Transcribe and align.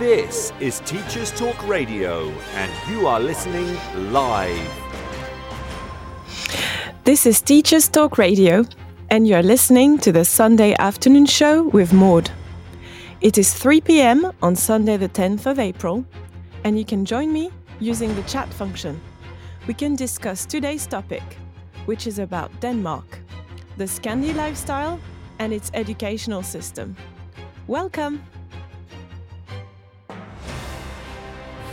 This 0.00 0.50
is 0.60 0.80
Teachers 0.86 1.30
Talk 1.30 1.68
Radio, 1.68 2.30
and 2.54 2.72
you 2.90 3.06
are 3.06 3.20
listening 3.20 3.76
live. 4.10 4.66
This 7.04 7.26
is 7.26 7.42
Teachers 7.42 7.86
Talk 7.86 8.16
Radio, 8.16 8.64
and 9.10 9.28
you're 9.28 9.42
listening 9.42 9.98
to 9.98 10.10
the 10.10 10.24
Sunday 10.24 10.74
afternoon 10.78 11.26
show 11.26 11.64
with 11.64 11.92
Maud. 11.92 12.30
It 13.20 13.36
is 13.36 13.52
3 13.52 13.82
pm 13.82 14.32
on 14.40 14.56
Sunday, 14.56 14.96
the 14.96 15.10
10th 15.10 15.44
of 15.44 15.58
April, 15.58 16.06
and 16.64 16.78
you 16.78 16.86
can 16.86 17.04
join 17.04 17.30
me 17.30 17.50
using 17.78 18.14
the 18.16 18.22
chat 18.22 18.48
function. 18.54 18.98
We 19.66 19.74
can 19.74 19.96
discuss 19.96 20.46
today's 20.46 20.86
topic, 20.86 21.36
which 21.84 22.06
is 22.06 22.18
about 22.18 22.58
Denmark, 22.62 23.20
the 23.76 23.84
Scandi 23.84 24.34
lifestyle, 24.34 24.98
and 25.38 25.52
its 25.52 25.70
educational 25.74 26.42
system. 26.42 26.96
Welcome! 27.66 28.22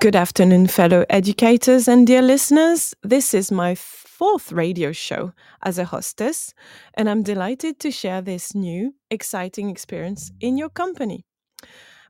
Good 0.00 0.16
afternoon, 0.16 0.66
fellow 0.66 1.06
educators 1.08 1.88
and 1.88 2.06
dear 2.06 2.20
listeners. 2.20 2.94
This 3.02 3.32
is 3.32 3.50
my 3.50 3.74
fourth 3.74 4.52
radio 4.52 4.92
show 4.92 5.32
as 5.62 5.78
a 5.78 5.84
hostess, 5.86 6.52
and 6.94 7.08
I'm 7.08 7.22
delighted 7.22 7.80
to 7.80 7.90
share 7.90 8.20
this 8.20 8.54
new, 8.54 8.94
exciting 9.10 9.70
experience 9.70 10.30
in 10.40 10.58
your 10.58 10.68
company. 10.68 11.24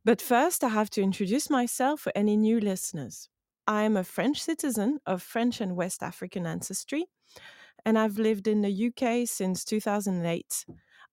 But 0.04 0.20
first, 0.20 0.64
I 0.64 0.70
have 0.70 0.90
to 0.90 1.02
introduce 1.02 1.48
myself 1.50 2.00
for 2.00 2.12
any 2.16 2.36
new 2.36 2.58
listeners. 2.58 3.28
I 3.66 3.82
am 3.82 3.96
a 3.96 4.02
French 4.02 4.42
citizen 4.42 4.98
of 5.06 5.22
French 5.22 5.60
and 5.60 5.76
West 5.76 6.02
African 6.02 6.46
ancestry, 6.46 7.04
and 7.84 7.96
I've 7.96 8.18
lived 8.18 8.48
in 8.48 8.62
the 8.62 8.86
UK 8.88 9.28
since 9.28 9.64
2008. 9.64 10.64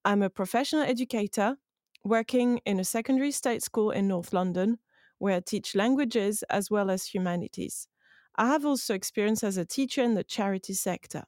I'm 0.03 0.23
a 0.23 0.31
professional 0.31 0.81
educator 0.81 1.57
working 2.03 2.59
in 2.65 2.79
a 2.79 2.83
secondary 2.83 3.31
state 3.31 3.61
school 3.61 3.91
in 3.91 4.07
North 4.07 4.33
London 4.33 4.79
where 5.21 5.37
I 5.37 5.39
teach 5.39 5.75
languages 5.75 6.43
as 6.49 6.71
well 6.71 6.89
as 6.89 7.05
humanities. 7.05 7.87
I 8.35 8.47
have 8.47 8.65
also 8.65 8.95
experience 8.95 9.43
as 9.43 9.55
a 9.55 9.65
teacher 9.65 10.01
in 10.01 10.15
the 10.15 10.23
charity 10.23 10.73
sector. 10.73 11.25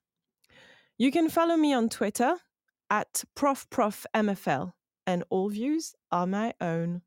You 0.98 1.12
can 1.12 1.30
follow 1.30 1.56
me 1.56 1.74
on 1.74 1.90
Twitter 1.90 2.38
at 2.90 3.24
ProfProfMFL, 3.36 4.72
and 5.06 5.24
all 5.30 5.50
views 5.50 5.94
are 6.12 6.26
my 6.26 6.54
own. 6.60 7.04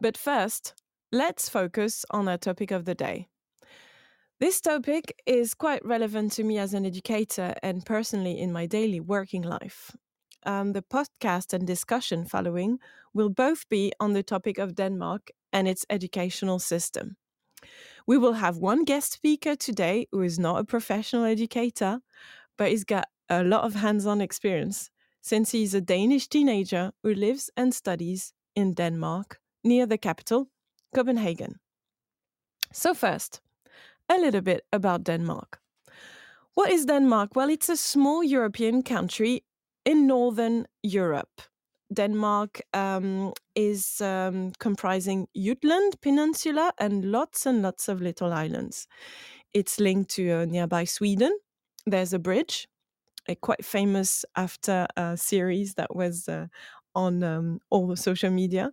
But 0.00 0.16
first, 0.16 0.74
let's 1.12 1.48
focus 1.48 2.04
on 2.10 2.26
our 2.26 2.38
topic 2.38 2.72
of 2.72 2.84
the 2.84 2.96
day. 2.96 3.28
This 4.40 4.60
topic 4.60 5.14
is 5.26 5.54
quite 5.54 5.84
relevant 5.84 6.32
to 6.32 6.44
me 6.44 6.58
as 6.58 6.74
an 6.74 6.84
educator 6.84 7.54
and 7.62 7.86
personally 7.86 8.40
in 8.40 8.52
my 8.52 8.66
daily 8.66 8.98
working 8.98 9.42
life 9.42 9.92
um, 10.44 10.72
the 10.72 10.82
podcast 10.82 11.52
and 11.52 11.66
discussion 11.66 12.24
following 12.24 12.78
will 13.14 13.30
both 13.30 13.68
be 13.68 13.92
on 14.00 14.12
the 14.12 14.22
topic 14.22 14.58
of 14.58 14.74
Denmark 14.74 15.30
and 15.52 15.68
its 15.68 15.84
educational 15.90 16.58
system. 16.58 17.16
We 18.06 18.18
will 18.18 18.34
have 18.34 18.56
one 18.56 18.84
guest 18.84 19.12
speaker 19.12 19.56
today 19.56 20.06
who 20.12 20.22
is 20.22 20.38
not 20.38 20.60
a 20.60 20.64
professional 20.64 21.24
educator, 21.24 22.00
but 22.56 22.70
he's 22.70 22.84
got 22.84 23.06
a 23.28 23.44
lot 23.44 23.64
of 23.64 23.74
hands 23.74 24.06
on 24.06 24.20
experience 24.20 24.90
since 25.20 25.52
he's 25.52 25.74
a 25.74 25.80
Danish 25.80 26.28
teenager 26.28 26.92
who 27.02 27.14
lives 27.14 27.50
and 27.56 27.74
studies 27.74 28.32
in 28.56 28.74
Denmark 28.74 29.38
near 29.62 29.86
the 29.86 29.98
capital, 29.98 30.48
Copenhagen. 30.94 31.60
So, 32.72 32.94
first, 32.94 33.40
a 34.08 34.18
little 34.18 34.40
bit 34.40 34.64
about 34.72 35.04
Denmark. 35.04 35.60
What 36.54 36.70
is 36.70 36.86
Denmark? 36.86 37.36
Well, 37.36 37.50
it's 37.50 37.68
a 37.68 37.76
small 37.76 38.24
European 38.24 38.82
country 38.82 39.44
in 39.90 40.06
Northern 40.06 40.66
Europe. 40.84 41.42
Denmark 41.92 42.62
um, 42.72 43.32
is 43.56 44.00
um, 44.00 44.52
comprising 44.60 45.26
Jutland 45.34 46.00
Peninsula 46.00 46.72
and 46.78 47.04
lots 47.04 47.44
and 47.44 47.60
lots 47.60 47.88
of 47.88 48.00
little 48.00 48.32
islands. 48.32 48.86
It's 49.52 49.80
linked 49.80 50.10
to 50.10 50.30
uh, 50.30 50.44
nearby 50.44 50.84
Sweden. 50.84 51.36
There's 51.86 52.12
a 52.12 52.20
bridge, 52.20 52.68
a 53.26 53.34
quite 53.34 53.64
famous 53.64 54.24
after 54.36 54.86
a 54.96 55.16
series 55.16 55.74
that 55.74 55.96
was 55.96 56.28
uh, 56.28 56.46
on 56.94 57.24
um, 57.24 57.58
all 57.70 57.88
the 57.88 57.96
social 57.96 58.30
media. 58.30 58.70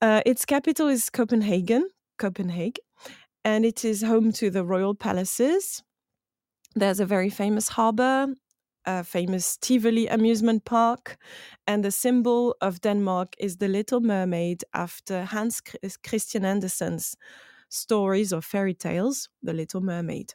Uh, 0.00 0.20
its 0.24 0.44
capital 0.44 0.86
is 0.86 1.10
Copenhagen, 1.10 1.90
Copenhagen, 2.18 2.84
and 3.44 3.64
it 3.64 3.84
is 3.84 4.02
home 4.02 4.30
to 4.34 4.48
the 4.48 4.64
royal 4.64 4.94
palaces. 4.94 5.82
There's 6.76 7.00
a 7.00 7.06
very 7.06 7.30
famous 7.30 7.68
harbor 7.68 8.28
a 8.84 9.04
famous 9.04 9.56
Tivoli 9.56 10.06
amusement 10.08 10.64
park. 10.64 11.16
And 11.66 11.84
the 11.84 11.90
symbol 11.90 12.56
of 12.60 12.80
Denmark 12.80 13.34
is 13.38 13.56
the 13.56 13.68
Little 13.68 14.00
Mermaid 14.00 14.64
after 14.74 15.24
Hans 15.24 15.60
Christian 16.02 16.44
Andersen's 16.44 17.16
stories 17.68 18.32
or 18.32 18.42
fairy 18.42 18.74
tales, 18.74 19.28
The 19.42 19.52
Little 19.52 19.80
Mermaid. 19.80 20.34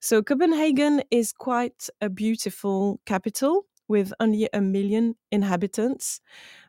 So 0.00 0.22
Copenhagen 0.22 1.02
is 1.10 1.32
quite 1.32 1.88
a 2.00 2.08
beautiful 2.08 3.00
capital 3.06 3.66
with 3.88 4.12
only 4.20 4.48
a 4.52 4.60
million 4.60 5.16
inhabitants. 5.30 6.20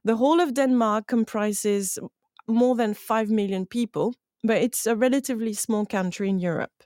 The 0.04 0.16
whole 0.16 0.42
of 0.42 0.54
Denmark 0.54 1.08
comprises 1.08 2.00
more 2.48 2.76
than 2.76 2.94
5 2.94 3.30
million 3.30 3.66
people, 3.66 4.16
but 4.44 4.58
it's 4.58 4.88
a 4.88 4.96
relatively 4.96 5.54
small 5.54 5.86
country 5.86 6.30
in 6.30 6.40
Europe. 6.40 6.84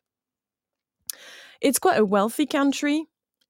It's 1.61 1.79
quite 1.79 1.97
a 1.97 2.05
wealthy 2.05 2.45
country 2.45 3.05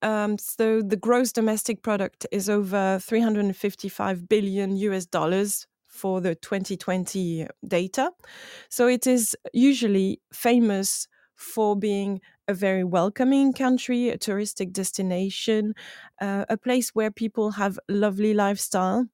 um, 0.06 0.38
so 0.38 0.84
the 0.84 0.96
gross 0.96 1.32
domestic 1.32 1.82
product 1.82 2.28
is 2.32 2.48
over 2.48 3.00
355 3.02 4.30
billion 4.30 4.78
US 4.78 5.08
dollars 5.08 5.66
for 5.88 6.22
the 6.22 6.36
2020 6.36 7.48
data. 7.68 8.12
So 8.70 8.88
it 8.88 9.08
is 9.08 9.36
usually 9.52 10.22
famous 10.32 11.08
for 11.36 11.76
being 11.76 12.22
a 12.48 12.54
very 12.54 12.84
welcoming 12.84 13.52
country, 13.52 14.10
a 14.10 14.18
touristic 14.18 14.74
destination, 14.74 15.74
uh, 16.22 16.46
a 16.50 16.58
place 16.58 16.92
where 16.94 17.10
people 17.10 17.52
have 17.52 17.80
lovely 17.90 18.36
lifestyle, 18.36 19.08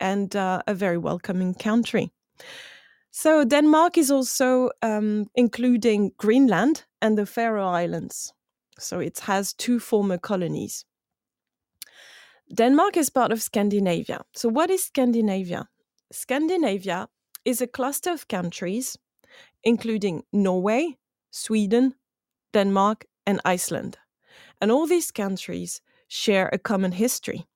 and 0.00 0.34
uh, 0.34 0.62
a 0.66 0.72
very 0.72 0.96
welcoming 0.96 1.52
country. 1.52 2.10
So 3.10 3.44
Denmark 3.44 3.98
is 3.98 4.10
also 4.10 4.70
um, 4.80 5.26
including 5.34 6.12
Greenland 6.16 6.84
and 7.02 7.18
the 7.18 7.26
Faroe 7.26 7.68
Islands. 7.68 8.32
So 8.80 9.00
it 9.00 9.20
has 9.20 9.52
two 9.52 9.78
former 9.78 10.18
colonies. 10.18 10.84
Denmark 12.52 12.96
is 12.96 13.10
part 13.10 13.30
of 13.30 13.40
Scandinavia. 13.40 14.22
So, 14.34 14.48
what 14.48 14.70
is 14.70 14.82
Scandinavia? 14.82 15.68
Scandinavia 16.10 17.08
is 17.44 17.60
a 17.60 17.68
cluster 17.68 18.10
of 18.10 18.26
countries, 18.26 18.98
including 19.62 20.24
Norway, 20.32 20.98
Sweden, 21.30 21.94
Denmark, 22.52 23.06
and 23.24 23.40
Iceland. 23.44 23.98
And 24.60 24.72
all 24.72 24.86
these 24.88 25.12
countries 25.12 25.80
share 26.08 26.50
a 26.52 26.58
common 26.58 26.92
history. 26.92 27.46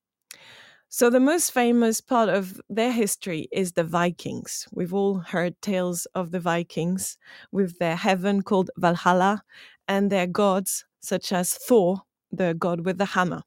So, 0.88 1.10
the 1.10 1.18
most 1.18 1.50
famous 1.50 2.00
part 2.00 2.28
of 2.28 2.60
their 2.68 2.92
history 2.92 3.48
is 3.50 3.72
the 3.72 3.82
Vikings. 3.82 4.68
We've 4.70 4.94
all 4.94 5.18
heard 5.18 5.60
tales 5.60 6.06
of 6.14 6.30
the 6.30 6.38
Vikings 6.38 7.18
with 7.50 7.80
their 7.80 7.96
heaven 7.96 8.42
called 8.42 8.70
Valhalla 8.76 9.42
and 9.88 10.08
their 10.08 10.28
gods 10.28 10.84
such 11.04 11.32
as 11.32 11.54
Thor, 11.54 12.02
the 12.32 12.54
god 12.54 12.84
with 12.84 12.98
the 12.98 13.04
hammer. 13.04 13.42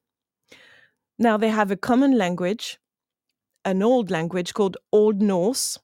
Now 1.18 1.36
they 1.36 1.48
have 1.50 1.70
a 1.70 1.76
common 1.76 2.16
language, 2.16 2.78
an 3.64 3.82
old 3.82 4.10
language 4.10 4.54
called 4.54 4.76
Old 4.92 5.20
Norse, 5.20 5.78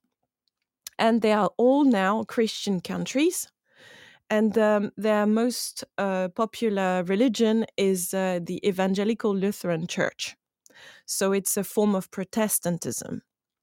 and 0.98 1.22
they 1.22 1.32
are 1.32 1.50
all 1.56 1.84
now 1.84 2.22
Christian 2.24 2.80
countries. 2.80 3.48
And 4.30 4.56
um, 4.56 4.90
their 4.96 5.26
most 5.26 5.84
uh, 5.98 6.28
popular 6.28 7.04
religion 7.04 7.66
is 7.76 8.14
uh, 8.14 8.40
the 8.42 8.66
Evangelical 8.66 9.36
Lutheran 9.36 9.86
Church. 9.86 10.34
So 11.06 11.32
it's 11.32 11.56
a 11.56 11.64
form 11.64 11.94
of 11.94 12.10
Protestantism. 12.10 13.22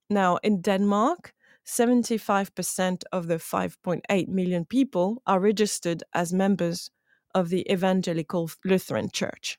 Now, 0.09 0.37
in 0.43 0.61
Denmark, 0.61 1.33
75% 1.65 3.03
of 3.11 3.27
the 3.27 3.35
5.8 3.35 4.27
million 4.27 4.65
people 4.65 5.21
are 5.25 5.39
registered 5.39 6.03
as 6.13 6.33
members 6.33 6.91
of 7.33 7.49
the 7.49 7.69
Evangelical 7.71 8.49
Lutheran 8.65 9.09
Church. 9.11 9.57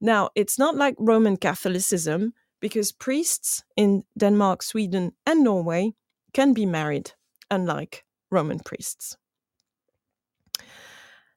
Now, 0.00 0.30
it's 0.34 0.58
not 0.58 0.76
like 0.76 0.96
Roman 0.98 1.36
Catholicism 1.36 2.32
because 2.60 2.92
priests 2.92 3.62
in 3.76 4.04
Denmark, 4.18 4.62
Sweden, 4.62 5.12
and 5.26 5.44
Norway 5.44 5.92
can 6.32 6.52
be 6.52 6.66
married, 6.66 7.12
unlike 7.50 8.04
Roman 8.30 8.60
priests. 8.60 9.16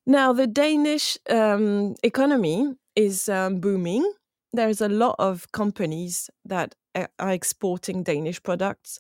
Now, 0.06 0.34
the 0.34 0.48
Danish 0.48 1.18
um, 1.30 1.96
economy 2.04 2.74
is 2.96 3.28
um, 3.28 3.60
booming. 3.60 4.12
There's 4.54 4.82
a 4.82 4.90
lot 4.90 5.16
of 5.20 5.52
companies 5.52 6.30
that 6.46 6.76
are 7.20 7.32
exporting 7.32 8.04
Danish 8.04 8.42
products. 8.42 9.00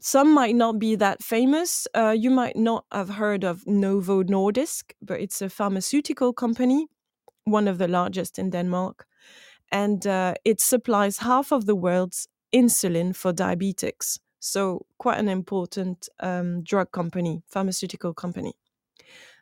Some 0.00 0.32
might 0.32 0.54
not 0.54 0.78
be 0.78 0.96
that 0.96 1.22
famous. 1.22 1.86
Uh, 1.94 2.14
you 2.16 2.30
might 2.30 2.56
not 2.56 2.84
have 2.92 3.08
heard 3.08 3.44
of 3.44 3.66
Novo 3.66 4.22
Nordisk, 4.22 4.92
but 5.02 5.20
it's 5.20 5.42
a 5.42 5.48
pharmaceutical 5.48 6.32
company, 6.32 6.86
one 7.44 7.66
of 7.66 7.78
the 7.78 7.88
largest 7.88 8.38
in 8.38 8.50
Denmark. 8.50 9.06
And 9.72 10.06
uh, 10.06 10.34
it 10.44 10.60
supplies 10.60 11.18
half 11.18 11.52
of 11.52 11.66
the 11.66 11.74
world's 11.74 12.28
insulin 12.54 13.14
for 13.14 13.32
diabetics. 13.32 14.18
So, 14.40 14.86
quite 14.98 15.18
an 15.18 15.28
important 15.28 16.08
um, 16.20 16.62
drug 16.62 16.92
company, 16.92 17.42
pharmaceutical 17.48 18.14
company. 18.14 18.54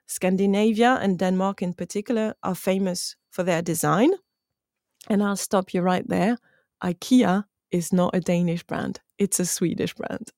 Scandinavia 0.07 0.99
and 1.03 1.19
Denmark 1.19 1.63
in 1.63 1.75
particular 1.75 2.35
are 2.43 2.55
famous 2.55 3.17
for 3.31 3.43
their 3.43 3.63
design. 3.63 4.13
And 5.09 5.23
I'll 5.23 5.37
stop 5.37 5.75
you 5.75 5.83
right 5.83 6.07
there. 6.09 6.39
IKEA 6.83 7.45
is 7.71 7.93
not 7.93 8.15
a 8.15 8.21
Danish 8.21 8.63
brand, 8.65 9.01
it's 9.19 9.41
a 9.41 9.47
Swedish 9.47 9.95
brand. 9.95 10.31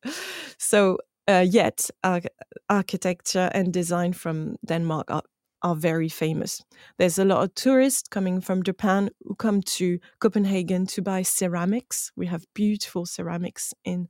So, 0.58 0.98
uh, 1.28 1.44
yet, 1.46 1.90
uh, 2.02 2.20
architecture 2.68 3.50
and 3.52 3.72
design 3.72 4.14
from 4.14 4.56
Denmark 4.64 5.10
are, 5.10 5.22
are 5.62 5.74
very 5.74 6.08
famous. 6.08 6.62
There's 6.98 7.18
a 7.18 7.24
lot 7.24 7.42
of 7.42 7.54
tourists 7.54 8.08
coming 8.08 8.40
from 8.40 8.62
Japan 8.62 9.10
who 9.24 9.34
come 9.34 9.60
to 9.62 9.98
Copenhagen 10.20 10.86
to 10.86 11.02
buy 11.02 11.22
ceramics. 11.22 12.12
We 12.16 12.26
have 12.26 12.46
beautiful 12.54 13.04
ceramics 13.04 13.74
in, 13.84 14.08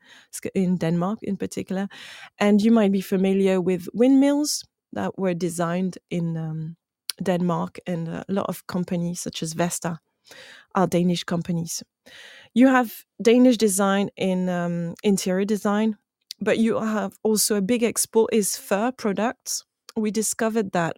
in 0.55 0.77
Denmark, 0.77 1.19
in 1.23 1.37
particular. 1.37 1.89
And 2.39 2.63
you 2.63 2.71
might 2.71 2.93
be 2.93 3.01
familiar 3.01 3.61
with 3.61 3.89
windmills 3.93 4.65
that 4.93 5.19
were 5.19 5.35
designed 5.35 5.99
in 6.11 6.37
um, 6.37 6.77
Denmark, 7.23 7.79
and 7.87 8.09
a 8.09 8.25
lot 8.29 8.47
of 8.49 8.67
companies 8.67 9.21
such 9.21 9.43
as 9.43 9.53
Vesta 9.55 9.99
are 10.79 10.87
Danish 10.87 11.25
companies. 11.25 11.83
You 12.55 12.69
have 12.69 13.05
Danish 13.21 13.57
design 13.57 14.11
in 14.17 14.49
um, 14.49 14.95
interior 15.03 15.45
design, 15.45 15.97
but 16.41 16.59
you 16.59 16.81
have 16.81 17.13
also 17.23 17.57
a 17.57 17.63
big 17.63 17.83
export 17.83 18.33
is 18.33 18.57
fur 18.57 18.93
products. 18.93 19.65
We 19.97 20.11
discovered 20.11 20.73
that 20.73 20.97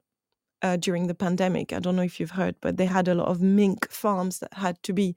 uh, 0.63 0.77
during 0.77 1.07
the 1.07 1.15
pandemic. 1.15 1.73
I 1.73 1.81
don't 1.81 1.97
know 1.97 2.03
if 2.03 2.21
you've 2.21 2.37
heard, 2.37 2.55
but 2.61 2.77
they 2.77 2.87
had 2.87 3.09
a 3.09 3.15
lot 3.15 3.29
of 3.29 3.41
mink 3.41 3.91
farms 3.91 4.39
that 4.39 4.53
had 4.55 4.77
to 4.83 4.93
be 4.93 5.15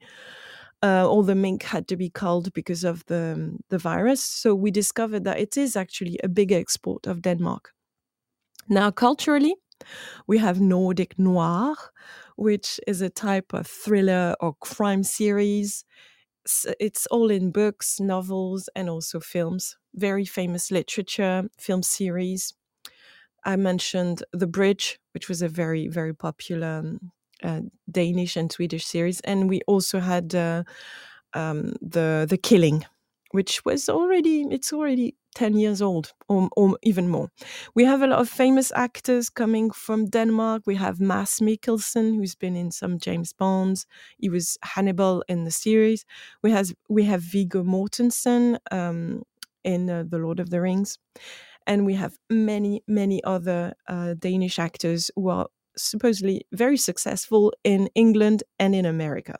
uh, 0.82 1.08
all 1.08 1.22
the 1.22 1.34
mink 1.34 1.62
had 1.62 1.86
to 1.88 1.96
be 1.96 2.10
culled 2.10 2.52
because 2.52 2.84
of 2.84 3.04
the 3.06 3.56
the 3.68 3.78
virus. 3.78 4.22
So 4.24 4.54
we 4.54 4.70
discovered 4.70 5.24
that 5.24 5.38
it 5.38 5.56
is 5.56 5.76
actually 5.76 6.18
a 6.24 6.28
big 6.28 6.52
export 6.52 7.06
of 7.06 7.20
Denmark. 7.20 7.72
Now, 8.68 8.90
culturally, 8.90 9.54
we 10.26 10.38
have 10.38 10.60
Nordic 10.60 11.18
noir, 11.18 11.74
which 12.36 12.80
is 12.86 13.00
a 13.00 13.10
type 13.10 13.52
of 13.54 13.66
thriller 13.66 14.34
or 14.40 14.54
crime 14.60 15.02
series. 15.02 15.84
It's 16.78 17.06
all 17.06 17.30
in 17.30 17.50
books, 17.52 18.00
novels, 18.00 18.68
and 18.76 18.90
also 18.90 19.20
films. 19.20 19.76
Very 19.94 20.24
famous 20.24 20.70
literature, 20.70 21.48
film 21.58 21.82
series. 21.82 22.54
I 23.44 23.56
mentioned 23.56 24.24
The 24.32 24.46
Bridge, 24.46 24.98
which 25.12 25.28
was 25.28 25.42
a 25.42 25.48
very, 25.48 25.88
very 25.88 26.14
popular 26.14 26.78
um, 26.78 27.12
uh, 27.42 27.60
Danish 27.90 28.36
and 28.36 28.50
Swedish 28.50 28.86
series. 28.86 29.20
And 29.20 29.48
we 29.48 29.60
also 29.66 30.00
had 30.00 30.34
uh, 30.34 30.64
um, 31.34 31.74
the 31.82 32.26
the 32.28 32.38
Killing, 32.38 32.84
which 33.34 33.64
was 33.64 33.88
already 33.88 34.46
it's 34.48 34.72
already 34.72 35.16
10 35.34 35.58
years 35.58 35.82
old 35.82 36.12
or, 36.28 36.48
or, 36.56 36.78
even 36.84 37.08
more. 37.08 37.28
We 37.74 37.84
have 37.84 38.02
a 38.02 38.06
lot 38.06 38.20
of 38.20 38.28
famous 38.28 38.70
actors 38.76 39.28
coming 39.28 39.72
from 39.72 40.06
Denmark. 40.06 40.62
We 40.66 40.76
have 40.76 41.00
Mads 41.00 41.40
Mikkelsen, 41.40 42.14
who's 42.14 42.36
been 42.36 42.54
in 42.54 42.70
some 42.70 43.00
James 43.00 43.32
Bonds. 43.32 43.86
He 44.18 44.28
was 44.28 44.56
Hannibal 44.62 45.24
in 45.28 45.42
the 45.42 45.50
series. 45.50 46.06
We 46.44 46.52
have, 46.52 46.72
we 46.88 47.02
have 47.06 47.22
Viggo 47.22 47.64
Mortensen 47.64 48.58
um, 48.70 49.22
in 49.64 49.90
uh, 49.90 50.04
The 50.08 50.18
Lord 50.18 50.38
of 50.38 50.50
the 50.50 50.60
Rings. 50.60 50.98
And 51.66 51.84
we 51.84 51.94
have 51.94 52.16
many, 52.30 52.84
many 52.86 53.24
other 53.24 53.72
uh, 53.88 54.14
Danish 54.16 54.60
actors 54.60 55.10
who 55.16 55.28
are 55.28 55.48
supposedly 55.76 56.46
very 56.52 56.76
successful 56.76 57.52
in 57.64 57.88
England 57.96 58.44
and 58.60 58.76
in 58.76 58.86
America. 58.86 59.38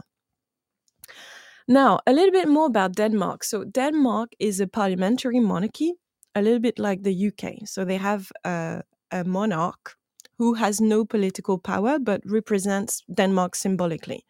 Now, 1.66 2.00
a 2.06 2.12
little 2.12 2.32
bit 2.32 2.48
more 2.48 2.66
about 2.66 2.94
Denmark. 2.94 3.42
So, 3.44 3.64
Denmark 3.64 4.32
is 4.38 4.60
a 4.60 4.66
parliamentary 4.66 5.40
monarchy, 5.40 5.94
a 6.34 6.42
little 6.42 6.60
bit 6.60 6.78
like 6.78 7.02
the 7.02 7.28
UK. 7.28 7.66
So, 7.66 7.84
they 7.84 7.96
have 7.96 8.30
a, 8.44 8.82
a 9.10 9.24
monarch 9.24 9.96
who 10.36 10.54
has 10.54 10.80
no 10.80 11.04
political 11.04 11.58
power 11.58 11.98
but 11.98 12.20
represents 12.26 13.02
Denmark 13.12 13.54
symbolically. 13.54 14.24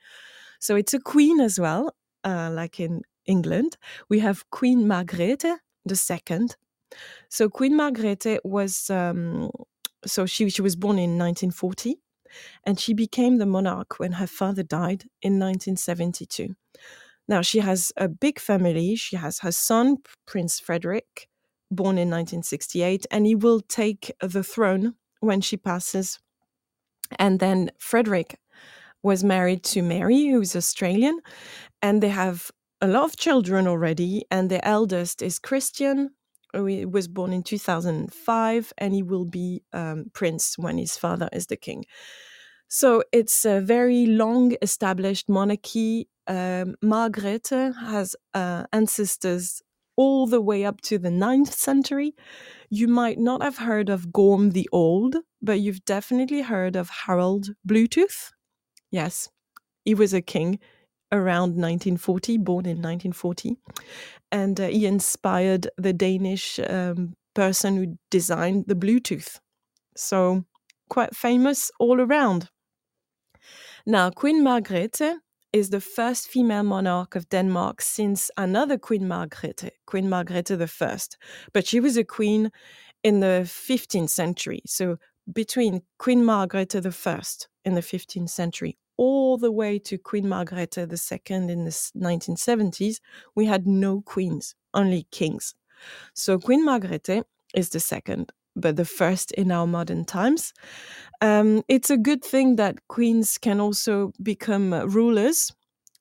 So, 0.60 0.76
it's 0.76 0.94
a 0.94 1.00
queen 1.00 1.40
as 1.40 1.58
well, 1.58 1.94
uh, 2.22 2.50
like 2.52 2.78
in 2.78 3.02
England. 3.26 3.78
We 4.08 4.20
have 4.20 4.48
Queen 4.50 4.86
Margrethe 4.86 5.58
II. 5.90 6.48
So, 7.28 7.48
Queen 7.48 7.74
Margrethe 7.74 8.38
was. 8.44 8.90
Um, 8.90 9.50
so 10.06 10.26
she, 10.26 10.50
she 10.50 10.62
was 10.62 10.76
born 10.76 10.98
in 10.98 11.18
1940 11.18 11.96
and 12.64 12.78
she 12.78 12.92
became 12.92 13.38
the 13.38 13.46
monarch 13.46 13.98
when 13.98 14.12
her 14.12 14.26
father 14.26 14.62
died 14.62 15.04
in 15.22 15.38
1972. 15.38 16.54
Now, 17.26 17.42
she 17.42 17.60
has 17.60 17.92
a 17.96 18.08
big 18.08 18.38
family. 18.38 18.96
She 18.96 19.16
has 19.16 19.38
her 19.40 19.52
son, 19.52 19.98
Prince 20.26 20.60
Frederick, 20.60 21.28
born 21.70 21.96
in 21.96 22.10
1968, 22.10 23.06
and 23.10 23.26
he 23.26 23.34
will 23.34 23.60
take 23.60 24.12
the 24.20 24.42
throne 24.42 24.94
when 25.20 25.40
she 25.40 25.56
passes. 25.56 26.18
And 27.18 27.40
then 27.40 27.70
Frederick 27.78 28.38
was 29.02 29.24
married 29.24 29.62
to 29.62 29.82
Mary, 29.82 30.28
who's 30.28 30.56
Australian, 30.56 31.20
and 31.82 32.02
they 32.02 32.08
have 32.08 32.50
a 32.80 32.86
lot 32.88 33.04
of 33.04 33.16
children 33.16 33.66
already. 33.66 34.24
And 34.30 34.50
the 34.50 34.66
eldest 34.66 35.22
is 35.22 35.38
Christian, 35.38 36.10
who 36.52 36.88
was 36.88 37.08
born 37.08 37.32
in 37.32 37.42
2005, 37.42 38.72
and 38.78 38.94
he 38.94 39.02
will 39.02 39.24
be 39.24 39.62
um, 39.72 40.06
prince 40.12 40.58
when 40.58 40.78
his 40.78 40.96
father 40.96 41.28
is 41.32 41.46
the 41.46 41.56
king. 41.56 41.84
So 42.74 43.04
it's 43.12 43.44
a 43.44 43.60
very 43.60 44.04
long 44.04 44.56
established 44.60 45.28
monarchy 45.28 46.08
um, 46.26 46.74
Margrethe 46.82 47.72
has 47.78 48.16
uh, 48.34 48.64
ancestors 48.72 49.62
all 49.94 50.26
the 50.26 50.40
way 50.40 50.64
up 50.64 50.80
to 50.80 50.98
the 50.98 51.08
9th 51.08 51.52
century. 51.52 52.16
You 52.70 52.88
might 52.88 53.16
not 53.16 53.44
have 53.44 53.58
heard 53.58 53.88
of 53.88 54.12
Gorm 54.12 54.50
the 54.50 54.68
Old, 54.72 55.14
but 55.40 55.60
you've 55.60 55.84
definitely 55.84 56.42
heard 56.42 56.74
of 56.74 56.90
Harold 57.06 57.50
Bluetooth. 57.64 58.32
Yes, 58.90 59.28
he 59.84 59.94
was 59.94 60.12
a 60.12 60.20
king 60.20 60.58
around 61.12 61.50
1940, 61.50 62.38
born 62.38 62.66
in 62.66 62.82
1940. 62.82 63.56
And 64.32 64.58
uh, 64.58 64.66
he 64.66 64.84
inspired 64.84 65.68
the 65.78 65.92
Danish 65.92 66.58
um, 66.58 67.14
person 67.34 67.76
who 67.76 67.98
designed 68.10 68.64
the 68.66 68.74
Bluetooth. 68.74 69.38
So, 69.96 70.44
quite 70.88 71.14
famous 71.14 71.70
all 71.78 72.00
around. 72.00 72.50
Now, 73.86 74.08
Queen 74.08 74.42
Margrethe 74.42 75.18
is 75.52 75.68
the 75.68 75.80
first 75.80 76.28
female 76.28 76.62
monarch 76.62 77.14
of 77.16 77.28
Denmark 77.28 77.82
since 77.82 78.30
another 78.38 78.78
Queen 78.78 79.02
Margrethe, 79.02 79.70
Queen 79.86 80.08
Margrethe 80.08 80.58
I. 80.58 80.98
But 81.52 81.66
she 81.66 81.80
was 81.80 81.98
a 81.98 82.04
queen 82.04 82.50
in 83.02 83.20
the 83.20 83.42
15th 83.44 84.08
century. 84.08 84.62
So 84.64 84.96
between 85.30 85.82
Queen 85.98 86.24
Margrethe 86.24 86.76
I 86.76 87.22
in 87.66 87.74
the 87.74 87.82
15th 87.82 88.30
century 88.30 88.78
all 88.96 89.36
the 89.36 89.52
way 89.52 89.78
to 89.80 89.98
Queen 89.98 90.24
Margrethe 90.24 90.78
II 90.78 91.36
in 91.36 91.64
the 91.64 91.70
1970s, 91.70 93.00
we 93.34 93.44
had 93.44 93.66
no 93.66 94.00
queens, 94.00 94.54
only 94.72 95.06
kings. 95.10 95.54
So 96.14 96.38
Queen 96.38 96.64
Margrethe 96.64 97.22
is 97.54 97.68
the 97.68 97.80
second 97.80 98.32
but 98.56 98.76
the 98.76 98.84
first 98.84 99.32
in 99.32 99.50
our 99.50 99.66
modern 99.66 100.04
times. 100.04 100.52
Um, 101.20 101.62
it's 101.68 101.90
a 101.90 101.96
good 101.96 102.24
thing 102.24 102.56
that 102.56 102.86
queens 102.88 103.38
can 103.38 103.60
also 103.60 104.12
become 104.22 104.72
uh, 104.72 104.84
rulers. 104.84 105.52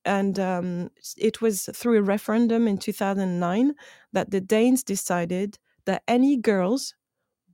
And 0.05 0.37
um, 0.37 0.89
it 1.17 1.41
was 1.41 1.69
through 1.73 1.99
a 1.99 2.03
referendum 2.03 2.67
in 2.67 2.77
2009 2.77 3.73
that 4.11 4.31
the 4.31 4.41
Danes 4.41 4.83
decided 4.83 5.57
that 5.85 6.03
any 6.07 6.37
girls 6.37 6.93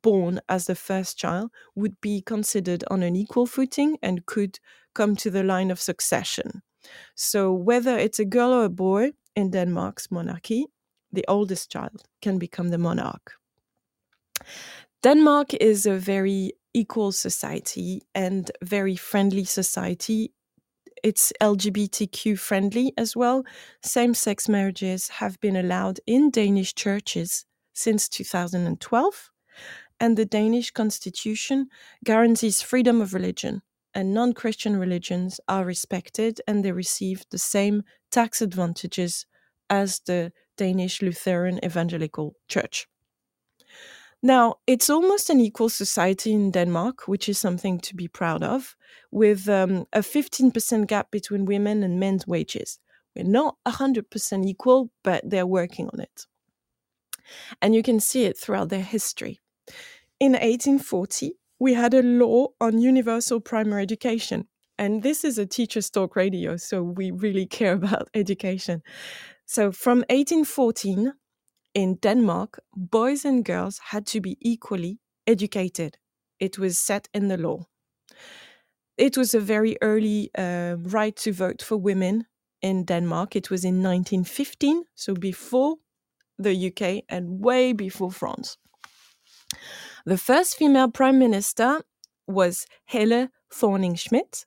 born 0.01 0.39
as 0.49 0.65
the 0.65 0.75
first 0.75 1.17
child 1.17 1.51
would 1.75 1.99
be 2.01 2.21
considered 2.21 2.83
on 2.89 3.03
an 3.03 3.15
equal 3.15 3.45
footing 3.45 3.97
and 4.01 4.25
could 4.25 4.59
come 4.93 5.15
to 5.15 5.29
the 5.29 5.43
line 5.43 5.71
of 5.71 5.79
succession. 5.79 6.61
So, 7.15 7.53
whether 7.53 7.97
it's 7.97 8.19
a 8.19 8.25
girl 8.25 8.51
or 8.51 8.65
a 8.65 8.69
boy 8.69 9.11
in 9.35 9.51
Denmark's 9.51 10.09
monarchy, 10.09 10.65
the 11.11 11.25
oldest 11.27 11.71
child 11.71 12.03
can 12.21 12.39
become 12.39 12.69
the 12.69 12.77
monarch. 12.77 13.33
Denmark 15.01 15.53
is 15.53 15.85
a 15.85 15.95
very 15.95 16.53
equal 16.73 17.11
society 17.11 18.03
and 18.13 18.51
very 18.61 18.95
friendly 18.95 19.45
society 19.45 20.33
it's 21.03 21.31
LGBTQ 21.41 22.37
friendly 22.37 22.93
as 22.97 23.15
well. 23.15 23.43
Same 23.83 24.13
sex 24.13 24.49
marriages 24.49 25.07
have 25.07 25.39
been 25.39 25.55
allowed 25.55 25.99
in 26.05 26.29
Danish 26.29 26.75
churches 26.75 27.45
since 27.73 28.09
2012. 28.09 29.29
And 29.99 30.17
the 30.17 30.25
Danish 30.25 30.71
constitution 30.71 31.67
guarantees 32.05 32.61
freedom 32.61 33.01
of 33.01 33.13
religion, 33.13 33.61
and 33.93 34.13
non 34.13 34.33
Christian 34.33 34.77
religions 34.77 35.41
are 35.47 35.65
respected 35.65 36.39
and 36.47 36.63
they 36.63 36.71
receive 36.71 37.25
the 37.31 37.37
same 37.37 37.83
tax 38.11 38.41
advantages 38.41 39.25
as 39.69 39.99
the 40.05 40.31
Danish 40.57 41.01
Lutheran 41.01 41.59
Evangelical 41.63 42.35
Church. 42.47 42.87
Now, 44.21 44.55
it's 44.67 44.89
almost 44.89 45.29
an 45.29 45.39
equal 45.39 45.69
society 45.69 46.33
in 46.33 46.51
Denmark, 46.51 47.07
which 47.07 47.29
is 47.29 47.37
something 47.37 47.79
to 47.79 47.95
be 47.95 48.07
proud 48.07 48.43
of, 48.43 48.75
with 49.11 49.47
um, 49.47 49.85
a 49.93 49.99
15% 49.99 50.87
gap 50.87 51.09
between 51.09 51.45
women 51.45 51.83
and 51.83 51.99
men's 51.99 52.27
wages. 52.27 52.79
We're 53.15 53.23
not 53.23 53.55
100% 53.65 54.45
equal, 54.45 54.91
but 55.03 55.21
they're 55.29 55.47
working 55.47 55.89
on 55.93 56.01
it. 56.01 56.25
And 57.61 57.73
you 57.73 57.83
can 57.83 57.99
see 57.99 58.25
it 58.25 58.37
throughout 58.37 58.69
their 58.69 58.83
history. 58.83 59.39
In 60.19 60.33
1840, 60.33 61.33
we 61.59 61.73
had 61.73 61.93
a 61.93 62.03
law 62.03 62.47
on 62.59 62.81
universal 62.81 63.39
primary 63.39 63.83
education. 63.83 64.47
And 64.77 65.03
this 65.03 65.23
is 65.23 65.37
a 65.37 65.45
teacher's 65.45 65.89
talk 65.89 66.15
radio, 66.15 66.57
so 66.57 66.81
we 66.83 67.11
really 67.11 67.45
care 67.59 67.73
about 67.73 68.09
education. 68.13 68.81
So 69.45 69.71
from 69.71 69.99
1814 70.09 71.13
in 71.79 71.95
Denmark, 71.95 72.59
boys 72.75 73.23
and 73.23 73.45
girls 73.45 73.79
had 73.91 74.05
to 74.07 74.19
be 74.19 74.37
equally 74.41 74.99
educated. 75.25 75.97
It 76.39 76.59
was 76.59 76.77
set 76.77 77.07
in 77.13 77.29
the 77.29 77.37
law. 77.37 77.67
It 78.97 79.15
was 79.17 79.33
a 79.33 79.39
very 79.39 79.77
early 79.81 80.29
uh, 80.37 80.75
right 80.77 81.15
to 81.17 81.31
vote 81.31 81.61
for 81.61 81.77
women 81.77 82.25
in 82.61 82.83
Denmark. 82.83 83.35
It 83.35 83.49
was 83.49 83.63
in 83.63 83.81
1915, 83.81 84.83
so 84.95 85.13
before 85.13 85.77
the 86.37 86.67
UK 86.67 87.03
and 87.07 87.39
way 87.39 87.71
before 87.73 88.11
France. 88.11 88.57
The 90.05 90.17
first 90.17 90.57
female 90.57 90.91
prime 90.91 91.17
minister 91.17 91.81
was 92.27 92.65
Helle 92.85 93.29
Thorning 93.53 93.95
Schmidt, 93.95 94.45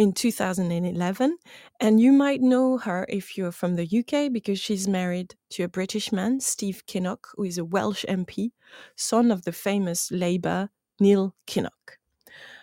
in 0.00 0.14
2011. 0.14 1.36
And 1.78 2.00
you 2.00 2.10
might 2.10 2.40
know 2.40 2.78
her 2.78 3.04
if 3.10 3.36
you're 3.36 3.52
from 3.52 3.76
the 3.76 3.84
UK 3.84 4.32
because 4.32 4.58
she's 4.58 4.88
married 4.88 5.34
to 5.50 5.64
a 5.64 5.68
British 5.68 6.10
man, 6.10 6.40
Steve 6.40 6.84
Kinnock, 6.86 7.26
who 7.34 7.44
is 7.44 7.58
a 7.58 7.66
Welsh 7.66 8.06
MP, 8.08 8.52
son 8.96 9.30
of 9.30 9.42
the 9.42 9.52
famous 9.52 10.10
Labour 10.10 10.70
Neil 11.00 11.34
Kinnock. 11.46 11.98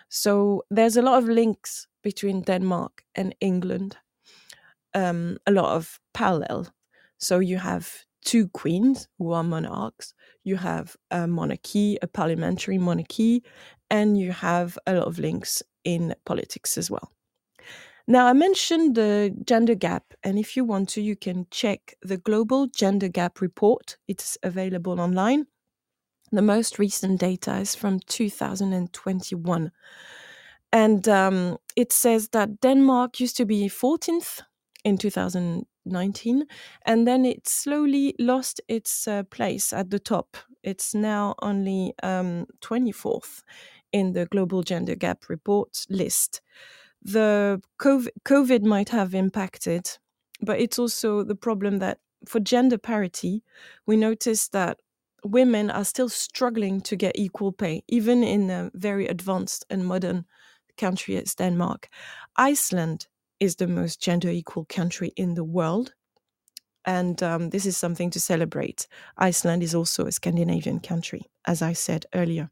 So 0.08 0.64
there's 0.68 0.96
a 0.96 1.02
lot 1.02 1.22
of 1.22 1.28
links 1.28 1.86
between 2.02 2.42
Denmark 2.42 3.04
and 3.14 3.36
England, 3.40 3.98
um, 4.92 5.38
a 5.46 5.52
lot 5.52 5.76
of 5.76 6.00
parallel. 6.12 6.66
So 7.18 7.38
you 7.38 7.58
have 7.58 8.04
two 8.24 8.48
queens 8.48 9.06
who 9.16 9.30
are 9.30 9.44
monarchs, 9.44 10.12
you 10.42 10.56
have 10.56 10.96
a 11.12 11.28
monarchy, 11.28 11.98
a 12.02 12.08
parliamentary 12.08 12.78
monarchy, 12.78 13.44
and 13.90 14.18
you 14.18 14.32
have 14.32 14.76
a 14.88 14.94
lot 14.94 15.06
of 15.06 15.20
links 15.20 15.62
in 15.84 16.16
politics 16.24 16.76
as 16.76 16.90
well. 16.90 17.12
Now, 18.10 18.26
I 18.26 18.32
mentioned 18.32 18.94
the 18.94 19.36
gender 19.44 19.74
gap, 19.74 20.14
and 20.24 20.38
if 20.38 20.56
you 20.56 20.64
want 20.64 20.88
to, 20.90 21.02
you 21.02 21.14
can 21.14 21.46
check 21.50 21.94
the 22.00 22.16
Global 22.16 22.66
Gender 22.66 23.08
Gap 23.08 23.42
Report. 23.42 23.98
It's 24.08 24.38
available 24.42 24.98
online. 24.98 25.44
The 26.32 26.40
most 26.40 26.78
recent 26.78 27.20
data 27.20 27.58
is 27.58 27.74
from 27.74 28.00
2021. 28.00 29.70
And 30.72 31.06
um, 31.06 31.58
it 31.76 31.92
says 31.92 32.30
that 32.30 32.62
Denmark 32.62 33.20
used 33.20 33.36
to 33.36 33.44
be 33.44 33.68
14th 33.68 34.40
in 34.84 34.96
2019, 34.96 36.46
and 36.86 37.06
then 37.06 37.26
it 37.26 37.46
slowly 37.46 38.14
lost 38.18 38.62
its 38.68 39.06
uh, 39.06 39.24
place 39.24 39.70
at 39.74 39.90
the 39.90 39.98
top. 39.98 40.38
It's 40.62 40.94
now 40.94 41.34
only 41.42 41.92
um, 42.02 42.46
24th 42.62 43.42
in 43.92 44.14
the 44.14 44.24
Global 44.24 44.62
Gender 44.62 44.94
Gap 44.94 45.28
Report 45.28 45.84
list 45.90 46.40
the 47.02 47.62
COVID, 47.78 48.62
might 48.64 48.88
have 48.88 49.14
impacted, 49.14 49.98
but 50.40 50.60
it's 50.60 50.78
also 50.78 51.22
the 51.22 51.34
problem 51.34 51.78
that 51.78 51.98
for 52.26 52.40
gender 52.40 52.78
parity, 52.78 53.42
we 53.86 53.96
notice 53.96 54.48
that 54.48 54.78
women 55.24 55.70
are 55.70 55.84
still 55.84 56.08
struggling 56.08 56.80
to 56.82 56.96
get 56.96 57.16
equal 57.16 57.52
pay, 57.52 57.82
even 57.88 58.22
in 58.22 58.50
a 58.50 58.70
very 58.74 59.06
advanced 59.06 59.64
and 59.70 59.86
modern 59.86 60.24
country 60.76 61.16
as 61.16 61.34
Denmark. 61.34 61.88
Iceland 62.36 63.06
is 63.40 63.56
the 63.56 63.66
most 63.66 64.00
gender 64.00 64.30
equal 64.30 64.64
country 64.64 65.12
in 65.16 65.34
the 65.34 65.44
world. 65.44 65.94
And 66.84 67.22
um, 67.22 67.50
this 67.50 67.66
is 67.66 67.76
something 67.76 68.10
to 68.10 68.20
celebrate. 68.20 68.86
Iceland 69.16 69.62
is 69.62 69.74
also 69.74 70.06
a 70.06 70.12
Scandinavian 70.12 70.80
country, 70.80 71.22
as 71.46 71.60
I 71.60 71.74
said 71.74 72.06
earlier. 72.14 72.50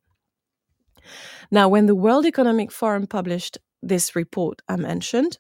Now, 1.51 1.69
when 1.69 1.87
the 1.87 1.95
World 1.95 2.27
Economic 2.27 2.73
Forum 2.73 3.07
published 3.07 3.59
this 3.83 4.17
report 4.17 4.63
I 4.69 4.77
mentioned, 4.77 5.39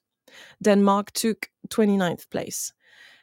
Denmark 0.62 1.12
took 1.12 1.50
29th 1.69 2.31
place. 2.31 2.73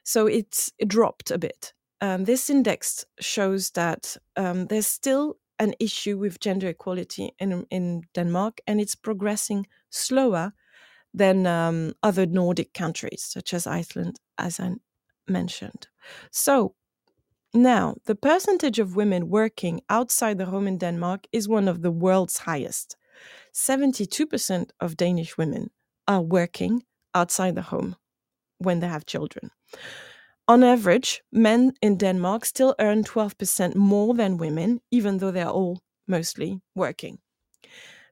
So 0.03 0.27
it's, 0.27 0.71
it 0.79 0.87
dropped 0.87 1.31
a 1.31 1.37
bit. 1.37 1.73
Um, 2.01 2.25
this 2.25 2.49
index 2.49 3.05
shows 3.19 3.71
that 3.71 4.17
um, 4.35 4.67
there's 4.67 4.87
still 4.87 5.37
an 5.59 5.73
issue 5.79 6.17
with 6.17 6.39
gender 6.39 6.67
equality 6.67 7.31
in, 7.39 7.65
in 7.69 8.03
Denmark, 8.13 8.59
and 8.67 8.81
it's 8.81 8.95
progressing 8.95 9.67
slower 9.89 10.53
than 11.13 11.47
um, 11.47 11.93
other 12.01 12.25
Nordic 12.25 12.73
countries, 12.73 13.23
such 13.23 13.53
as 13.53 13.67
Iceland, 13.67 14.19
as 14.37 14.59
I 14.59 14.71
mentioned. 15.27 15.87
So 16.31 16.75
now, 17.53 17.95
the 18.05 18.15
percentage 18.15 18.79
of 18.79 18.95
women 18.95 19.29
working 19.29 19.81
outside 19.89 20.39
the 20.39 20.47
home 20.47 20.67
in 20.67 20.79
Denmark 20.79 21.27
is 21.31 21.47
one 21.47 21.67
of 21.67 21.83
the 21.83 21.91
world's 21.91 22.39
highest. 22.39 22.97
72% 23.53 24.71
of 24.79 24.97
Danish 24.97 25.37
women 25.37 25.69
are 26.07 26.21
working 26.21 26.83
outside 27.13 27.55
the 27.55 27.61
home 27.61 27.95
when 28.57 28.79
they 28.79 28.87
have 28.87 29.05
children. 29.05 29.51
On 30.47 30.63
average, 30.63 31.21
men 31.31 31.73
in 31.81 31.97
Denmark 31.97 32.45
still 32.45 32.75
earn 32.79 33.03
12% 33.03 33.75
more 33.75 34.13
than 34.13 34.37
women, 34.37 34.81
even 34.91 35.19
though 35.19 35.31
they're 35.31 35.47
all 35.47 35.81
mostly 36.07 36.59
working. 36.75 37.19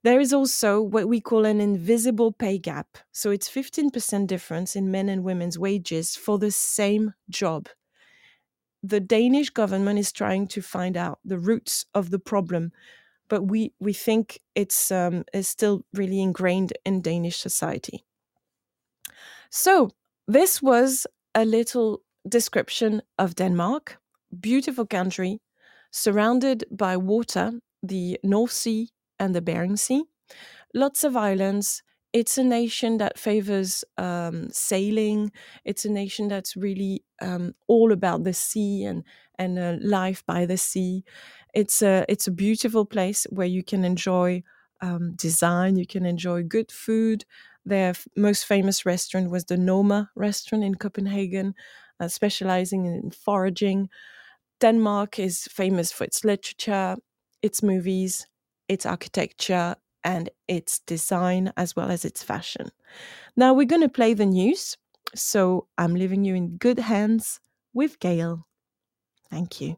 There 0.04 0.20
is 0.20 0.34
also 0.34 0.82
what 0.82 1.08
we 1.08 1.22
call 1.22 1.46
an 1.46 1.62
invisible 1.62 2.32
pay 2.32 2.58
gap. 2.58 2.98
So 3.12 3.30
it's 3.30 3.50
15% 3.50 4.28
difference 4.28 4.76
in 4.76 4.90
men 4.90 5.10
and 5.10 5.24
women's 5.24 5.60
wages 5.60 6.16
for 6.16 6.40
the 6.40 6.52
same 6.52 7.14
job. 7.30 7.68
The 8.82 9.00
Danish 9.00 9.52
government 9.52 10.00
is 10.00 10.12
trying 10.12 10.48
to 10.48 10.62
find 10.62 10.98
out 10.98 11.20
the 11.24 11.38
roots 11.38 11.86
of 11.94 12.10
the 12.10 12.18
problem 12.18 12.72
but 13.32 13.44
we 13.44 13.72
we 13.80 13.94
think 13.94 14.40
it's 14.56 14.92
um, 14.92 15.24
is 15.34 15.48
still 15.48 15.82
really 15.94 16.20
ingrained 16.20 16.74
in 16.86 17.02
Danish 17.02 17.38
society. 17.38 18.04
So 19.50 19.90
this 20.28 20.62
was 20.62 21.08
a 21.34 21.46
little 21.46 22.02
description 22.28 23.02
of 23.18 23.36
Denmark, 23.36 23.98
beautiful 24.40 24.86
country, 24.86 25.40
surrounded 25.92 26.66
by 26.70 26.98
water, 26.98 27.54
the 27.82 28.20
North 28.22 28.52
Sea 28.52 28.90
and 29.18 29.34
the 29.34 29.42
Bering 29.42 29.78
Sea, 29.78 30.04
lots 30.74 31.04
of 31.06 31.16
islands. 31.16 31.84
It's 32.14 32.38
a 32.38 32.44
nation 32.44 32.98
that 32.98 33.18
favors 33.18 33.86
um, 33.98 34.50
sailing. 34.52 35.32
It's 35.64 35.86
a 35.86 35.90
nation 35.90 36.28
that's 36.28 36.58
really 36.58 37.04
um, 37.22 37.54
all 37.68 37.94
about 37.94 38.24
the 38.24 38.34
sea 38.34 38.84
and 38.84 39.04
and 39.36 39.58
uh, 39.58 39.78
life 39.82 40.24
by 40.26 40.46
the 40.46 40.58
sea 40.58 41.04
it's 41.54 41.82
a 41.82 42.06
it's 42.10 42.28
a 42.28 42.32
beautiful 42.32 42.86
place 42.86 43.26
where 43.30 43.48
you 43.48 43.64
can 43.64 43.84
enjoy 43.86 44.44
um, 44.82 45.14
design. 45.16 45.78
You 45.78 45.88
can 45.88 46.06
enjoy 46.06 46.44
good 46.44 46.72
food. 46.72 47.26
Their 47.66 47.90
f- 47.92 48.08
most 48.18 48.46
famous 48.46 48.86
restaurant 48.86 49.30
was 49.30 49.46
the 49.46 49.58
Noma 49.58 50.10
restaurant 50.16 50.64
in 50.64 50.76
Copenhagen, 50.76 51.54
uh, 52.00 52.08
specializing 52.08 52.86
in 52.86 53.12
foraging. 53.12 53.90
Denmark 54.60 55.20
is 55.20 55.48
famous 55.48 55.92
for 55.92 56.04
its 56.04 56.24
literature, 56.24 56.96
its 57.42 57.64
movies, 57.64 58.28
its 58.68 58.86
architecture, 58.86 59.76
and 60.04 60.30
its 60.48 60.80
design, 60.80 61.52
as 61.58 61.76
well 61.76 61.92
as 61.92 62.06
its 62.06 62.24
fashion. 62.24 62.72
Now 63.36 63.54
we're 63.54 63.66
going 63.68 63.82
to 63.84 63.90
play 63.90 64.14
the 64.14 64.26
news. 64.26 64.78
So 65.16 65.68
I'm 65.78 65.96
leaving 65.96 66.26
you 66.26 66.36
in 66.36 66.58
good 66.58 66.80
hands 66.80 67.40
with 67.74 68.00
Gail. 68.00 68.48
Thank 69.32 69.62
you. 69.62 69.78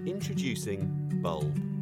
Introducing 0.06 1.20
Bulb. 1.22 1.81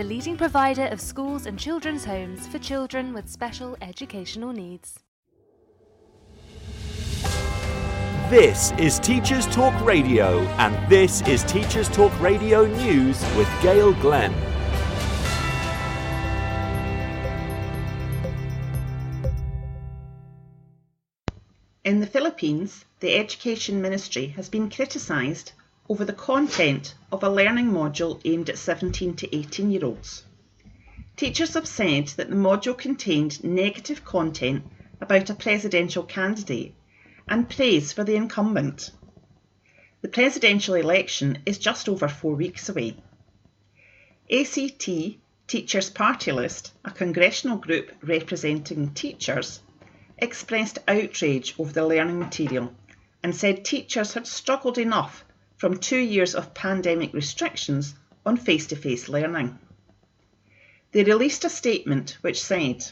the 0.00 0.06
leading 0.06 0.34
provider 0.34 0.86
of 0.86 0.98
schools 0.98 1.44
and 1.44 1.58
children's 1.58 2.06
homes 2.06 2.46
for 2.46 2.58
children 2.58 3.12
with 3.12 3.28
special 3.28 3.76
educational 3.82 4.50
needs. 4.50 5.00
This 8.30 8.72
is 8.78 8.98
Teachers 8.98 9.46
Talk 9.48 9.78
Radio, 9.84 10.40
and 10.56 10.90
this 10.90 11.20
is 11.28 11.44
Teachers 11.44 11.86
Talk 11.90 12.18
Radio 12.18 12.64
News 12.64 13.20
with 13.36 13.46
Gail 13.60 13.92
Glenn. 13.92 14.32
In 21.84 22.00
the 22.00 22.06
Philippines, 22.06 22.86
the 23.00 23.16
Education 23.16 23.82
Ministry 23.82 24.28
has 24.28 24.48
been 24.48 24.70
criticised 24.70 25.52
over 25.90 26.04
the 26.04 26.12
content 26.12 26.94
of 27.10 27.24
a 27.24 27.28
learning 27.28 27.68
module 27.68 28.20
aimed 28.24 28.48
at 28.48 28.56
17 28.56 29.16
to 29.16 29.36
18 29.36 29.72
year 29.72 29.84
olds. 29.84 30.24
Teachers 31.16 31.54
have 31.54 31.66
said 31.66 32.06
that 32.16 32.30
the 32.30 32.36
module 32.36 32.78
contained 32.78 33.42
negative 33.42 34.04
content 34.04 34.62
about 35.00 35.28
a 35.28 35.34
presidential 35.34 36.04
candidate 36.04 36.72
and 37.28 37.50
praise 37.50 37.92
for 37.92 38.04
the 38.04 38.14
incumbent. 38.14 38.92
The 40.00 40.08
presidential 40.08 40.74
election 40.74 41.38
is 41.44 41.58
just 41.58 41.88
over 41.88 42.06
four 42.06 42.36
weeks 42.36 42.68
away. 42.68 42.96
ACT 44.30 44.88
Teachers 45.48 45.90
Party 45.90 46.30
List, 46.30 46.72
a 46.84 46.92
congressional 46.92 47.56
group 47.56 47.90
representing 48.00 48.94
teachers, 48.94 49.58
expressed 50.18 50.78
outrage 50.86 51.56
over 51.58 51.72
the 51.72 51.84
learning 51.84 52.20
material 52.20 52.72
and 53.24 53.34
said 53.34 53.64
teachers 53.64 54.14
had 54.14 54.28
struggled 54.28 54.78
enough 54.78 55.24
from 55.60 55.76
two 55.76 55.98
years 55.98 56.34
of 56.34 56.54
pandemic 56.54 57.12
restrictions 57.12 57.94
on 58.24 58.34
face 58.34 58.68
to 58.68 58.74
face 58.74 59.10
learning. 59.10 59.58
They 60.92 61.04
released 61.04 61.44
a 61.44 61.50
statement 61.50 62.16
which 62.22 62.42
said, 62.42 62.90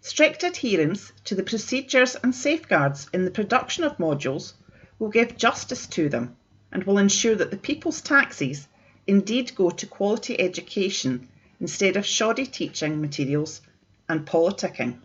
Strict 0.00 0.44
adherence 0.44 1.10
to 1.24 1.34
the 1.34 1.42
procedures 1.42 2.14
and 2.14 2.32
safeguards 2.32 3.10
in 3.12 3.24
the 3.24 3.32
production 3.32 3.82
of 3.82 3.98
modules 3.98 4.52
will 5.00 5.08
give 5.08 5.36
justice 5.36 5.88
to 5.88 6.08
them 6.08 6.36
and 6.70 6.84
will 6.84 6.98
ensure 6.98 7.34
that 7.34 7.50
the 7.50 7.56
people's 7.56 8.00
taxes 8.00 8.68
indeed 9.08 9.52
go 9.56 9.70
to 9.70 9.88
quality 9.88 10.38
education 10.38 11.26
instead 11.58 11.96
of 11.96 12.06
shoddy 12.06 12.46
teaching 12.46 13.00
materials 13.00 13.60
and 14.08 14.24
politicking. 14.24 15.00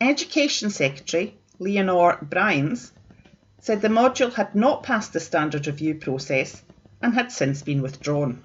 Education 0.00 0.70
Secretary 0.70 1.36
Leonor 1.60 2.18
Briones 2.20 2.90
said 3.64 3.80
the 3.80 3.88
module 3.88 4.30
had 4.34 4.54
not 4.54 4.82
passed 4.82 5.14
the 5.14 5.18
standard 5.18 5.66
review 5.66 5.94
process 5.94 6.62
and 7.00 7.14
had 7.14 7.32
since 7.32 7.62
been 7.62 7.80
withdrawn. 7.80 8.44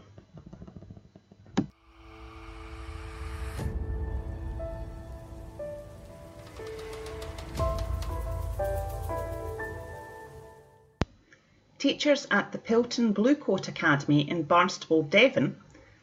Teachers 11.78 12.26
at 12.32 12.54
the 12.54 12.58
Pilton 12.58 13.14
Bluecoat 13.14 13.68
Academy 13.68 14.22
in 14.22 14.46
Barnstaple, 14.46 15.10
Devon, 15.10 15.58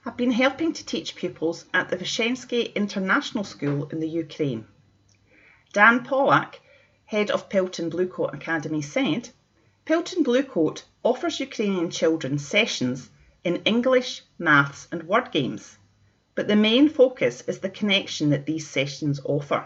have 0.05 0.19
been 0.19 0.31
helping 0.31 0.75
to 0.75 0.85
teach 0.85 1.17
pupils 1.17 1.65
at 1.73 1.89
the 1.89 1.97
Vyshensky 1.97 2.75
International 2.75 3.45
School 3.45 3.89
in 3.89 4.01
the 4.01 4.09
Ukraine. 4.09 4.67
Dan 5.73 6.05
Pollack, 6.05 6.61
head 7.07 7.31
of 7.31 7.49
Pilton 7.49 7.89
Bluecoat 7.89 8.35
Academy, 8.35 8.83
said, 8.83 9.31
Pelton 9.85 10.25
Bluecoat 10.25 10.83
offers 11.05 11.39
Ukrainian 11.39 11.91
children 11.91 12.39
sessions 12.39 13.09
in 13.45 13.63
English, 13.65 14.23
maths, 14.39 14.89
and 14.91 15.05
word 15.05 15.31
games, 15.31 15.79
but 16.35 16.49
the 16.49 16.57
main 16.57 16.89
focus 16.89 17.43
is 17.47 17.61
the 17.61 17.71
connection 17.71 18.31
that 18.31 18.45
these 18.45 18.69
sessions 18.69 19.21
offer. 19.25 19.65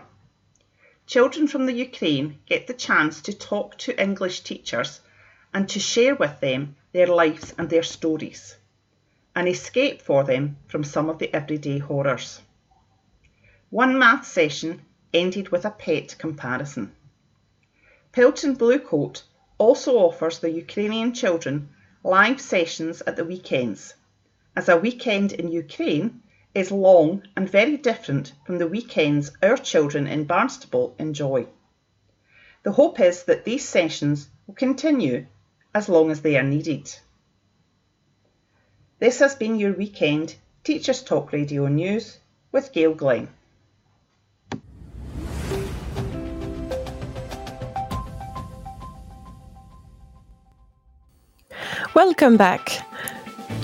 Children 1.06 1.48
from 1.48 1.64
the 1.64 1.72
Ukraine 1.72 2.38
get 2.46 2.66
the 2.66 2.74
chance 2.74 3.22
to 3.22 3.32
talk 3.32 3.78
to 3.78 4.00
English 4.00 4.42
teachers 4.42 5.00
and 5.54 5.68
to 5.70 5.80
share 5.80 6.14
with 6.14 6.38
them 6.40 6.76
their 6.92 7.06
lives 7.06 7.54
and 7.56 7.70
their 7.70 7.82
stories, 7.82 8.56
an 9.34 9.48
escape 9.48 10.02
for 10.02 10.24
them 10.24 10.58
from 10.68 10.84
some 10.84 11.08
of 11.08 11.18
the 11.18 11.34
everyday 11.34 11.78
horrors. 11.78 12.42
One 13.70 13.98
math 13.98 14.26
session 14.26 14.82
ended 15.14 15.48
with 15.48 15.64
a 15.64 15.70
pet 15.70 16.16
comparison. 16.18 16.92
Pilton 18.12 18.56
Bluecoat 18.56 19.22
also 19.56 19.96
offers 19.98 20.40
the 20.40 20.50
Ukrainian 20.50 21.14
children 21.14 21.68
live 22.02 22.40
sessions 22.40 23.02
at 23.06 23.14
the 23.14 23.24
weekends, 23.24 23.94
as 24.56 24.68
a 24.68 24.76
weekend 24.76 25.32
in 25.32 25.52
Ukraine 25.52 26.20
is 26.52 26.72
long 26.72 27.22
and 27.36 27.48
very 27.48 27.76
different 27.76 28.32
from 28.44 28.58
the 28.58 28.66
weekends 28.66 29.30
our 29.42 29.56
children 29.56 30.08
in 30.08 30.26
Barnstaple 30.26 30.98
enjoy. 30.98 31.46
The 32.64 32.72
hope 32.72 32.98
is 32.98 33.22
that 33.24 33.44
these 33.44 33.68
sessions 33.68 34.28
will 34.46 34.56
continue 34.56 35.26
as 35.72 35.88
long 35.88 36.10
as 36.10 36.22
they 36.22 36.36
are 36.36 36.42
needed. 36.42 36.92
This 38.98 39.20
has 39.20 39.36
been 39.36 39.56
your 39.56 39.72
weekend 39.72 40.34
Teachers 40.64 41.04
Talk 41.04 41.32
Radio 41.32 41.68
News 41.68 42.18
with 42.50 42.72
Gail 42.72 42.92
Glenn. 42.92 43.28
Welcome 52.00 52.38
back 52.38 52.89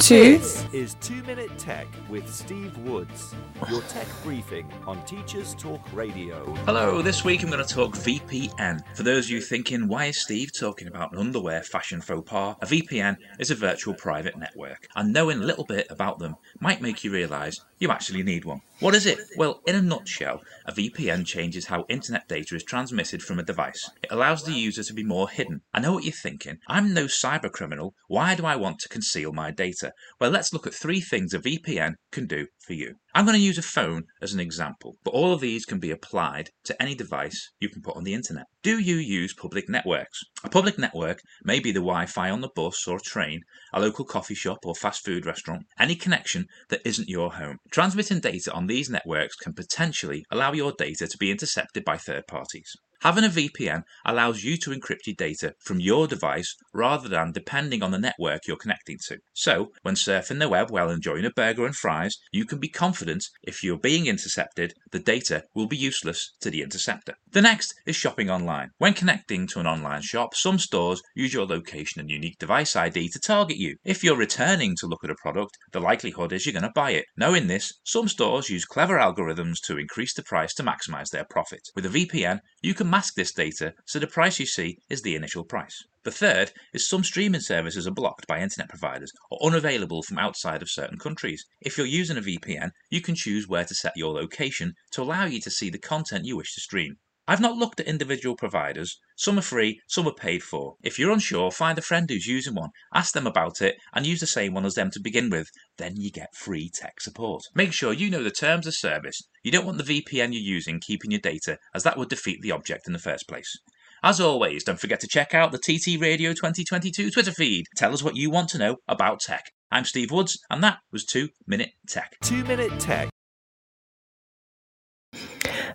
to 0.01 0.39
This 0.39 0.65
is 0.73 0.95
Two 1.01 1.23
Minute 1.23 1.57
Tech 1.59 1.87
with 2.11 2.33
Steve 2.33 2.77
Woods, 2.79 3.35
your 3.71 3.81
tech 3.83 4.07
briefing 4.23 4.71
on 4.87 5.03
Teachers 5.05 5.55
Talk 5.55 5.81
Radio. 5.95 6.45
Hello, 6.67 7.01
this 7.01 7.25
week 7.25 7.43
I'm 7.43 7.51
going 7.51 7.65
to 7.65 7.75
talk 7.75 7.95
VPN. 7.95 8.83
For 8.95 9.03
those 9.03 9.27
of 9.27 9.31
you 9.31 9.41
thinking, 9.41 9.89
why 9.89 10.07
is 10.07 10.21
Steve 10.21 10.51
talking 10.53 10.89
about 10.89 11.13
an 11.13 11.19
underwear 11.19 11.63
fashion 11.63 12.01
faux 12.01 12.29
pas? 12.29 12.57
A 12.61 12.67
VPN 12.67 13.17
is 13.39 13.51
a 13.51 13.55
virtual 13.55 13.95
private 13.95 14.37
network, 14.37 14.87
and 14.97 15.13
knowing 15.13 15.41
a 15.41 15.45
little 15.45 15.65
bit 15.65 15.87
about 15.89 16.19
them 16.19 16.37
might 16.61 16.83
make 16.83 17.03
you 17.03 17.11
realise 17.11 17.61
you 17.79 17.91
actually 17.91 18.23
need 18.23 18.45
one. 18.45 18.61
What 18.81 18.95
is 18.95 19.07
it? 19.07 19.19
Well, 19.37 19.63
in 19.67 19.75
a 19.75 19.83
nutshell, 19.83 20.43
a 20.67 20.73
VPN 20.73 21.25
changes 21.25 21.67
how 21.67 21.87
internet 21.89 22.29
data 22.29 22.55
is 22.55 22.63
transmitted 22.63 23.23
from 23.23 23.39
a 23.39 23.43
device. 23.43 23.91
It 24.03 24.13
allows 24.13 24.45
the 24.45 24.53
user 24.53 24.83
to 24.83 24.95
be 24.95 25.03
more 25.03 25.29
hidden. 25.31 25.63
I 25.73 25.81
know 25.81 25.95
what 25.95 26.05
you're 26.05 26.13
thinking. 26.13 26.59
I'm 26.69 26.93
no 26.93 27.05
cyber 27.05 27.51
criminal. 27.51 27.95
Why 28.09 28.35
do 28.35 28.45
I 28.45 28.57
want 28.57 28.79
to 28.81 28.89
conceal 28.89 29.33
my 29.33 29.51
data? 29.51 29.86
Well, 30.21 30.31
let's 30.31 30.53
look 30.53 30.67
at 30.67 30.75
three 30.75 31.01
things 31.01 31.35
a 31.35 31.39
VPN 31.39 31.95
can 32.13 32.27
do 32.27 32.47
for 32.67 32.73
you. 32.73 32.95
I'm 33.15 33.25
going 33.25 33.37
to 33.37 33.43
use 33.43 33.59
a 33.59 33.63
phone 33.63 34.05
as 34.21 34.33
an 34.33 34.41
example, 34.41 34.97
but 35.03 35.15
all 35.15 35.33
of 35.33 35.41
these 35.41 35.65
can 35.65 35.79
be 35.79 35.91
applied 35.91 36.51
to 36.65 36.83
any 36.83 36.95
device 36.95 37.51
you 37.61 37.69
can 37.69 37.83
put 37.83 37.97
on 37.97 38.05
the 38.05 38.15
internet. 38.15 38.47
Do 38.63 38.79
you 38.79 38.97
use 38.97 39.33
public 39.33 39.69
networks? 39.69 40.21
A 40.45 40.51
public 40.51 40.79
network 40.79 41.21
may 41.43 41.61
be 41.61 41.73
the 41.73 41.81
Wi 41.81 42.07
Fi 42.07 42.31
on 42.31 42.41
the 42.41 42.51
bus 42.55 42.87
or 42.87 42.99
train, 42.99 43.41
a 43.73 43.81
local 43.81 44.05
coffee 44.05 44.35
shop 44.35 44.59
or 44.65 44.75
fast 44.75 45.05
food 45.05 45.25
restaurant, 45.25 45.63
any 45.79 45.95
connection 45.95 46.47
that 46.69 46.83
isn't 46.85 47.09
your 47.09 47.33
home. 47.33 47.59
Transmitting 47.71 48.21
data 48.21 48.53
on 48.53 48.67
these 48.67 48.91
networks 48.91 49.37
can 49.37 49.55
potentially 49.55 50.25
allow 50.31 50.53
your 50.53 50.73
data 50.77 51.07
to 51.07 51.19
be 51.19 51.31
intercepted 51.31 51.85
by 51.85 51.97
third 51.97 52.27
parties. 52.27 52.77
Having 53.01 53.25
a 53.25 53.29
VPN 53.29 53.83
allows 54.05 54.43
you 54.43 54.57
to 54.57 54.71
encrypt 54.71 55.07
your 55.07 55.15
data 55.17 55.55
from 55.61 55.81
your 55.81 56.07
device 56.07 56.57
rather 56.73 57.09
than 57.09 57.33
depending 57.33 57.83
on 57.83 57.91
the 57.91 57.99
network 57.99 58.47
you're 58.47 58.57
connecting 58.57 58.99
to. 59.07 59.19
So, 59.33 59.73
when 59.83 59.95
surfing 59.95 60.39
the 60.39 60.49
web 60.49 60.71
while 60.71 60.91
enjoying 60.91 61.25
a 61.25 61.31
burger 61.31 61.67
and 61.67 61.77
fries, 61.77 62.17
you 62.33 62.45
can 62.45 62.59
be 62.59 62.69
confident 62.69 63.25
if 63.43 63.63
you're 63.63 63.79
being 63.79 64.07
intercepted, 64.07 64.75
the 64.93 64.99
data 64.99 65.45
will 65.55 65.67
be 65.67 65.77
useless 65.77 66.33
to 66.41 66.51
the 66.51 66.63
interceptor. 66.63 67.15
The 67.31 67.43
next 67.43 67.75
is 67.87 67.97
shopping 67.97 68.31
online. 68.31 68.71
When 68.79 68.95
connecting 68.95 69.47
to 69.49 69.61
an 69.61 69.67
online 69.67 70.03
shop, 70.03 70.35
some 70.35 70.59
stores 70.59 71.03
use 71.15 71.35
your 71.35 71.47
location 71.47 72.01
and 72.01 72.11
unique 72.11 72.39
device 72.39 72.75
ID 72.75 73.11
to 73.11 73.21
target 73.21 73.59
you. 73.59 73.77
If 73.85 74.03
you're 74.03 74.17
returning 74.17 74.75
to 74.79 74.87
look 74.87 75.05
at 75.05 75.11
a 75.11 75.15
product, 75.17 75.59
the 75.73 75.81
likelihood 75.81 76.33
is 76.33 76.47
you're 76.47 76.53
going 76.53 76.63
to 76.63 76.73
buy 76.75 76.93
it. 76.93 77.05
Knowing 77.17 77.47
this, 77.47 77.75
some 77.85 78.09
stores 78.09 78.51
use 78.51 78.65
clever 78.65 78.99
algorithms 78.99 79.61
to 79.65 79.79
increase 79.79 80.15
the 80.15 80.23
price 80.23 80.55
to 80.55 80.63
maximize 80.63 81.11
their 81.11 81.25
profit. 81.25 81.61
With 81.75 81.87
a 81.87 81.89
VPN, 81.89 82.41
you 82.63 82.75
can 82.75 82.89
mask 82.97 83.15
this 83.15 83.33
data 83.33 83.75
so 83.85 83.99
the 83.99 84.07
price 84.07 84.41
you 84.41 84.47
see 84.47 84.79
is 84.89 85.03
the 85.03 85.15
initial 85.15 85.45
price. 85.45 85.85
The 86.05 86.11
third 86.11 86.53
is 86.73 86.89
some 86.89 87.05
streaming 87.05 87.43
services 87.43 87.87
are 87.87 87.91
blocked 87.91 88.27
by 88.27 88.41
internet 88.41 88.71
providers 88.71 89.13
or 89.31 89.39
unavailable 89.47 90.03
from 90.03 90.19
outside 90.19 90.63
of 90.63 90.71
certain 90.71 90.99
countries. 90.99 91.45
If 91.61 91.77
you're 91.77 91.87
using 91.87 92.17
a 92.17 92.23
VPN, 92.23 92.71
you 92.89 93.03
can 93.03 93.15
choose 93.15 93.47
where 93.47 93.67
to 93.67 93.75
set 93.75 93.93
your 93.97 94.15
location 94.15 94.73
to 94.93 95.03
allow 95.03 95.27
you 95.27 95.43
to 95.43 95.51
see 95.51 95.69
the 95.69 95.79
content 95.79 96.25
you 96.25 96.39
wish 96.39 96.55
to 96.55 96.61
stream. 96.63 96.97
I've 97.29 97.41
not 97.41 97.57
looked 97.57 97.81
at 97.81 97.87
individual 97.87 98.37
providers. 98.37 99.01
Some 99.17 99.39
are 99.39 99.43
free, 99.43 99.81
some 99.89 100.07
are 100.07 100.15
paid 100.15 100.43
for. 100.43 100.77
If 100.83 100.99
you're 100.99 101.11
unsure, 101.11 101.51
find 101.51 101.77
a 101.77 101.83
friend 101.83 102.09
who's 102.09 102.27
using 102.27 102.55
one, 102.55 102.71
ask 102.95 103.15
them 103.15 103.27
about 103.27 103.61
it, 103.61 103.77
and 103.93 104.07
use 104.07 104.21
the 104.21 104.27
same 104.27 104.55
one 104.55 104.65
as 104.65 104.75
them 104.75 104.91
to 104.93 105.01
begin 105.01 105.29
with. 105.29 105.51
Then 105.77 105.97
you 105.97 106.11
get 106.11 106.37
free 106.37 106.71
tech 106.73 107.01
support. 107.01 107.43
Make 107.55 107.73
sure 107.73 107.93
you 107.93 108.11
know 108.11 108.23
the 108.23 108.31
terms 108.31 108.67
of 108.67 108.75
service. 108.75 109.21
You 109.43 109.51
don't 109.51 109.67
want 109.67 109.79
the 109.79 110.03
VPN 110.03 110.33
you're 110.33 110.43
using 110.43 110.79
keeping 110.81 111.11
your 111.11 111.21
data, 111.21 111.59
as 111.75 111.83
that 111.83 111.99
would 111.99 112.09
defeat 112.11 112.43
the 112.43 112.53
object 112.53 112.87
in 112.87 112.93
the 112.93 112.99
first 112.99 113.27
place. 113.27 113.59
As 114.03 114.21
always, 114.21 114.63
don't 114.63 114.79
forget 114.79 115.01
to 115.01 115.09
check 115.09 115.35
out 115.35 115.51
the 115.51 115.59
TT 115.59 116.01
Radio 116.01 116.33
2022 116.33 117.11
Twitter 117.11 117.33
feed. 117.33 117.67
Tell 117.77 117.93
us 117.93 118.03
what 118.03 118.15
you 118.15 118.31
want 118.31 118.51
to 118.51 118.59
know 118.59 118.77
about 118.87 119.21
tech. 119.21 119.51
I'm 119.71 119.85
Steve 119.85 120.13
Woods, 120.13 120.39
and 120.49 120.63
that 120.63 120.79
was 120.93 121.05
2 121.05 121.31
Minute 121.47 121.71
Tech. 121.89 122.17
Two 122.23 122.45
Minute 122.45 122.79
Tech. 122.79 123.09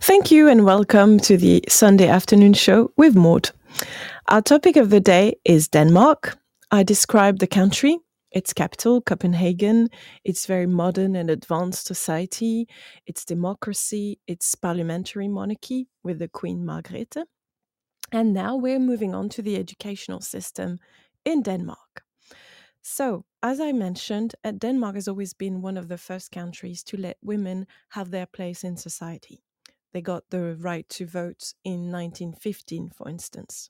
Thank 0.03 0.31
you 0.31 0.47
and 0.47 0.65
welcome 0.65 1.19
to 1.19 1.37
the 1.37 1.63
Sunday 1.69 2.07
afternoon 2.07 2.53
show 2.53 2.91
with 2.97 3.15
Maud. 3.15 3.51
Our 4.29 4.41
topic 4.41 4.75
of 4.75 4.89
the 4.89 4.99
day 4.99 5.35
is 5.45 5.67
Denmark. 5.67 6.39
I 6.71 6.81
describe 6.81 7.37
the 7.37 7.45
country, 7.45 7.99
its 8.31 8.51
capital, 8.51 9.01
Copenhagen, 9.01 9.89
its 10.23 10.47
very 10.47 10.65
modern 10.65 11.15
and 11.15 11.29
advanced 11.29 11.85
society, 11.85 12.67
its 13.05 13.23
democracy, 13.23 14.19
its 14.25 14.55
parliamentary 14.55 15.27
monarchy 15.27 15.87
with 16.03 16.17
the 16.17 16.27
Queen 16.27 16.65
Margrethe. 16.65 17.23
And 18.11 18.33
now 18.33 18.55
we're 18.55 18.79
moving 18.79 19.13
on 19.13 19.29
to 19.29 19.43
the 19.43 19.55
educational 19.55 20.21
system 20.21 20.79
in 21.23 21.43
Denmark. 21.43 22.03
So, 22.81 23.25
as 23.43 23.59
I 23.59 23.71
mentioned, 23.71 24.33
uh, 24.43 24.53
Denmark 24.53 24.95
has 24.95 25.07
always 25.07 25.35
been 25.35 25.61
one 25.61 25.77
of 25.77 25.89
the 25.89 25.99
first 25.99 26.31
countries 26.31 26.83
to 26.85 26.97
let 26.97 27.17
women 27.21 27.67
have 27.89 28.09
their 28.09 28.25
place 28.25 28.63
in 28.63 28.77
society. 28.77 29.43
They 29.93 30.01
got 30.01 30.29
the 30.29 30.55
right 30.55 30.87
to 30.89 31.05
vote 31.05 31.53
in 31.63 31.91
1915, 31.91 32.91
for 32.95 33.09
instance. 33.09 33.69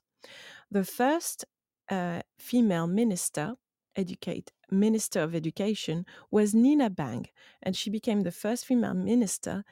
The 0.70 0.84
first 0.84 1.44
uh, 1.90 2.20
female 2.38 2.86
minister, 2.86 3.54
educate 3.96 4.52
minister 4.70 5.20
of 5.20 5.34
education, 5.34 6.06
was 6.30 6.54
Nina 6.54 6.90
Bang, 6.90 7.26
and 7.62 7.76
she 7.76 7.90
became 7.90 8.22
the 8.22 8.32
first 8.32 8.66
female 8.66 8.94
minister 8.94 9.64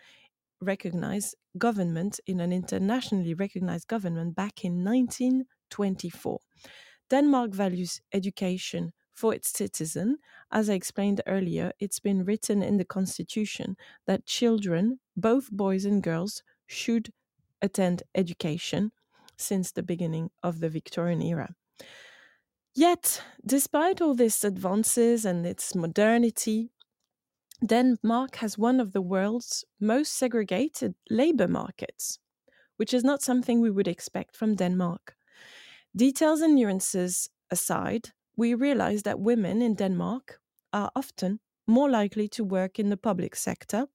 recognized 0.60 1.36
government 1.56 2.20
in 2.26 2.40
an 2.40 2.52
internationally 2.52 3.34
recognized 3.34 3.88
government 3.88 4.34
back 4.34 4.64
in 4.64 4.84
1924. 4.84 6.38
Denmark 7.08 7.52
values 7.52 8.00
education 8.12 8.92
for 9.20 9.34
its 9.34 9.50
citizen. 9.50 10.16
As 10.50 10.70
I 10.70 10.74
explained 10.74 11.20
earlier, 11.26 11.72
it's 11.78 12.00
been 12.00 12.24
written 12.24 12.62
in 12.62 12.78
the 12.78 12.86
constitution 12.86 13.76
that 14.06 14.24
children, 14.24 14.98
both 15.16 15.50
boys 15.52 15.84
and 15.84 16.02
girls, 16.02 16.42
should 16.66 17.12
attend 17.60 18.02
education 18.14 18.92
since 19.36 19.72
the 19.72 19.82
beginning 19.82 20.30
of 20.42 20.60
the 20.60 20.70
Victorian 20.70 21.22
era. 21.22 21.54
Yet, 22.74 23.22
despite 23.44 24.00
all 24.00 24.14
these 24.14 24.42
advances 24.44 25.24
and 25.26 25.44
its 25.44 25.74
modernity, 25.74 26.70
Denmark 27.64 28.36
has 28.36 28.56
one 28.56 28.80
of 28.80 28.92
the 28.92 29.02
world's 29.02 29.64
most 29.80 30.14
segregated 30.14 30.94
labor 31.10 31.48
markets, 31.48 32.18
which 32.78 32.94
is 32.94 33.04
not 33.04 33.22
something 33.22 33.60
we 33.60 33.70
would 33.70 33.88
expect 33.88 34.36
from 34.36 34.54
Denmark. 34.54 35.14
Details 35.94 36.40
and 36.40 36.54
nuances 36.54 37.28
aside, 37.50 38.10
we 38.36 38.54
realize 38.54 39.02
that 39.02 39.20
women 39.20 39.62
in 39.62 39.74
Denmark 39.74 40.40
are 40.72 40.90
often 40.94 41.40
more 41.66 41.90
likely 41.90 42.28
to 42.28 42.44
work 42.44 42.78
in 42.78 42.90
the 42.90 42.96
public 42.96 43.36
sector, 43.36 43.86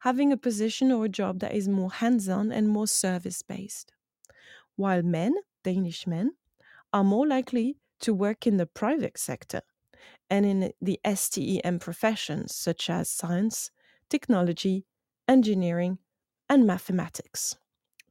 having 0.00 0.32
a 0.32 0.36
position 0.36 0.90
or 0.90 1.04
a 1.04 1.08
job 1.08 1.38
that 1.40 1.54
is 1.54 1.68
more 1.68 1.92
hands 1.92 2.28
on 2.28 2.50
and 2.52 2.68
more 2.68 2.86
service 2.86 3.42
based, 3.42 3.92
while 4.76 5.02
men, 5.02 5.34
Danish 5.62 6.06
men, 6.06 6.32
are 6.92 7.04
more 7.04 7.26
likely 7.26 7.76
to 8.00 8.12
work 8.12 8.46
in 8.46 8.56
the 8.56 8.66
private 8.66 9.18
sector 9.18 9.62
and 10.28 10.44
in 10.44 10.72
the 10.80 10.98
STEM 11.14 11.78
professions 11.78 12.54
such 12.54 12.90
as 12.90 13.08
science, 13.08 13.70
technology, 14.08 14.84
engineering, 15.28 15.98
and 16.48 16.66
mathematics. 16.66 17.56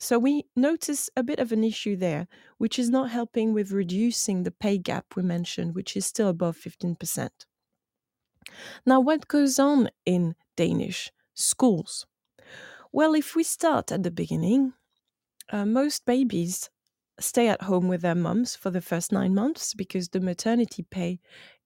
So 0.02 0.18
we 0.18 0.46
notice 0.56 1.12
a 1.16 1.22
bit 1.22 1.38
of 1.38 1.52
an 1.52 1.64
issue 1.64 1.96
there, 1.96 2.28
which 2.58 2.80
is 2.80 2.90
not 2.90 3.12
helping 3.12 3.54
with 3.54 3.72
reducing 3.72 4.42
the 4.42 4.50
pay 4.50 4.80
gap 4.80 5.06
we 5.16 5.22
mentioned, 5.22 5.76
which 5.76 5.96
is 5.96 6.08
still 6.08 6.28
above 6.28 6.58
15%. 6.58 7.30
Now, 8.84 9.00
what 9.00 9.28
goes 9.28 9.60
on 9.60 9.92
in 10.04 10.34
Danish 10.58 11.12
schools? 11.36 12.08
Well, 12.92 13.14
if 13.14 13.36
we 13.36 13.44
start 13.44 13.92
at 13.92 14.02
the 14.02 14.10
beginning, 14.10 14.74
uh, 15.52 15.68
most 15.68 16.08
babies 16.08 16.72
stay 17.20 17.48
at 17.48 17.62
home 17.62 17.88
with 17.88 18.02
their 18.02 18.16
mums 18.16 18.56
for 18.56 18.72
the 18.72 18.82
first 18.82 19.12
nine 19.12 19.36
months 19.36 19.76
because 19.76 20.10
the 20.10 20.20
maternity 20.20 20.84
pay 20.90 21.20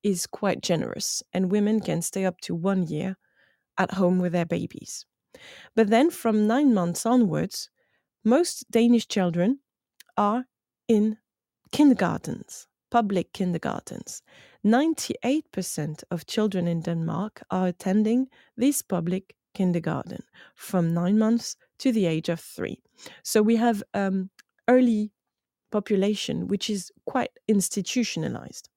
is 0.03 0.27
quite 0.27 0.61
generous 0.61 1.23
and 1.31 1.49
women 1.49 1.79
can 1.79 2.01
stay 2.01 2.25
up 2.25 2.41
to 2.41 2.53
one 2.53 2.85
year 2.85 3.15
at 3.77 3.93
home 3.93 4.19
with 4.19 4.33
their 4.33 4.45
babies. 4.45 5.05
But 5.73 5.89
then 5.89 6.11
from 6.11 6.47
nine 6.47 6.73
months 6.73 7.05
onwards, 7.05 7.69
most 8.25 8.69
Danish 8.71 9.07
children 9.07 9.59
are 10.17 10.45
in 10.87 11.17
kindergartens, 11.71 12.67
public 12.89 13.31
kindergartens. 13.33 14.21
98% 14.65 16.03
of 16.09 16.25
children 16.25 16.67
in 16.67 16.81
Denmark 16.81 17.43
are 17.51 17.67
attending 17.67 18.27
this 18.57 18.81
public 18.81 19.35
kindergarten 19.53 20.23
from 20.55 20.93
nine 20.93 21.17
months 21.17 21.55
to 21.79 21.91
the 21.91 22.07
age 22.07 22.29
of 22.29 22.39
three. 22.39 22.81
So 23.23 23.41
we 23.41 23.55
have 23.57 23.83
um, 23.93 24.29
early 24.67 25.11
population 25.71 26.47
which 26.47 26.69
is 26.69 26.91
quite 27.05 27.31
institutionalized. 27.47 28.69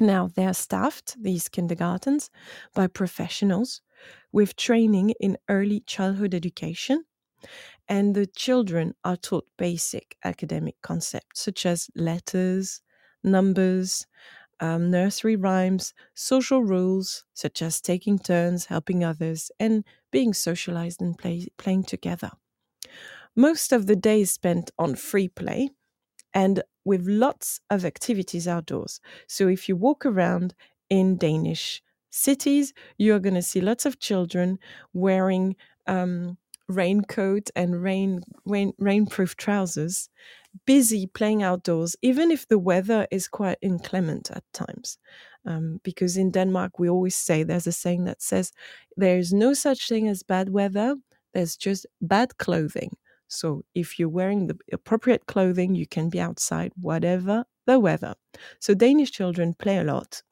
Now, 0.00 0.28
they're 0.34 0.54
staffed, 0.54 1.16
these 1.20 1.48
kindergartens, 1.48 2.30
by 2.74 2.86
professionals 2.86 3.82
with 4.32 4.56
training 4.56 5.14
in 5.20 5.36
early 5.48 5.80
childhood 5.80 6.34
education. 6.34 7.04
And 7.90 8.14
the 8.14 8.26
children 8.26 8.94
are 9.04 9.18
taught 9.18 9.46
basic 9.58 10.16
academic 10.24 10.76
concepts 10.80 11.42
such 11.42 11.66
as 11.66 11.90
letters, 11.94 12.80
numbers, 13.22 14.06
um, 14.60 14.90
nursery 14.90 15.36
rhymes, 15.36 15.94
social 16.14 16.62
rules 16.62 17.24
such 17.34 17.62
as 17.62 17.80
taking 17.80 18.18
turns, 18.18 18.66
helping 18.66 19.04
others, 19.04 19.50
and 19.60 19.84
being 20.12 20.34
socialized 20.34 21.02
and 21.02 21.18
play, 21.18 21.48
playing 21.58 21.84
together. 21.84 22.32
Most 23.36 23.72
of 23.72 23.86
the 23.86 23.96
day 23.96 24.22
is 24.22 24.30
spent 24.30 24.70
on 24.78 24.94
free 24.94 25.28
play 25.28 25.70
and 26.34 26.62
with 26.84 27.06
lots 27.06 27.60
of 27.70 27.84
activities 27.84 28.48
outdoors. 28.48 29.00
So 29.28 29.48
if 29.48 29.68
you 29.68 29.76
walk 29.76 30.06
around 30.06 30.54
in 30.90 31.16
Danish 31.18 31.82
cities, 32.10 32.74
you're 32.98 33.20
going 33.20 33.34
to 33.34 33.42
see 33.42 33.60
lots 33.60 33.86
of 33.86 34.00
children 34.00 34.58
wearing 34.92 35.56
um, 35.86 36.38
raincoat 36.70 37.50
and 37.56 37.82
rain, 37.82 38.20
rain 38.44 38.72
rainproof 38.80 39.36
trousers 39.36 40.08
busy 40.66 41.06
playing 41.06 41.42
outdoors, 41.42 41.96
even 42.02 42.30
if 42.30 42.48
the 42.48 42.58
weather 42.58 43.06
is 43.10 43.28
quite 43.28 43.58
inclement 43.62 44.30
at 44.30 44.44
times. 44.52 44.98
Um, 45.46 45.80
because 45.82 46.16
in 46.16 46.30
Denmark, 46.30 46.78
we 46.78 46.88
always 46.88 47.16
say 47.16 47.42
there's 47.42 47.66
a 47.66 47.72
saying 47.72 48.04
that 48.04 48.22
says 48.22 48.52
there 48.96 49.16
is 49.16 49.32
no 49.32 49.54
such 49.54 49.88
thing 49.88 50.06
as 50.08 50.22
bad 50.22 50.50
weather, 50.50 50.96
there's 51.32 51.56
just 51.56 51.86
bad 52.02 52.36
clothing. 52.38 52.96
So 53.28 53.64
if 53.74 53.98
you're 53.98 54.08
wearing 54.08 54.48
the 54.48 54.58
appropriate 54.72 55.26
clothing, 55.26 55.74
you 55.74 55.86
can 55.86 56.10
be 56.10 56.20
outside, 56.20 56.72
whatever 56.80 57.44
the 57.66 57.78
weather. 57.78 58.14
So 58.58 58.74
Danish 58.74 59.12
children 59.12 59.54
play 59.54 59.78
a 59.78 59.84
lot 59.84 60.22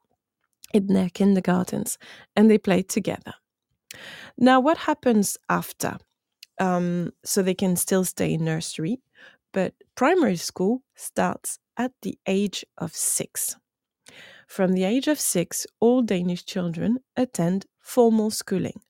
in 0.73 0.87
their 0.87 1.09
kindergartens 1.09 1.97
and 2.35 2.51
they 2.51 2.57
play 2.57 2.83
together. 2.83 3.33
Now, 4.37 4.59
what 4.59 4.77
happens 4.77 5.37
after? 5.47 5.97
Um, 6.59 7.13
so 7.23 7.41
they 7.41 7.53
can 7.53 7.75
still 7.75 8.03
stay 8.03 8.33
in 8.33 8.43
nursery, 8.43 8.99
but 9.53 9.73
primary 9.95 10.35
school 10.35 10.83
starts 10.95 11.59
at 11.77 11.93
the 12.01 12.17
age 12.27 12.65
of 12.77 12.93
six. 12.93 13.55
From 14.47 14.73
the 14.73 14.83
age 14.83 15.07
of 15.07 15.19
six, 15.19 15.65
all 15.79 16.01
Danish 16.01 16.43
children 16.43 16.99
attend 17.15 17.65
formal 17.79 18.29
schooling. 18.29 18.81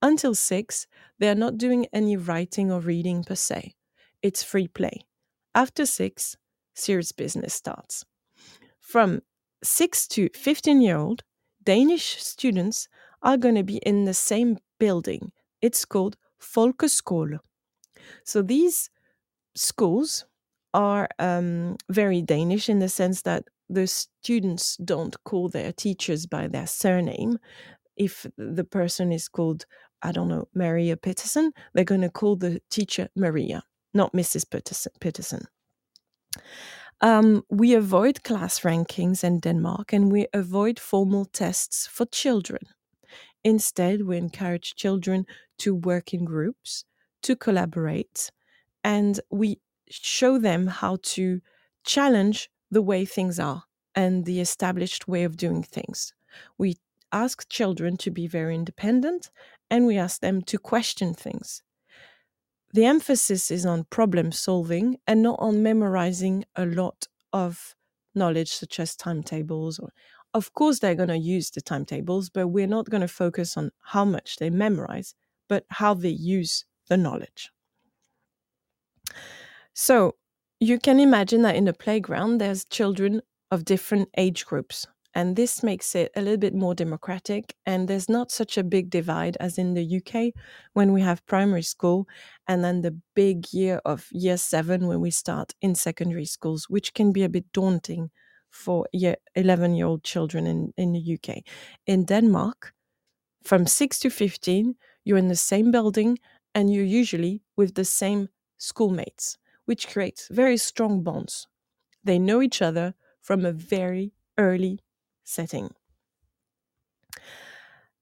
Until 0.00 0.34
six, 0.34 0.86
they 1.18 1.28
are 1.28 1.34
not 1.34 1.58
doing 1.58 1.86
any 1.92 2.16
writing 2.16 2.70
or 2.70 2.80
reading 2.80 3.24
per 3.24 3.34
se. 3.34 3.74
It's 4.22 4.42
free 4.42 4.68
play. 4.68 5.04
After 5.54 5.84
six, 5.84 6.36
serious 6.74 7.12
business 7.12 7.54
starts. 7.54 8.04
From 8.80 9.22
6 9.62 10.06
to 10.08 10.28
15 10.34 10.80
year 10.80 10.96
old, 10.96 11.22
Danish 11.62 12.22
students 12.22 12.88
are 13.22 13.36
going 13.36 13.56
to 13.56 13.64
be 13.64 13.78
in 13.78 14.04
the 14.04 14.14
same 14.14 14.58
building. 14.78 15.32
It's 15.60 15.84
called 15.84 16.16
Folkeskole. 16.40 17.38
So 18.24 18.42
these 18.42 18.90
schools 19.54 20.24
are 20.74 21.08
um, 21.18 21.76
very 21.90 22.22
Danish 22.22 22.68
in 22.68 22.78
the 22.78 22.88
sense 22.88 23.22
that 23.22 23.44
the 23.68 23.86
students 23.86 24.76
don't 24.78 25.16
call 25.24 25.48
their 25.48 25.72
teachers 25.72 26.26
by 26.26 26.48
their 26.48 26.66
surname. 26.66 27.38
If 27.96 28.26
the 28.36 28.64
person 28.64 29.12
is 29.12 29.28
called, 29.28 29.66
I 30.02 30.12
don't 30.12 30.28
know, 30.28 30.48
Maria 30.54 30.96
Peterson, 30.96 31.52
they're 31.74 31.84
going 31.84 32.02
to 32.02 32.10
call 32.10 32.36
the 32.36 32.60
teacher 32.70 33.08
Maria, 33.16 33.62
not 33.92 34.12
Mrs. 34.12 34.44
Peterson. 35.00 35.42
Um, 37.00 37.44
we 37.48 37.74
avoid 37.74 38.24
class 38.24 38.60
rankings 38.60 39.22
in 39.22 39.38
Denmark 39.40 39.92
and 39.92 40.10
we 40.10 40.26
avoid 40.32 40.80
formal 40.80 41.24
tests 41.26 41.86
for 41.86 42.06
children. 42.06 42.62
Instead, 43.44 44.02
we 44.02 44.16
encourage 44.16 44.74
children 44.74 45.24
to 45.58 45.74
work 45.74 46.14
in 46.14 46.24
groups, 46.24 46.84
to 47.22 47.36
collaborate, 47.36 48.30
and 48.84 49.20
we 49.30 49.60
show 49.90 50.38
them 50.38 50.66
how 50.66 50.98
to 51.02 51.40
challenge 51.84 52.50
the 52.70 52.82
way 52.82 53.04
things 53.04 53.40
are 53.40 53.64
and 53.94 54.24
the 54.24 54.40
established 54.40 55.08
way 55.08 55.24
of 55.24 55.36
doing 55.36 55.62
things. 55.62 56.12
We 56.58 56.76
ask 57.12 57.48
children 57.48 57.96
to 57.98 58.10
be 58.10 58.26
very 58.26 58.54
independent 58.54 59.30
and 59.70 59.86
we 59.86 59.96
ask 59.96 60.20
them 60.20 60.42
to 60.42 60.58
question 60.58 61.14
things. 61.14 61.62
The 62.74 62.84
emphasis 62.84 63.50
is 63.50 63.64
on 63.64 63.84
problem 63.84 64.30
solving 64.30 64.98
and 65.06 65.22
not 65.22 65.38
on 65.40 65.62
memorizing 65.62 66.44
a 66.54 66.66
lot 66.66 67.06
of 67.32 67.74
knowledge, 68.14 68.52
such 68.52 68.78
as 68.78 68.94
timetables. 68.94 69.80
Of 70.34 70.52
course, 70.52 70.78
they're 70.78 70.94
going 70.94 71.08
to 71.08 71.16
use 71.16 71.50
the 71.50 71.62
timetables, 71.62 72.28
but 72.28 72.48
we're 72.48 72.66
not 72.66 72.90
going 72.90 73.00
to 73.00 73.08
focus 73.08 73.56
on 73.56 73.70
how 73.80 74.04
much 74.04 74.36
they 74.36 74.50
memorize, 74.50 75.14
but 75.48 75.64
how 75.68 75.94
they 75.94 76.10
use 76.10 76.64
the 76.88 76.96
knowledge. 76.96 77.50
So 79.74 80.16
you 80.60 80.78
can 80.78 80.98
imagine 80.98 81.42
that 81.42 81.56
in 81.56 81.64
the 81.64 81.72
playground, 81.72 82.38
there's 82.38 82.64
children 82.64 83.22
of 83.50 83.64
different 83.64 84.08
age 84.16 84.44
groups. 84.44 84.86
And 85.14 85.36
this 85.36 85.62
makes 85.62 85.94
it 85.94 86.12
a 86.14 86.20
little 86.20 86.38
bit 86.38 86.54
more 86.54 86.74
democratic. 86.74 87.54
And 87.66 87.88
there's 87.88 88.08
not 88.08 88.30
such 88.30 88.58
a 88.58 88.64
big 88.64 88.90
divide 88.90 89.36
as 89.40 89.58
in 89.58 89.74
the 89.74 89.96
UK 89.96 90.32
when 90.74 90.92
we 90.92 91.00
have 91.00 91.26
primary 91.26 91.62
school 91.62 92.06
and 92.46 92.62
then 92.62 92.82
the 92.82 92.96
big 93.14 93.52
year 93.52 93.80
of 93.84 94.06
year 94.12 94.36
seven 94.36 94.86
when 94.86 95.00
we 95.00 95.10
start 95.10 95.54
in 95.60 95.74
secondary 95.74 96.26
schools, 96.26 96.66
which 96.68 96.94
can 96.94 97.12
be 97.12 97.24
a 97.24 97.28
bit 97.28 97.50
daunting 97.52 98.10
for 98.50 98.86
11 99.34 99.74
year 99.74 99.86
old 99.86 100.04
children 100.04 100.46
in, 100.46 100.72
in 100.76 100.92
the 100.92 101.18
UK. 101.18 101.42
In 101.86 102.04
Denmark, 102.04 102.74
from 103.44 103.66
6 103.66 103.98
to 104.00 104.10
15, 104.10 104.74
you're 105.08 105.18
in 105.18 105.28
the 105.28 105.36
same 105.36 105.70
building 105.70 106.18
and 106.54 106.70
you're 106.70 106.84
usually 106.84 107.42
with 107.56 107.74
the 107.74 107.84
same 107.84 108.28
schoolmates 108.58 109.38
which 109.64 109.88
creates 109.88 110.28
very 110.30 110.56
strong 110.56 111.02
bonds. 111.02 111.46
They 112.04 112.18
know 112.18 112.40
each 112.40 112.62
other 112.62 112.94
from 113.20 113.44
a 113.44 113.52
very 113.52 114.12
early 114.38 114.80
setting. 115.24 115.70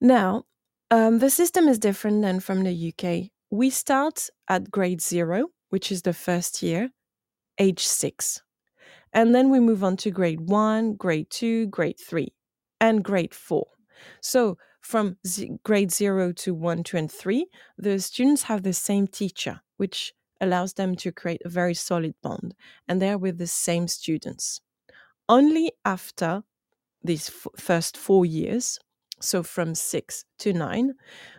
Now, 0.01 0.45
um, 0.91 1.19
the 1.19 1.31
system 1.31 1.67
is 1.69 1.79
different 1.79 2.23
than 2.23 2.41
from 2.41 2.63
the 2.63 2.93
UK. 2.93 3.31
We 3.51 3.71
start 3.71 4.29
at 4.49 4.71
grade 4.71 5.01
zero, 5.01 5.49
which 5.71 5.91
is 5.91 6.03
the 6.03 6.13
first 6.13 6.63
year, 6.63 6.91
age 7.59 7.85
six. 7.85 8.43
And 9.13 9.35
then 9.35 9.51
we 9.51 9.61
move 9.61 9.83
on 9.83 9.97
to 9.99 10.11
grade 10.11 10.49
one, 10.49 10.95
grade 10.95 11.31
two, 11.31 11.67
grade 11.67 11.99
three, 11.99 12.33
and 12.81 13.03
grade 13.03 13.35
four. 13.35 13.67
So 14.21 14.59
from 14.87 15.17
grade 15.65 15.91
zero 15.91 16.33
to 16.33 16.55
one, 16.55 16.85
two, 16.85 16.97
and 16.97 17.11
three, 17.11 17.47
the 17.77 17.99
students 17.99 18.45
have 18.45 18.63
the 18.63 18.73
same 18.73 19.09
teacher, 19.09 19.61
which 19.79 20.13
allows 20.41 20.75
them 20.75 20.95
to 20.95 21.11
create 21.11 21.43
a 21.45 21.49
very 21.49 21.75
solid 21.75 22.15
bond, 22.23 22.55
and 22.87 23.03
they're 23.03 23.19
with 23.19 23.39
the 23.39 23.49
same 23.49 23.89
students. 23.89 24.61
Only 25.29 25.73
after 25.85 26.45
these 27.03 27.29
first 27.59 27.97
four 27.97 28.25
years, 28.25 28.79
so 29.21 29.43
from 29.43 29.75
six 29.75 30.25
to 30.39 30.53
nine, 30.53 30.95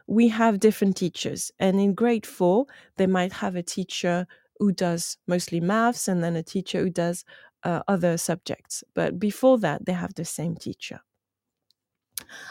we 0.07 0.27
have 0.27 0.59
different 0.59 0.97
teachers. 0.97 1.51
And 1.57 1.79
in 1.79 1.93
grade 1.93 2.25
four, 2.25 2.65
they 2.97 3.07
might 3.07 3.31
have 3.31 3.55
a 3.55 3.63
teacher 3.63 4.27
who 4.59 4.73
does 4.73 5.17
mostly 5.25 5.61
maths 5.61 6.07
and 6.09 6.21
then 6.21 6.35
a 6.35 6.43
teacher 6.43 6.79
who 6.81 6.89
does 6.89 7.23
uh, 7.63 7.81
other 7.87 8.17
subjects. 8.17 8.83
But 8.93 9.19
before 9.19 9.57
that, 9.59 9.85
they 9.85 9.93
have 9.93 10.15
the 10.15 10.25
same 10.25 10.55
teacher. 10.55 10.99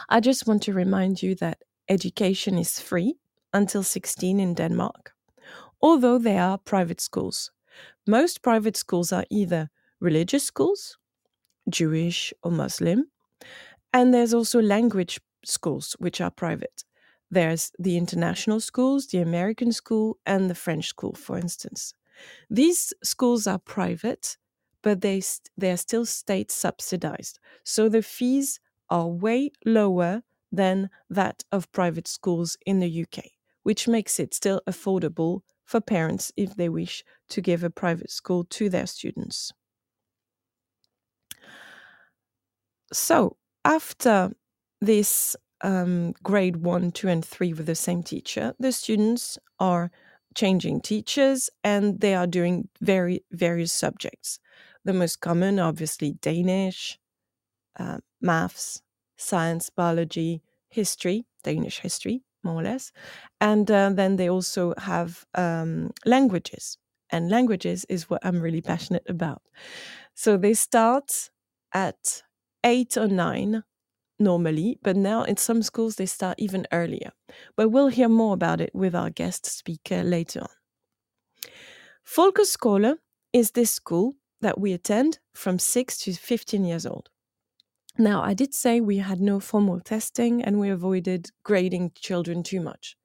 I 0.09 0.19
just 0.19 0.47
want 0.47 0.63
to 0.63 0.73
remind 0.73 1.21
you 1.23 1.35
that 1.35 1.63
education 1.89 2.57
is 2.57 2.79
free 2.79 3.15
until 3.53 3.83
16 3.83 4.39
in 4.39 4.53
Denmark 4.53 5.13
although 5.81 6.17
they 6.17 6.37
are 6.37 6.57
private 6.57 7.01
schools. 7.01 7.51
Most 8.05 8.41
private 8.41 8.77
schools 8.77 9.11
are 9.11 9.25
either 9.29 9.69
religious 9.99 10.43
schools, 10.43 10.97
Jewish 11.69 12.33
or 12.43 12.51
Muslim, 12.51 13.05
and 13.93 14.13
there's 14.13 14.33
also 14.33 14.61
language 14.61 15.19
schools, 15.45 15.95
which 15.99 16.21
are 16.21 16.31
private. 16.31 16.83
There's 17.29 17.71
the 17.77 17.97
international 17.97 18.59
schools, 18.59 19.07
the 19.07 19.19
American 19.19 19.71
school, 19.71 20.17
and 20.25 20.49
the 20.49 20.55
French 20.55 20.87
school, 20.87 21.13
for 21.13 21.37
instance. 21.37 21.93
These 22.49 22.93
schools 23.03 23.47
are 23.47 23.59
private, 23.59 24.37
but 24.81 25.01
they, 25.01 25.21
they're 25.57 25.77
still 25.77 26.05
state 26.05 26.51
subsidized. 26.51 27.39
So 27.63 27.89
the 27.89 28.01
fees 28.01 28.59
are 28.89 29.07
way 29.07 29.51
lower 29.65 30.23
than 30.51 30.89
that 31.09 31.43
of 31.51 31.71
private 31.71 32.07
schools 32.07 32.57
in 32.65 32.79
the 32.79 33.01
UK, 33.03 33.25
which 33.63 33.87
makes 33.87 34.19
it 34.19 34.33
still 34.33 34.61
affordable 34.67 35.41
for 35.65 35.81
parents 35.81 36.31
if 36.37 36.55
they 36.55 36.69
wish 36.69 37.03
to 37.29 37.41
give 37.41 37.63
a 37.63 37.69
private 37.69 38.09
school 38.09 38.45
to 38.45 38.69
their 38.69 38.87
students. 38.87 39.51
So, 42.93 43.35
after 43.65 44.31
this 44.79 45.35
um, 45.61 46.13
grade 46.23 46.57
one, 46.57 46.91
two, 46.91 47.09
and 47.09 47.23
three 47.23 47.51
with 47.53 47.65
the 47.65 47.75
same 47.75 48.01
teacher, 48.01 48.53
the 48.59 48.71
students 48.71 49.37
are 49.59 49.91
changing 50.35 50.79
teachers 50.81 51.49
and 51.63 51.99
they 51.99 52.15
are 52.15 52.27
doing 52.27 52.69
very 52.79 53.23
various 53.31 53.73
subjects. 53.73 54.39
The 54.85 54.93
most 54.93 55.19
common, 55.19 55.59
obviously, 55.59 56.13
Danish, 56.13 56.97
uh, 57.79 57.97
maths, 58.21 58.81
science, 59.17 59.69
biology, 59.69 60.41
history, 60.69 61.25
Danish 61.43 61.79
history, 61.79 62.23
more 62.43 62.55
or 62.61 62.63
less. 62.63 62.91
And 63.41 63.69
uh, 63.71 63.89
then 63.93 64.15
they 64.15 64.29
also 64.29 64.73
have 64.77 65.25
um, 65.35 65.91
languages. 66.05 66.77
And 67.09 67.29
languages 67.29 67.85
is 67.89 68.09
what 68.09 68.25
I'm 68.25 68.41
really 68.41 68.61
passionate 68.61 69.05
about. 69.07 69.41
So 70.13 70.37
they 70.37 70.53
start 70.53 71.29
at 71.73 72.23
eight 72.63 72.97
or 72.97 73.07
nine 73.07 73.63
normally, 74.19 74.79
but 74.83 74.95
now 74.95 75.23
in 75.23 75.37
some 75.37 75.61
schools 75.61 75.95
they 75.95 76.05
start 76.05 76.39
even 76.39 76.65
earlier. 76.71 77.11
But 77.55 77.69
we'll 77.69 77.89
hear 77.89 78.09
more 78.09 78.33
about 78.33 78.61
it 78.61 78.71
with 78.73 78.95
our 78.95 79.09
guest 79.09 79.45
speaker 79.45 80.03
later 80.03 80.41
on. 80.41 80.49
Folkeskole 82.05 82.97
is 83.33 83.51
this 83.51 83.71
school 83.71 84.15
that 84.41 84.59
we 84.59 84.73
attend 84.73 85.19
from 85.33 85.59
6 85.59 85.97
to 85.99 86.13
15 86.13 86.65
years 86.65 86.85
old. 86.85 87.09
Now, 87.99 88.21
I 88.21 88.35
did 88.35 88.53
say 88.53 88.79
we 88.79 88.97
had 88.97 89.19
no 89.19 89.39
formal 89.39 89.79
testing 89.79 90.43
and 90.43 90.59
we 90.59 90.69
avoided 90.69 91.31
grading 91.43 91.93
children 91.95 92.43
too 92.43 92.61
much. 92.61 92.95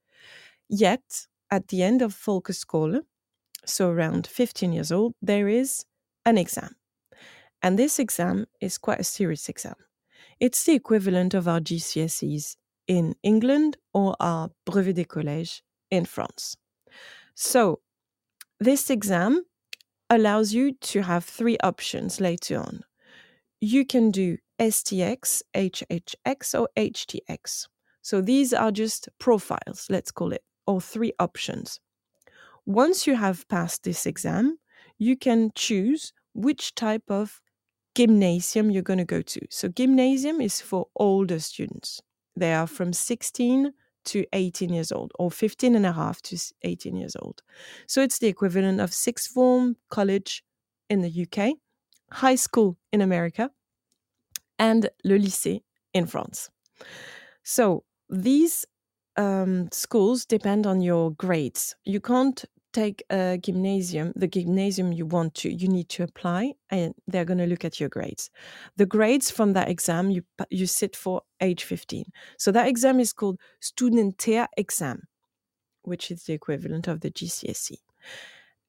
Yet, 0.68 1.26
at 1.50 1.68
the 1.68 1.82
end 1.82 2.02
of 2.02 2.14
Folkeskole, 2.14 3.00
so 3.64 3.88
around 3.88 4.26
15 4.26 4.72
years 4.72 4.92
old, 4.92 5.14
there 5.22 5.48
is 5.48 5.84
an 6.26 6.36
exam. 6.36 6.76
And 7.62 7.78
this 7.78 7.98
exam 7.98 8.46
is 8.60 8.76
quite 8.76 9.00
a 9.00 9.04
serious 9.04 9.48
exam. 9.48 9.76
It's 10.40 10.64
the 10.64 10.74
equivalent 10.74 11.32
of 11.32 11.48
our 11.48 11.60
GCSEs 11.60 12.56
in 12.86 13.14
England 13.22 13.78
or 13.94 14.14
our 14.20 14.50
Brevet 14.66 14.96
des 14.96 15.04
Collèges 15.04 15.62
in 15.90 16.04
France. 16.04 16.56
So, 17.34 17.80
this 18.60 18.90
exam 18.90 19.44
allows 20.10 20.52
you 20.52 20.74
to 20.74 21.02
have 21.02 21.24
three 21.24 21.56
options 21.62 22.20
later 22.20 22.58
on. 22.58 22.82
You 23.60 23.86
can 23.86 24.10
do 24.10 24.38
STX, 24.62 25.42
HHX, 25.54 26.60
or 26.60 26.68
HTX. 26.76 27.66
So 28.00 28.20
these 28.20 28.52
are 28.52 28.70
just 28.70 29.08
profiles, 29.18 29.86
let's 29.90 30.12
call 30.12 30.32
it, 30.32 30.42
or 30.66 30.80
three 30.80 31.12
options. 31.18 31.80
Once 32.64 33.06
you 33.06 33.16
have 33.16 33.48
passed 33.48 33.82
this 33.82 34.06
exam, 34.06 34.58
you 34.98 35.16
can 35.16 35.50
choose 35.56 36.12
which 36.32 36.74
type 36.76 37.02
of 37.08 37.40
gymnasium 37.96 38.70
you're 38.70 38.82
going 38.82 38.98
to 38.98 39.04
go 39.04 39.20
to. 39.20 39.40
So, 39.50 39.68
gymnasium 39.68 40.40
is 40.40 40.60
for 40.60 40.86
older 40.96 41.40
students. 41.40 42.00
They 42.36 42.54
are 42.54 42.68
from 42.68 42.92
16 42.92 43.72
to 44.04 44.24
18 44.32 44.72
years 44.72 44.92
old, 44.92 45.12
or 45.18 45.30
15 45.30 45.74
and 45.74 45.84
a 45.84 45.92
half 45.92 46.22
to 46.22 46.38
18 46.62 46.96
years 46.96 47.16
old. 47.20 47.42
So, 47.86 48.00
it's 48.00 48.18
the 48.20 48.28
equivalent 48.28 48.80
of 48.80 48.94
sixth 48.94 49.32
form 49.32 49.76
college 49.90 50.44
in 50.88 51.02
the 51.02 51.26
UK, 51.26 51.54
high 52.12 52.36
school 52.36 52.78
in 52.92 53.00
America, 53.00 53.50
and 54.62 54.88
le 55.04 55.18
lycée 55.18 55.62
in 55.92 56.06
France. 56.06 56.50
So, 57.42 57.84
these 58.08 58.64
um, 59.16 59.68
schools 59.72 60.24
depend 60.24 60.66
on 60.66 60.80
your 60.80 61.10
grades. 61.10 61.74
You 61.84 62.00
can't 62.00 62.44
take 62.72 63.02
a 63.10 63.38
gymnasium, 63.38 64.12
the 64.16 64.26
gymnasium 64.26 64.92
you 64.92 65.04
want 65.04 65.34
to, 65.34 65.52
you 65.52 65.68
need 65.68 65.88
to 65.90 66.02
apply 66.02 66.52
and 66.70 66.94
they're 67.06 67.24
going 67.24 67.38
to 67.38 67.46
look 67.46 67.64
at 67.64 67.78
your 67.78 67.88
grades. 67.88 68.30
The 68.76 68.86
grades 68.86 69.30
from 69.30 69.52
that 69.52 69.68
exam 69.68 70.10
you 70.10 70.22
you 70.48 70.66
sit 70.66 70.96
for 70.96 71.22
age 71.40 71.64
15. 71.64 72.04
So 72.38 72.52
that 72.52 72.68
exam 72.68 73.00
is 73.00 73.12
called 73.12 73.38
Studentair 73.60 74.46
exam, 74.56 75.02
which 75.82 76.10
is 76.10 76.24
the 76.24 76.32
equivalent 76.32 76.88
of 76.88 77.00
the 77.00 77.10
GCSE. 77.10 77.76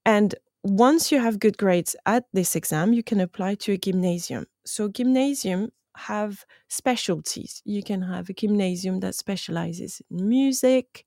And 0.05 0.35
once 0.63 1.11
you 1.11 1.19
have 1.19 1.39
good 1.39 1.57
grades 1.57 1.95
at 2.05 2.25
this 2.33 2.55
exam, 2.55 2.93
you 2.93 3.03
can 3.03 3.19
apply 3.19 3.55
to 3.55 3.73
a 3.73 3.77
gymnasium. 3.77 4.47
So 4.65 4.89
gymnasium 4.89 5.71
have 5.95 6.45
specialties. 6.67 7.61
You 7.65 7.83
can 7.83 8.01
have 8.01 8.29
a 8.29 8.33
gymnasium 8.33 8.99
that 9.01 9.15
specializes 9.15 10.01
in 10.09 10.27
music, 10.27 11.05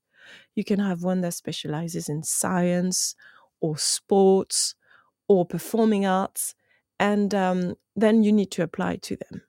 you 0.55 0.63
can 0.63 0.79
have 0.79 1.03
one 1.03 1.21
that 1.21 1.33
specializes 1.33 2.09
in 2.09 2.23
science 2.23 3.15
or 3.61 3.77
sports 3.77 4.75
or 5.27 5.45
performing 5.45 6.05
arts, 6.05 6.55
and 6.99 7.33
um, 7.33 7.75
then 7.95 8.23
you 8.23 8.31
need 8.31 8.51
to 8.51 8.63
apply 8.63 8.97
to 8.97 9.15
them. 9.15 9.41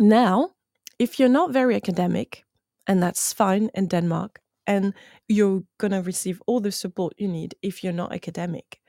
Now, 0.00 0.50
if 0.98 1.18
you're 1.18 1.28
not 1.28 1.52
very 1.52 1.74
academic, 1.74 2.44
and 2.86 3.02
that's 3.02 3.32
fine 3.32 3.70
in 3.74 3.88
Denmark, 3.88 4.40
and 4.66 4.94
you're 5.28 5.62
going 5.78 5.92
to 5.92 6.02
receive 6.02 6.42
all 6.46 6.60
the 6.60 6.72
support 6.72 7.14
you 7.16 7.28
need 7.28 7.54
if 7.62 7.82
you're 7.82 7.92
not 7.92 8.12
academic. 8.12 8.80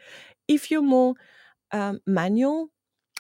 If 0.48 0.70
you're 0.70 0.82
more 0.82 1.16
um, 1.72 2.00
manual, 2.06 2.70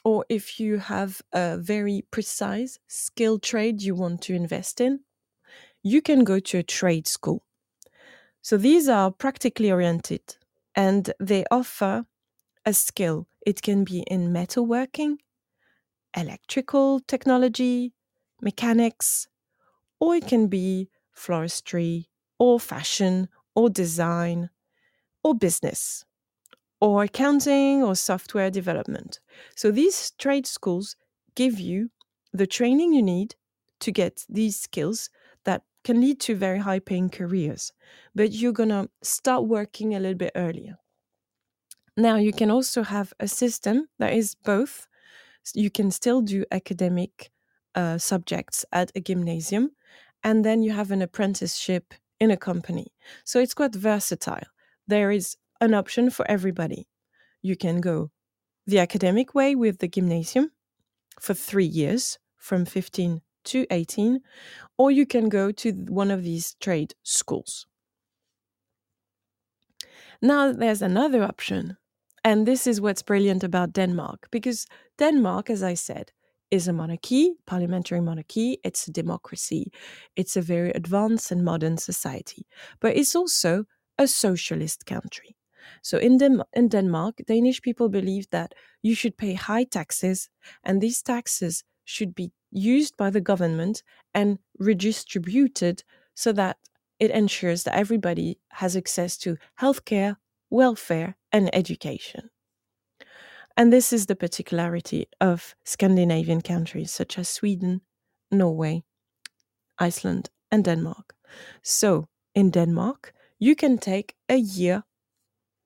or 0.10 0.26
if 0.28 0.60
you 0.60 0.80
have 0.80 1.22
a 1.34 1.56
very 1.56 2.04
precise 2.10 2.80
skill 2.88 3.38
trade 3.38 3.80
you 3.84 3.94
want 3.94 4.24
to 4.24 4.34
invest 4.34 4.82
in, 4.82 5.02
you 5.84 6.02
can 6.02 6.24
go 6.24 6.40
to 6.40 6.58
a 6.58 6.64
trade 6.64 7.06
school. 7.06 7.44
So 8.42 8.58
these 8.58 8.90
are 8.90 9.12
practically 9.12 9.72
oriented 9.72 10.38
and 10.76 11.14
they 11.20 11.46
offer 11.52 12.08
a 12.66 12.74
skill. 12.74 13.28
It 13.46 13.62
can 13.62 13.84
be 13.84 14.00
in 14.08 14.34
metalworking, 14.34 15.18
electrical 16.18 17.02
technology, 17.02 17.94
mechanics, 18.42 19.28
or 20.00 20.16
it 20.16 20.26
can 20.28 20.48
be 20.48 20.90
floristry, 21.16 22.08
or 22.40 22.60
fashion, 22.60 23.30
or 23.56 23.70
design, 23.70 24.50
or 25.24 25.36
business, 25.36 26.06
or 26.82 27.04
accounting, 27.04 27.84
or 27.84 27.96
software 27.96 28.50
development. 28.50 29.20
So 29.56 29.72
these 29.72 30.12
trade 30.12 30.48
schools 30.48 30.96
give 31.36 31.60
you 31.60 31.90
the 32.34 32.48
training 32.48 32.94
you 32.94 33.02
need 33.02 33.36
to 33.80 33.92
get 33.92 34.26
these 34.30 34.60
skills 34.60 35.10
that 35.46 35.64
can 35.84 36.02
lead 36.02 36.20
to 36.22 36.36
very 36.36 36.60
high 36.60 36.80
paying 36.80 37.10
careers, 37.10 37.72
but 38.14 38.32
you're 38.32 38.52
going 38.52 38.70
to 38.70 38.90
start 39.02 39.46
working 39.46 39.96
a 39.96 40.00
little 40.00 40.18
bit 40.18 40.32
earlier. 40.36 40.78
Now, 41.98 42.16
you 42.16 42.32
can 42.32 42.52
also 42.52 42.84
have 42.84 43.14
a 43.20 43.28
system 43.28 43.88
that 43.98 44.14
is 44.14 44.36
both. 44.36 44.88
You 45.54 45.70
can 45.70 45.92
still 45.92 46.22
do 46.22 46.46
academic 46.52 47.30
uh, 47.76 47.98
subjects 47.98 48.66
at 48.72 48.92
a 48.96 49.02
gymnasium, 49.02 49.72
and 50.24 50.46
then 50.46 50.64
you 50.64 50.72
have 50.72 50.92
an 50.92 51.02
apprenticeship 51.02 51.94
in 52.20 52.32
a 52.32 52.38
company. 52.38 52.94
So 53.24 53.40
it's 53.40 53.54
quite 53.54 53.76
versatile. 53.76 54.48
There 54.88 55.12
is 55.12 55.38
an 55.62 55.74
option 55.74 56.10
for 56.10 56.30
everybody. 56.30 56.88
You 57.42 57.56
can 57.56 57.82
go 57.82 58.12
the 58.66 58.80
academic 58.80 59.34
way 59.34 59.56
with 59.56 59.80
the 59.80 59.88
gymnasium 59.88 60.52
for 61.20 61.34
three 61.34 61.66
years, 61.66 62.20
from 62.38 62.66
15 62.66 63.22
to 63.46 63.66
18, 63.70 64.22
or 64.78 64.92
you 64.92 65.06
can 65.06 65.30
go 65.30 65.52
to 65.52 65.72
one 65.90 66.12
of 66.12 66.24
these 66.24 66.56
trade 66.60 66.94
schools. 67.04 67.68
Now, 70.22 70.52
there's 70.52 70.82
another 70.82 71.24
option, 71.24 71.78
and 72.24 72.46
this 72.46 72.68
is 72.68 72.82
what's 72.82 73.02
brilliant 73.02 73.44
about 73.44 73.74
Denmark, 73.74 74.28
because 74.32 74.66
Denmark, 74.98 75.50
as 75.50 75.64
I 75.64 75.76
said, 75.76 76.12
is 76.52 76.68
a 76.68 76.74
monarchy, 76.74 77.34
parliamentary 77.46 78.02
monarchy, 78.02 78.60
it's 78.64 78.88
a 78.88 78.92
democracy, 78.92 79.72
it's 80.16 80.36
a 80.36 80.42
very 80.42 80.72
advanced 80.72 81.32
and 81.32 81.46
modern 81.46 81.78
society, 81.78 82.48
but 82.80 82.96
it's 82.98 83.16
also 83.16 83.66
a 83.98 84.08
socialist 84.08 84.86
country. 84.86 85.36
So 85.82 85.98
in, 85.98 86.18
Dem- 86.18 86.44
in 86.54 86.70
Denmark, 86.70 87.22
Danish 87.28 87.62
people 87.62 87.90
believe 87.90 88.30
that 88.30 88.54
you 88.82 88.96
should 88.96 89.18
pay 89.18 89.34
high 89.34 89.64
taxes, 89.64 90.30
and 90.64 90.82
these 90.82 91.02
taxes 91.02 91.64
should 91.86 92.16
be 92.16 92.32
used 92.52 92.98
by 92.98 93.10
the 93.10 93.22
government 93.22 93.84
and 94.14 94.40
redistributed 94.58 95.84
so 96.16 96.32
that 96.34 96.58
it 97.00 97.12
ensures 97.12 97.64
that 97.64 97.76
everybody 97.76 98.40
has 98.50 98.76
access 98.76 99.18
to 99.18 99.38
healthcare, 99.60 100.18
welfare, 100.50 101.16
and 101.32 101.54
education. 101.56 102.30
And 103.56 103.74
this 103.74 103.92
is 103.92 104.06
the 104.06 104.16
particularity 104.16 105.08
of 105.20 105.56
Scandinavian 105.66 106.42
countries 106.42 106.92
such 106.92 107.18
as 107.18 107.28
Sweden, 107.28 107.82
Norway, 108.32 108.84
Iceland, 109.78 110.30
and 110.52 110.64
Denmark. 110.64 111.16
So, 111.62 112.08
in 112.36 112.52
Denmark, 112.52 113.14
you 113.40 113.56
can 113.56 113.78
take 113.78 114.16
a 114.28 114.38
year 114.38 114.84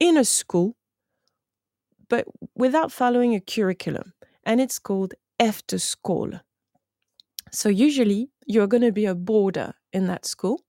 in 0.03 0.17
a 0.17 0.25
school, 0.25 0.75
but 2.09 2.25
without 2.55 2.91
following 2.91 3.33
a 3.35 3.39
curriculum, 3.39 4.11
and 4.43 4.59
it's 4.59 4.77
called 4.77 5.13
efterskole. 5.39 6.41
So 7.51 7.69
usually 7.69 8.29
you're 8.45 8.67
going 8.67 8.83
to 8.83 8.91
be 8.91 9.05
a 9.05 9.15
boarder 9.15 9.75
in 9.93 10.07
that 10.07 10.25
school 10.25 10.59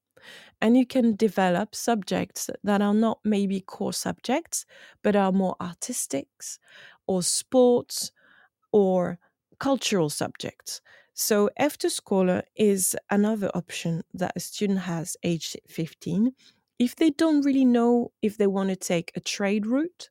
and 0.61 0.77
you 0.77 0.87
can 0.87 1.17
develop 1.17 1.75
subjects 1.75 2.49
that 2.63 2.81
are 2.81 2.95
not 2.95 3.19
maybe 3.25 3.61
core 3.61 3.93
subjects 3.93 4.67
but 5.03 5.17
are 5.17 5.33
more 5.33 5.57
artistics 5.61 6.61
or 7.09 7.21
sports 7.23 8.13
or 8.71 9.19
cultural 9.59 10.11
subjects. 10.11 10.81
So 11.15 11.51
efterskole 11.59 12.43
is 12.55 12.95
another 13.11 13.51
option 13.53 14.05
that 14.15 14.33
a 14.37 14.41
student 14.41 14.81
has 14.81 15.17
aged 15.25 15.57
15 15.69 16.33
if 16.79 16.97
they 16.97 17.11
don't 17.11 17.45
really 17.45 17.65
know 17.65 18.13
if 18.23 18.37
they 18.39 18.47
want 18.47 18.71
to 18.71 18.77
take 18.77 19.13
a 19.15 19.21
trade 19.21 19.67
route 19.67 20.11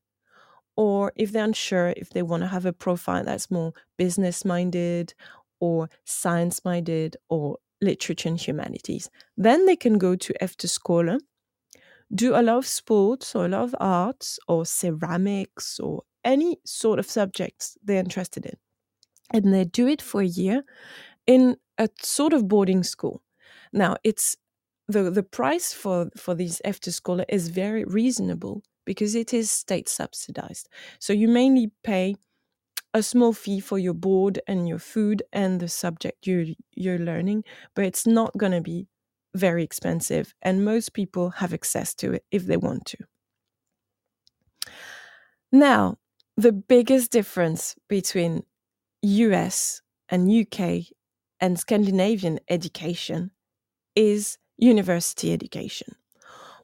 or 0.75 1.11
if 1.15 1.31
they're 1.31 1.45
unsure 1.45 1.93
if 1.97 2.09
they 2.11 2.21
want 2.23 2.41
to 2.43 2.47
have 2.47 2.65
a 2.65 2.73
profile 2.73 3.23
that's 3.23 3.51
more 3.51 3.73
business 3.97 4.43
minded 4.45 5.13
or 5.59 5.89
science 6.05 6.63
minded 6.65 7.17
or 7.29 7.57
literature 7.81 8.29
and 8.29 8.39
humanities. 8.39 9.09
Then 9.37 9.65
they 9.65 9.75
can 9.75 9.97
go 9.97 10.15
to 10.15 10.33
Efterskole, 10.41 11.19
do 12.13 12.35
a 12.35 12.41
lot 12.41 12.57
of 12.57 12.67
sports 12.67 13.35
or 13.35 13.45
a 13.45 13.49
lot 13.49 13.63
of 13.63 13.75
arts 13.79 14.39
or 14.47 14.65
ceramics 14.65 15.79
or 15.79 16.03
any 16.23 16.57
sort 16.65 16.99
of 16.99 17.05
subjects 17.05 17.77
they're 17.83 17.99
interested 17.99 18.45
in. 18.45 18.55
And 19.31 19.53
they 19.53 19.65
do 19.65 19.87
it 19.87 20.01
for 20.01 20.21
a 20.21 20.27
year 20.27 20.63
in 21.27 21.57
a 21.77 21.89
sort 22.01 22.33
of 22.33 22.47
boarding 22.47 22.83
school. 22.83 23.21
Now, 23.73 23.97
it's 24.03 24.37
the, 24.93 25.09
the 25.11 25.23
price 25.23 25.73
for, 25.73 26.09
for 26.15 26.35
these 26.35 26.61
Efterskole 26.65 27.25
is 27.27 27.49
very 27.49 27.83
reasonable 27.83 28.63
because 28.85 29.15
it 29.15 29.33
is 29.33 29.51
state 29.51 29.89
subsidized. 29.89 30.69
So 30.99 31.13
you 31.13 31.27
mainly 31.27 31.71
pay 31.83 32.15
a 32.93 33.01
small 33.01 33.33
fee 33.33 33.59
for 33.59 33.79
your 33.79 33.93
board 33.93 34.39
and 34.47 34.67
your 34.67 34.79
food 34.79 35.23
and 35.33 35.59
the 35.59 35.67
subject 35.67 36.27
you're, 36.27 36.45
you're 36.75 36.99
learning, 36.99 37.43
but 37.75 37.85
it's 37.85 38.05
not 38.05 38.37
going 38.37 38.51
to 38.51 38.61
be 38.61 38.87
very 39.35 39.63
expensive. 39.63 40.35
And 40.41 40.63
most 40.63 40.93
people 40.93 41.31
have 41.31 41.53
access 41.53 41.95
to 41.95 42.13
it 42.13 42.23
if 42.31 42.45
they 42.45 42.57
want 42.57 42.85
to. 42.85 42.97
Now, 45.51 45.97
the 46.37 46.51
biggest 46.51 47.11
difference 47.11 47.75
between 47.87 48.43
US 49.01 49.81
and 50.09 50.31
UK 50.31 50.85
and 51.39 51.59
Scandinavian 51.59 52.39
education 52.49 53.31
is 53.95 54.37
university 54.57 55.33
education. 55.33 55.95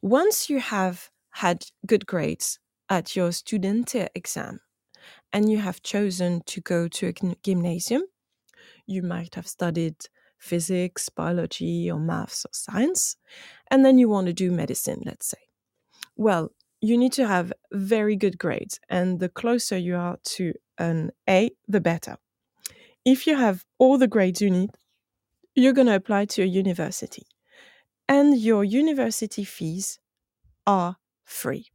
Once 0.01 0.49
you 0.49 0.59
have 0.59 1.09
had 1.31 1.65
good 1.85 2.05
grades 2.05 2.59
at 2.89 3.15
your 3.15 3.31
student 3.31 3.93
exam 4.15 4.59
and 5.31 5.49
you 5.49 5.57
have 5.57 5.81
chosen 5.81 6.41
to 6.45 6.61
go 6.61 6.87
to 6.87 7.07
a 7.07 7.35
gymnasium, 7.43 8.03
you 8.85 9.03
might 9.03 9.35
have 9.35 9.47
studied 9.47 9.95
physics, 10.39 11.09
biology, 11.09 11.91
or 11.91 11.99
maths 11.99 12.45
or 12.45 12.49
science, 12.53 13.15
and 13.69 13.83
then 13.83 13.97
you 13.97 14.09
want 14.09 14.27
to 14.27 14.33
do 14.33 14.51
medicine, 14.51 15.01
let's 15.05 15.27
say. 15.27 15.37
Well, 16.15 16.51
you 16.81 16.97
need 16.97 17.11
to 17.13 17.27
have 17.27 17.51
very 17.71 18.15
good 18.15 18.37
grades, 18.37 18.79
and 18.89 19.19
the 19.19 19.29
closer 19.29 19.77
you 19.77 19.95
are 19.95 20.17
to 20.23 20.53
an 20.77 21.11
A, 21.29 21.51
the 21.67 21.81
better. 21.81 22.17
If 23.05 23.27
you 23.27 23.35
have 23.35 23.65
all 23.77 23.97
the 23.97 24.07
grades 24.07 24.41
you 24.41 24.49
need, 24.49 24.71
you're 25.55 25.73
going 25.73 25.87
to 25.87 25.95
apply 25.95 26.25
to 26.25 26.43
a 26.43 26.45
university, 26.45 27.23
and 28.09 28.39
your 28.39 28.63
university 28.63 29.43
fees 29.43 29.99
are 30.65 30.97
free. 31.23 31.67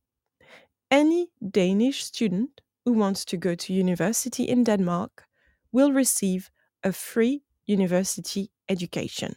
Any 0.91 1.29
Danish 1.49 2.05
student 2.05 2.61
who 2.85 2.93
wants 2.93 3.25
to 3.27 3.37
go 3.37 3.55
to 3.55 3.73
university 3.73 4.43
in 4.43 4.65
Denmark 4.65 5.25
will 5.73 5.93
receive 5.93 6.51
a 6.83 6.93
free 6.93 7.45
university 7.67 8.51
education. 8.69 9.37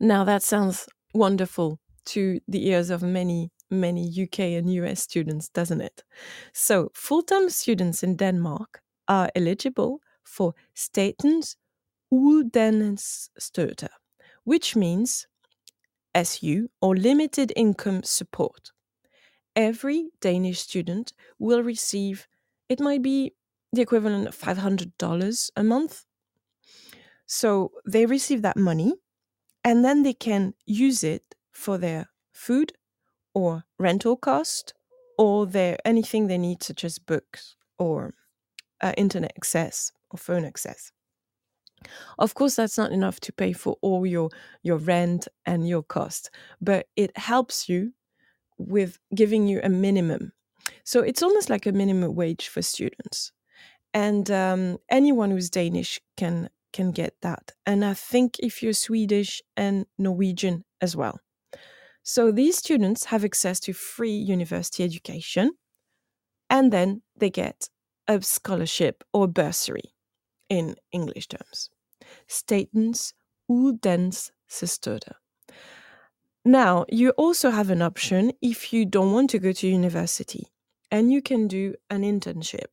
Now, 0.00 0.24
that 0.24 0.42
sounds 0.42 0.88
wonderful 1.12 1.80
to 2.06 2.40
the 2.46 2.68
ears 2.68 2.88
of 2.90 3.02
many, 3.02 3.50
many 3.70 4.08
UK 4.22 4.38
and 4.56 4.72
US 4.72 5.02
students, 5.02 5.48
doesn't 5.48 5.80
it? 5.80 6.04
So, 6.54 6.90
full 6.94 7.22
time 7.22 7.50
students 7.50 8.02
in 8.04 8.16
Denmark 8.16 8.80
are 9.08 9.30
eligible 9.34 9.98
for 10.22 10.54
Statens 10.74 11.56
Uddannelsesstøtte, 12.12 13.88
which 14.48 14.74
means 14.74 15.26
SU 16.14 16.68
or 16.80 16.96
limited 16.96 17.52
income 17.54 18.02
support. 18.02 18.72
Every 19.54 20.10
Danish 20.20 20.60
student 20.60 21.12
will 21.38 21.62
receive, 21.62 22.26
it 22.68 22.80
might 22.80 23.02
be 23.02 23.34
the 23.72 23.82
equivalent 23.82 24.26
of 24.28 24.36
$500 24.36 25.50
a 25.56 25.64
month 25.64 26.04
so 27.28 27.72
they 27.86 28.06
receive 28.06 28.40
that 28.42 28.56
money 28.56 28.94
and 29.62 29.84
then 29.84 30.02
they 30.02 30.14
can 30.14 30.54
use 30.64 31.04
it 31.04 31.34
for 31.52 31.76
their 31.76 32.08
food 32.32 32.72
or 33.34 33.64
rental 33.78 34.16
cost 34.16 34.72
or 35.18 35.46
their 35.46 35.76
anything 35.84 36.26
they 36.26 36.38
need 36.38 36.62
such 36.62 36.84
as 36.84 36.98
books 36.98 37.54
or 37.78 38.14
uh, 38.80 38.94
internet 38.96 39.32
access 39.36 39.92
or 40.10 40.16
phone 40.16 40.46
access. 40.46 40.90
Of 42.18 42.34
course, 42.34 42.56
that's 42.56 42.78
not 42.78 42.92
enough 42.92 43.20
to 43.20 43.32
pay 43.32 43.52
for 43.52 43.76
all 43.82 44.06
your 44.06 44.30
your 44.62 44.78
rent 44.78 45.28
and 45.46 45.68
your 45.68 45.82
cost, 45.82 46.30
but 46.60 46.86
it 46.96 47.16
helps 47.16 47.68
you 47.68 47.92
with 48.58 48.98
giving 49.14 49.46
you 49.46 49.60
a 49.62 49.68
minimum. 49.68 50.32
So 50.84 51.00
it's 51.00 51.22
almost 51.22 51.50
like 51.50 51.66
a 51.66 51.72
minimum 51.72 52.14
wage 52.14 52.48
for 52.48 52.62
students, 52.62 53.32
and 53.94 54.30
um, 54.30 54.78
anyone 54.90 55.30
who's 55.30 55.50
Danish 55.50 56.00
can 56.16 56.48
can 56.72 56.90
get 56.92 57.14
that. 57.22 57.52
And 57.66 57.84
I 57.84 57.94
think 57.94 58.38
if 58.40 58.62
you're 58.62 58.72
Swedish 58.72 59.42
and 59.56 59.86
Norwegian 59.98 60.64
as 60.80 60.94
well. 60.96 61.20
So 62.02 62.32
these 62.32 62.56
students 62.56 63.04
have 63.06 63.24
access 63.24 63.60
to 63.60 63.72
free 63.72 64.16
university 64.16 64.82
education 64.84 65.50
and 66.50 66.72
then 66.72 67.02
they 67.16 67.30
get 67.30 67.68
a 68.06 68.22
scholarship 68.22 69.04
or 69.12 69.28
bursary 69.28 69.92
in 70.48 70.76
English 70.92 71.28
terms. 71.28 71.70
Statens 72.26 73.12
Uddannelsesstøtte. 73.50 75.14
Now, 76.44 76.84
you 76.88 77.10
also 77.10 77.50
have 77.50 77.70
an 77.70 77.82
option 77.82 78.32
if 78.40 78.72
you 78.72 78.86
don't 78.86 79.12
want 79.12 79.30
to 79.30 79.38
go 79.38 79.52
to 79.52 79.66
university 79.66 80.46
and 80.90 81.12
you 81.12 81.20
can 81.20 81.48
do 81.48 81.74
an 81.90 82.02
internship. 82.02 82.68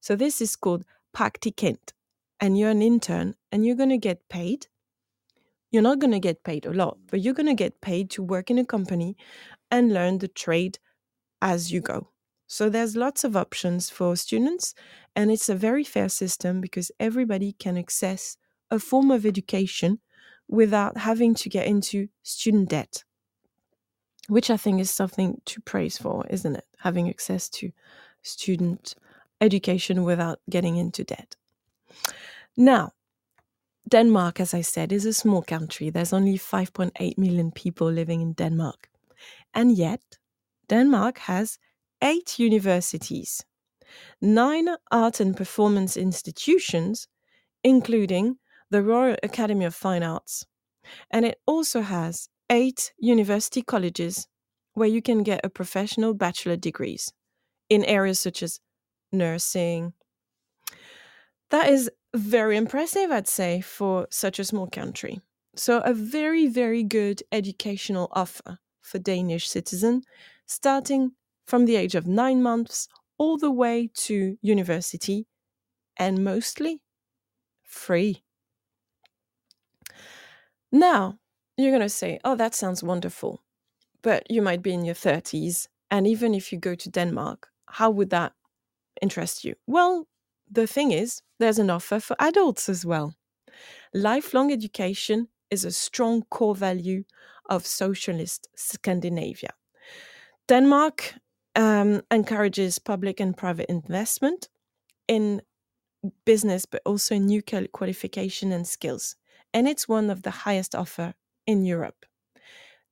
So 0.00 0.16
this 0.16 0.40
is 0.40 0.56
called 0.56 0.84
praktikant 1.14 1.92
and 2.40 2.58
you're 2.58 2.70
an 2.70 2.82
intern 2.82 3.34
and 3.50 3.64
you're 3.64 3.76
going 3.76 3.90
to 3.90 3.98
get 3.98 4.28
paid. 4.28 4.66
You're 5.70 5.82
not 5.82 5.98
going 5.98 6.12
to 6.12 6.20
get 6.20 6.44
paid 6.44 6.66
a 6.66 6.72
lot, 6.72 6.98
but 7.10 7.20
you're 7.20 7.34
going 7.34 7.46
to 7.46 7.54
get 7.54 7.80
paid 7.80 8.10
to 8.10 8.22
work 8.22 8.50
in 8.50 8.58
a 8.58 8.64
company 8.64 9.16
and 9.70 9.92
learn 9.92 10.18
the 10.18 10.28
trade 10.28 10.78
as 11.40 11.72
you 11.72 11.80
go. 11.80 12.08
So 12.46 12.68
there's 12.68 12.96
lots 12.96 13.24
of 13.24 13.36
options 13.36 13.90
for 13.90 14.16
students, 14.16 14.74
and 15.16 15.30
it's 15.30 15.48
a 15.48 15.54
very 15.54 15.84
fair 15.84 16.08
system 16.08 16.60
because 16.60 16.90
everybody 17.00 17.52
can 17.52 17.78
access 17.78 18.36
a 18.70 18.78
form 18.78 19.10
of 19.10 19.24
education 19.24 20.00
without 20.48 20.98
having 20.98 21.34
to 21.34 21.48
get 21.48 21.66
into 21.66 22.08
student 22.22 22.68
debt, 22.68 23.04
which 24.28 24.50
I 24.50 24.56
think 24.56 24.80
is 24.80 24.90
something 24.90 25.40
to 25.46 25.60
praise 25.62 25.96
for, 25.98 26.26
isn't 26.28 26.56
it? 26.56 26.66
Having 26.78 27.08
access 27.08 27.48
to 27.50 27.72
student 28.22 28.94
education 29.40 30.04
without 30.04 30.40
getting 30.50 30.76
into 30.76 31.04
debt. 31.04 31.36
Now, 32.56 32.92
Denmark, 33.88 34.40
as 34.40 34.54
I 34.54 34.62
said, 34.62 34.92
is 34.92 35.04
a 35.04 35.12
small 35.12 35.42
country. 35.42 35.90
There's 35.90 36.12
only 36.12 36.38
5.8 36.38 37.18
million 37.18 37.50
people 37.50 37.90
living 37.90 38.20
in 38.20 38.32
Denmark. 38.32 38.88
And 39.52 39.76
yet, 39.76 40.00
Denmark 40.68 41.18
has 41.18 41.58
eight 42.04 42.38
universities, 42.38 43.44
nine 44.20 44.68
art 44.92 45.18
and 45.18 45.36
performance 45.36 45.96
institutions, 45.96 47.08
including 47.64 48.36
the 48.70 48.82
Royal 48.82 49.16
Academy 49.22 49.64
of 49.64 49.74
Fine 49.74 50.02
Arts. 50.02 50.46
And 51.10 51.24
it 51.24 51.38
also 51.46 51.80
has 51.80 52.28
eight 52.50 52.92
university 52.98 53.62
colleges 53.62 54.28
where 54.74 54.88
you 54.88 55.00
can 55.00 55.22
get 55.22 55.40
a 55.44 55.48
professional 55.48 56.14
bachelor 56.14 56.56
degrees 56.56 57.12
in 57.70 57.84
areas 57.84 58.20
such 58.20 58.42
as 58.42 58.60
nursing. 59.10 59.94
That 61.50 61.70
is 61.70 61.90
very 62.14 62.56
impressive, 62.56 63.10
I'd 63.10 63.28
say, 63.28 63.60
for 63.60 64.06
such 64.10 64.38
a 64.38 64.44
small 64.44 64.66
country. 64.66 65.20
So, 65.56 65.78
a 65.80 65.94
very, 65.94 66.48
very 66.48 66.82
good 66.82 67.22
educational 67.30 68.08
offer 68.10 68.58
for 68.80 68.98
Danish 68.98 69.48
citizens, 69.48 70.04
starting 70.46 71.12
from 71.46 71.66
the 71.66 71.76
age 71.76 71.94
of 71.94 72.06
nine 72.06 72.42
months 72.42 72.88
all 73.18 73.38
the 73.38 73.50
way 73.50 73.90
to 73.94 74.36
university, 74.42 75.26
and 75.96 76.24
mostly 76.24 76.80
free. 77.62 78.22
Now, 80.72 81.18
you're 81.56 81.70
going 81.70 81.82
to 81.82 81.88
say, 81.88 82.18
oh, 82.24 82.34
that 82.36 82.54
sounds 82.54 82.82
wonderful. 82.82 83.40
But 84.02 84.28
you 84.30 84.42
might 84.42 84.62
be 84.62 84.72
in 84.72 84.84
your 84.84 84.94
30s. 84.94 85.68
And 85.90 86.06
even 86.06 86.34
if 86.34 86.52
you 86.52 86.58
go 86.58 86.74
to 86.74 86.90
Denmark, 86.90 87.48
how 87.66 87.90
would 87.90 88.10
that 88.10 88.32
interest 89.00 89.44
you? 89.44 89.54
Well, 89.66 90.08
the 90.50 90.66
thing 90.66 90.90
is, 90.90 91.22
there's 91.38 91.58
an 91.58 91.70
offer 91.70 92.00
for 92.00 92.16
adults 92.18 92.68
as 92.68 92.84
well. 92.84 93.14
Lifelong 93.94 94.52
education 94.52 95.28
is 95.50 95.64
a 95.64 95.70
strong 95.70 96.22
core 96.30 96.54
value 96.54 97.04
of 97.48 97.66
socialist 97.66 98.48
Scandinavia. 98.56 99.50
Denmark 100.48 101.14
um, 101.56 102.02
encourages 102.10 102.78
public 102.78 103.20
and 103.20 103.36
private 103.36 103.70
investment 103.70 104.48
in 105.08 105.42
business, 106.24 106.66
but 106.66 106.82
also 106.84 107.16
new 107.16 107.42
qualification 107.72 108.52
and 108.52 108.66
skills. 108.66 109.16
And 109.52 109.68
it's 109.68 109.88
one 109.88 110.10
of 110.10 110.22
the 110.22 110.30
highest 110.30 110.74
offer 110.74 111.14
in 111.46 111.64
Europe. 111.64 112.06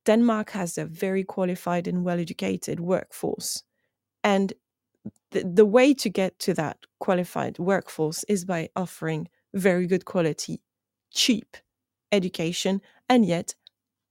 Denmark 0.05 0.51
has 0.51 0.77
a 0.77 0.85
very 0.85 1.23
qualified 1.23 1.87
and 1.87 2.03
well 2.03 2.19
educated 2.19 2.79
workforce. 2.79 3.63
And 4.23 4.53
the, 5.31 5.43
the 5.43 5.65
way 5.65 5.93
to 5.93 6.09
get 6.09 6.39
to 6.39 6.53
that 6.55 6.77
qualified 6.99 7.59
workforce 7.59 8.23
is 8.25 8.45
by 8.45 8.69
offering 8.75 9.27
very 9.53 9.87
good 9.87 10.05
quality, 10.05 10.61
cheap 11.11 11.57
education, 12.11 12.81
and 13.09 13.25
yet 13.25 13.55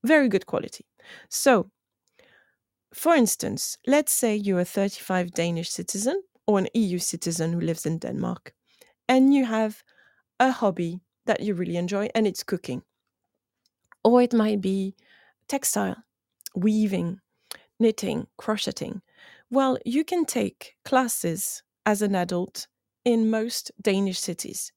very 0.05 0.29
good 0.29 0.47
quality. 0.47 0.85
So, 1.29 1.71
for 2.95 3.15
instance, 3.15 3.79
let's 3.87 4.13
say 4.13 4.37
you're 4.37 4.61
a 4.61 4.65
35 4.65 5.33
Danish 5.33 5.71
citizen 5.71 6.23
or 6.47 6.59
an 6.59 6.69
EU 6.75 6.99
citizen 6.99 7.53
who 7.53 7.61
lives 7.61 7.87
in 7.87 7.99
Denmark, 7.99 8.53
and 9.09 9.33
you 9.33 9.45
have 9.45 9.83
a 10.39 10.51
hobby 10.51 11.01
that 11.27 11.41
you 11.41 11.55
really 11.55 11.77
enjoy, 11.77 12.09
and 12.15 12.27
it's 12.27 12.43
cooking. 12.43 12.83
Or 14.05 14.21
it 14.21 14.33
might 14.33 14.61
be 14.61 14.97
textile, 15.49 15.97
weaving, 16.55 17.21
knitting, 17.79 18.27
crocheting. 18.37 19.03
Well, 19.51 19.79
you 19.85 20.05
can 20.05 20.25
take 20.25 20.75
classes 20.85 21.63
as 21.87 22.03
an 22.03 22.15
adult 22.15 22.67
in 23.05 23.31
most 23.31 23.71
Danish 23.81 24.19
cities. 24.19 24.73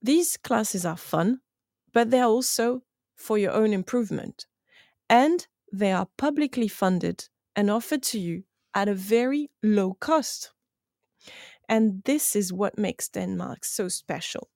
These 0.00 0.36
classes 0.36 0.84
are 0.84 0.96
fun, 0.96 1.40
but 1.92 2.10
they're 2.10 2.24
also 2.24 2.82
for 3.16 3.38
your 3.38 3.52
own 3.52 3.72
improvement. 3.72 4.46
And 5.08 5.46
they 5.72 5.92
are 5.92 6.08
publicly 6.16 6.68
funded 6.68 7.28
and 7.56 7.70
offered 7.70 8.02
to 8.02 8.18
you 8.18 8.44
at 8.74 8.88
a 8.88 8.94
very 8.94 9.50
low 9.62 9.94
cost. 9.94 10.52
And 11.68 12.02
this 12.04 12.36
is 12.36 12.52
what 12.52 12.78
makes 12.78 13.08
Denmark 13.08 13.64
so 13.64 13.88
special. 13.88 14.48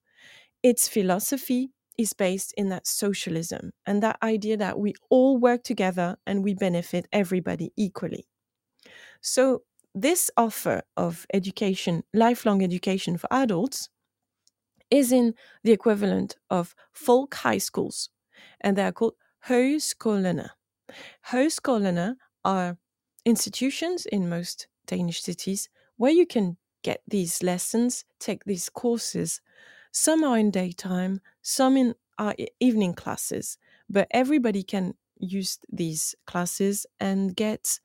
Its 0.63 0.87
philosophy 0.87 1.71
is 1.97 2.13
based 2.13 2.53
in 2.57 2.69
that 2.69 2.85
socialism 2.85 3.71
and 3.85 4.03
that 4.03 4.17
idea 4.21 4.57
that 4.57 4.79
we 4.79 4.93
all 5.09 5.37
work 5.37 5.63
together 5.63 6.17
and 6.25 6.43
we 6.43 6.53
benefit 6.53 7.07
everybody 7.11 7.71
equally. 7.75 8.27
So, 9.21 9.63
this 9.95 10.29
offer 10.37 10.83
of 10.95 11.25
education, 11.33 12.03
lifelong 12.13 12.63
education 12.63 13.17
for 13.17 13.27
adults, 13.33 13.89
is 14.91 15.11
in 15.11 15.33
the 15.63 15.71
equivalent 15.71 16.35
of 16.51 16.75
folk 16.93 17.33
high 17.33 17.57
schools, 17.57 18.09
and 18.61 18.77
they 18.77 18.83
are 18.83 18.91
called 18.91 19.15
højskolerne. 19.47 20.49
Højskolerne 21.31 22.15
are 22.45 22.77
institutions 23.27 24.05
in 24.05 24.29
most 24.29 24.67
Danish 24.85 25.21
cities 25.21 25.67
where 25.97 26.11
you 26.11 26.25
can 26.25 26.57
get 26.81 27.01
these 27.07 27.43
lessons, 27.43 28.05
take 28.19 28.45
these 28.45 28.69
courses. 28.69 29.41
Some 29.91 30.23
are 30.23 30.37
in 30.37 30.49
daytime, 30.49 31.19
some 31.41 31.75
in 31.75 31.95
are 32.17 32.35
evening 32.59 32.93
classes, 32.93 33.57
but 33.89 34.07
everybody 34.11 34.63
can 34.63 34.95
use 35.19 35.59
these 35.69 36.15
classes 36.25 36.85
and 36.99 37.35
get 37.35 37.79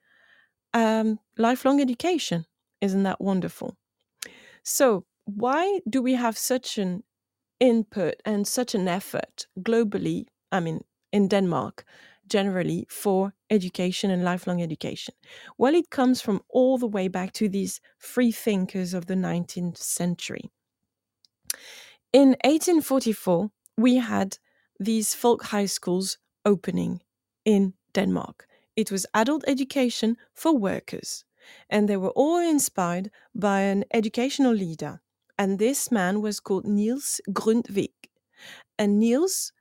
um, 0.75 1.19
lifelong 1.37 1.81
education. 1.81 2.47
Isn't 2.81 3.03
that 3.03 3.21
wonderful? 3.21 3.77
So, 4.63 5.05
why 5.25 5.81
do 5.89 6.03
we 6.03 6.15
have 6.15 6.39
such 6.39 6.79
an 6.79 7.03
input 7.61 8.15
and 8.25 8.47
such 8.47 8.75
an 8.75 8.89
effort 8.89 9.47
globally? 9.61 10.27
I 10.53 10.61
mean, 10.61 10.83
in 11.13 11.29
Denmark, 11.29 11.85
generally 12.33 12.87
for 12.89 13.35
education 13.51 14.11
and 14.11 14.25
lifelong 14.25 14.63
education? 14.63 15.15
Well, 15.59 15.75
it 15.75 15.91
comes 15.91 16.21
from 16.23 16.41
all 16.49 16.79
the 16.79 16.93
way 16.97 17.09
back 17.09 17.33
to 17.35 17.49
these 17.49 17.81
free 17.99 18.33
thinkers 18.33 18.95
of 18.95 19.07
the 19.07 19.15
19th 19.15 19.77
century. 19.77 20.51
In 22.13 22.29
1844, 22.45 23.51
we 23.77 23.97
had 23.97 24.39
these 24.81 25.15
folk 25.15 25.45
high 25.45 25.67
schools 25.67 26.19
opening 26.45 27.01
in 27.45 27.75
Denmark. 27.95 28.47
It 28.77 28.91
was 28.91 29.07
adult 29.15 29.45
education 29.47 30.17
for 30.35 30.57
workers, 30.57 31.25
and 31.69 31.89
they 31.89 31.97
were 31.97 32.17
all 32.17 32.39
inspired 32.39 33.11
by 33.35 33.61
an 33.61 33.85
educational 33.93 34.55
leader. 34.55 35.01
And 35.39 35.59
this 35.59 35.91
man 35.91 36.23
was 36.23 36.41
called 36.41 36.67
Niels 36.67 37.21
Grundtvig. 37.31 37.93
And 38.79 38.99
Niels 38.99 39.53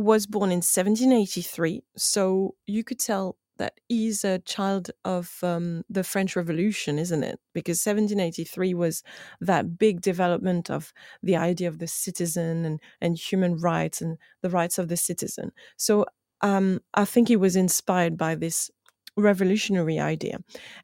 was 0.00 0.26
born 0.26 0.50
in 0.50 0.58
1783, 0.58 1.82
so 1.96 2.54
you 2.66 2.84
could 2.84 2.98
tell 2.98 3.36
that 3.58 3.74
he's 3.88 4.24
a 4.24 4.38
child 4.38 4.90
of 5.04 5.38
um, 5.42 5.82
the 5.90 6.02
French 6.02 6.34
Revolution, 6.34 6.98
isn't 6.98 7.22
it? 7.22 7.38
Because 7.52 7.84
1783 7.84 8.72
was 8.72 9.02
that 9.42 9.78
big 9.78 10.00
development 10.00 10.70
of 10.70 10.94
the 11.22 11.36
idea 11.36 11.68
of 11.68 11.78
the 11.78 11.86
citizen 11.86 12.64
and, 12.64 12.80
and 13.02 13.18
human 13.18 13.58
rights 13.58 14.00
and 14.00 14.16
the 14.40 14.48
rights 14.48 14.78
of 14.78 14.88
the 14.88 14.96
citizen. 14.96 15.52
So 15.76 16.06
um, 16.40 16.80
I 16.94 17.04
think 17.04 17.28
he 17.28 17.36
was 17.36 17.54
inspired 17.54 18.16
by 18.16 18.34
this 18.34 18.70
revolutionary 19.16 19.98
idea. 19.98 20.38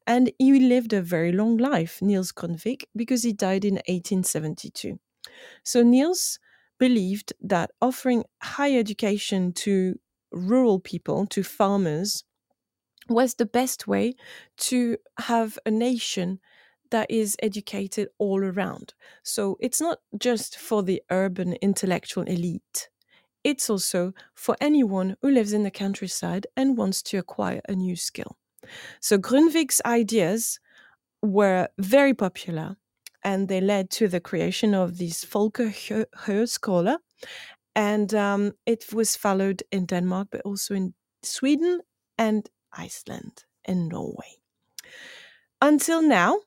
And 0.07 0.31
he 0.39 0.61
lived 0.61 0.93
a 0.93 1.01
very 1.01 1.33
long 1.33 1.57
life, 1.57 2.03
Niels 2.03 2.31
Grundtvig, 2.31 2.83
because 2.95 3.23
he 3.23 3.33
died 3.33 3.65
in 3.65 3.75
1872. 3.75 4.99
So 5.65 5.83
Niels 5.83 6.39
believed 6.79 7.33
that 7.41 7.71
offering 7.81 8.25
higher 8.43 8.79
education 8.79 9.53
to 9.53 9.99
rural 10.33 10.81
people, 10.81 11.27
to 11.27 11.43
farmers, 11.43 12.25
was 13.09 13.35
the 13.35 13.47
best 13.47 13.87
way 13.87 14.15
to 14.57 14.97
have 15.19 15.59
a 15.65 15.71
nation 15.71 16.41
that 16.91 17.11
is 17.11 17.37
educated 17.43 18.09
all 18.19 18.43
around. 18.45 18.95
So 19.23 19.57
it's 19.61 19.81
not 19.81 19.99
just 20.19 20.57
for 20.57 20.83
the 20.83 21.03
urban 21.11 21.55
intellectual 21.55 22.25
elite, 22.25 22.89
it's 23.45 23.71
also 23.71 24.13
for 24.35 24.57
anyone 24.61 25.17
who 25.23 25.31
lives 25.31 25.53
in 25.53 25.63
the 25.63 25.71
countryside 25.71 26.47
and 26.57 26.77
wants 26.77 27.03
to 27.05 27.19
acquire 27.19 27.61
a 27.69 27.75
new 27.75 27.95
skill. 27.95 28.37
So 29.01 29.19
Grundtvig's 29.19 29.81
ideas 29.87 30.59
were 31.23 31.69
very 31.79 32.15
popular 32.15 32.77
and 33.25 33.49
they 33.49 33.61
led 33.61 33.91
to 33.91 34.09
the 34.09 34.21
creation 34.21 34.75
of 34.75 34.99
this 34.99 35.25
Volker 35.25 35.71
Folkehøjskole. 35.71 36.99
And 37.75 38.15
um, 38.15 38.53
it 38.65 38.93
was 38.93 39.17
followed 39.17 39.63
in 39.71 39.87
Denmark, 39.87 40.29
but 40.31 40.41
also 40.43 40.75
in 40.75 40.95
Sweden 41.23 41.81
and 42.17 42.49
Iceland 42.73 43.45
and 43.65 43.89
Norway. 43.89 44.41
Until 45.61 46.03
now, 46.03 46.41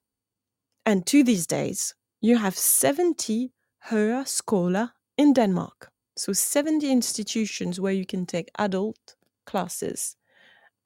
and 0.86 1.06
to 1.08 1.24
these 1.24 1.46
days, 1.46 1.94
you 2.22 2.38
have 2.38 2.58
70 2.58 3.52
Højskoler 3.90 4.90
in 5.18 5.34
Denmark. 5.34 5.92
So 6.16 6.34
70 6.34 6.92
institutions 6.92 7.80
where 7.80 7.94
you 7.94 8.06
can 8.06 8.26
take 8.26 8.50
adult 8.58 9.16
classes. 9.46 10.18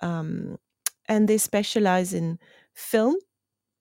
Um, 0.02 0.58
and 1.08 1.28
they 1.28 1.38
specialize 1.38 2.14
in 2.14 2.40
film, 2.74 3.16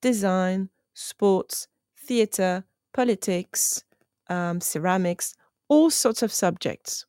design, 0.01 0.69
sports, 0.93 1.67
theatre, 2.03 2.63
politics, 2.93 3.83
um, 4.29 4.61
ceramics, 4.61 5.33
all 5.69 5.89
sorts 5.89 6.21
of 6.23 6.31
subjects. 6.31 7.05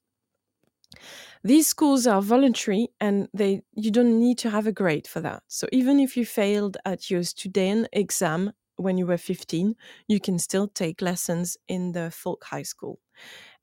These 1.43 1.67
schools 1.67 2.07
are 2.07 2.23
voluntary 2.23 2.89
and 3.01 3.29
they 3.35 3.63
you 3.73 3.91
don't 3.91 4.19
need 4.19 4.39
to 4.39 4.51
have 4.51 4.67
a 4.67 4.73
grade 4.73 5.07
for 5.07 5.21
that. 5.21 5.43
So 5.49 5.67
even 5.73 6.01
if 6.01 6.17
you 6.17 6.25
failed 6.25 6.77
at 6.85 7.11
your 7.11 7.23
student 7.23 7.89
exam 7.93 8.53
when 8.77 8.99
you 8.99 9.07
were 9.07 9.19
15, 9.19 9.75
you 10.09 10.21
can 10.21 10.39
still 10.39 10.69
take 10.69 11.03
lessons 11.03 11.57
in 11.69 11.93
the 11.93 12.11
folk 12.11 12.45
high 12.45 12.63
school. 12.63 12.99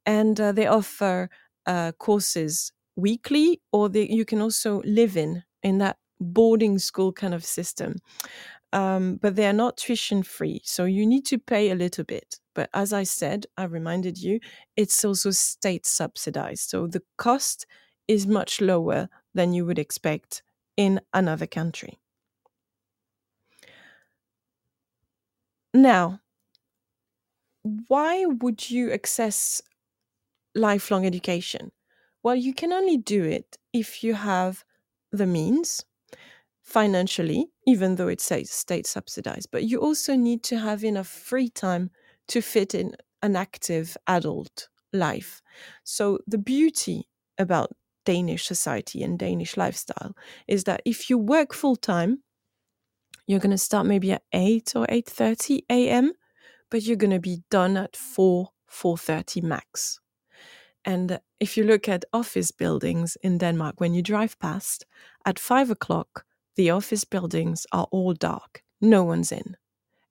And 0.06 0.40
uh, 0.40 0.52
they 0.52 0.68
offer 0.68 1.30
uh, 1.66 1.92
courses 1.94 2.72
weekly 2.96 3.62
or 3.72 3.90
they, 3.90 4.08
you 4.08 4.26
can 4.26 4.42
also 4.42 4.82
live 4.86 5.18
in 5.18 5.44
in 5.64 5.80
that 5.80 5.98
boarding 6.20 6.78
school 6.78 7.12
kind 7.12 7.34
of 7.34 7.44
system 7.44 7.96
um, 8.74 9.18
but 9.18 9.36
they 9.36 9.46
are 9.48 9.54
not 9.54 9.78
tuition 9.78 10.24
free. 10.24 10.62
So 10.64 10.86
you 10.86 11.06
need 11.06 11.26
to 11.28 11.38
pay 11.38 11.70
a 11.72 11.76
little 11.76 12.04
bit. 12.04 12.40
But 12.54 12.70
as 12.74 12.94
I 12.94 13.04
said, 13.04 13.46
I 13.58 13.64
reminded 13.66 14.18
you, 14.18 14.40
it's 14.76 15.04
also 15.06 15.32
state 15.32 15.86
subsidized. 15.86 16.70
So 16.70 16.88
the 16.88 17.04
cost 17.18 17.66
is 18.08 18.28
much 18.28 18.62
lower 18.62 19.10
than 19.34 19.54
you 19.54 19.66
would 19.66 19.80
expect 19.80 20.44
in 20.78 21.02
another 21.14 21.48
country. 21.48 22.00
Now, 25.74 26.22
why 27.88 28.26
would 28.26 28.70
you 28.70 28.92
access 28.92 29.62
lifelong 30.56 31.06
education? 31.06 31.72
Well, 32.24 32.36
you 32.36 32.54
can 32.54 32.74
only 32.74 32.98
do 32.98 33.24
it 33.24 33.58
if 33.74 34.04
you 34.04 34.16
have 34.16 34.66
the 35.12 35.28
means 35.28 35.86
financially, 36.72 37.48
even 37.68 37.96
though 37.96 38.08
it 38.08 38.22
says 38.22 38.50
state 38.50 38.88
subsidized, 38.88 39.50
but 39.52 39.64
you 39.64 39.80
also 39.80 40.16
need 40.16 40.44
to 40.44 40.58
have 40.58 40.84
enough 40.84 41.08
free 41.08 41.50
time 41.50 41.90
to 42.28 42.42
fit 42.42 42.74
in 42.74 42.96
an 43.22 43.36
active 43.36 43.98
adult 44.08 44.70
life. 44.94 45.42
So, 45.84 46.20
the 46.28 46.38
beauty 46.38 47.08
about 47.38 47.72
Danish 48.06 48.46
society 48.46 49.04
and 49.04 49.20
Danish 49.20 49.58
lifestyle 49.58 50.16
is 50.48 50.64
that 50.64 50.82
if 50.86 51.10
you 51.10 51.18
work 51.18 51.54
full 51.54 51.76
time, 51.76 52.24
you're 53.28 53.40
going 53.40 53.52
to 53.52 53.58
start 53.58 53.86
maybe 53.86 54.12
at 54.12 54.24
8 54.34 54.74
or 54.76 54.88
8:30 54.88 55.62
a.m., 55.70 56.14
but 56.70 56.84
you're 56.84 56.98
going 56.98 57.12
to 57.12 57.20
be 57.20 57.44
done 57.50 57.78
at 57.78 57.96
4 57.96 58.50
4:30 58.72 59.44
max. 59.44 60.00
And 60.84 61.20
if 61.40 61.58
you 61.58 61.64
look 61.64 61.88
at 61.88 62.06
office 62.12 62.52
buildings 62.52 63.18
in 63.22 63.38
Denmark, 63.38 63.80
when 63.80 63.94
you 63.94 64.02
drive 64.02 64.40
past 64.40 64.86
at 65.26 65.38
five 65.38 65.70
o'clock, 65.70 66.26
the 66.62 66.70
office 66.70 67.06
buildings 67.06 67.66
are 67.72 67.88
all 67.90 68.14
dark, 68.14 68.62
no 68.80 69.04
one's 69.04 69.32
in. 69.32 69.58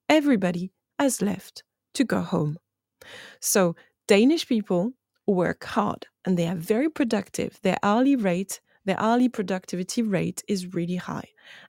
Everybody 0.09 0.73
has 0.99 1.23
left 1.23 1.63
to 1.95 2.03
go 2.03 2.23
home. 2.23 2.59
So, 3.39 3.77
Danish 4.09 4.49
people 4.49 4.95
work 5.29 5.63
hard 5.63 6.07
and 6.25 6.37
they 6.37 6.49
are 6.49 6.57
very 6.57 6.91
productive. 6.91 7.61
Their 7.63 7.77
hourly 7.85 8.17
rate, 8.17 8.61
their 8.85 8.99
hourly 8.99 9.29
productivity 9.29 10.03
rate 10.03 10.43
is 10.49 10.75
really 10.75 10.97
high. 10.97 11.29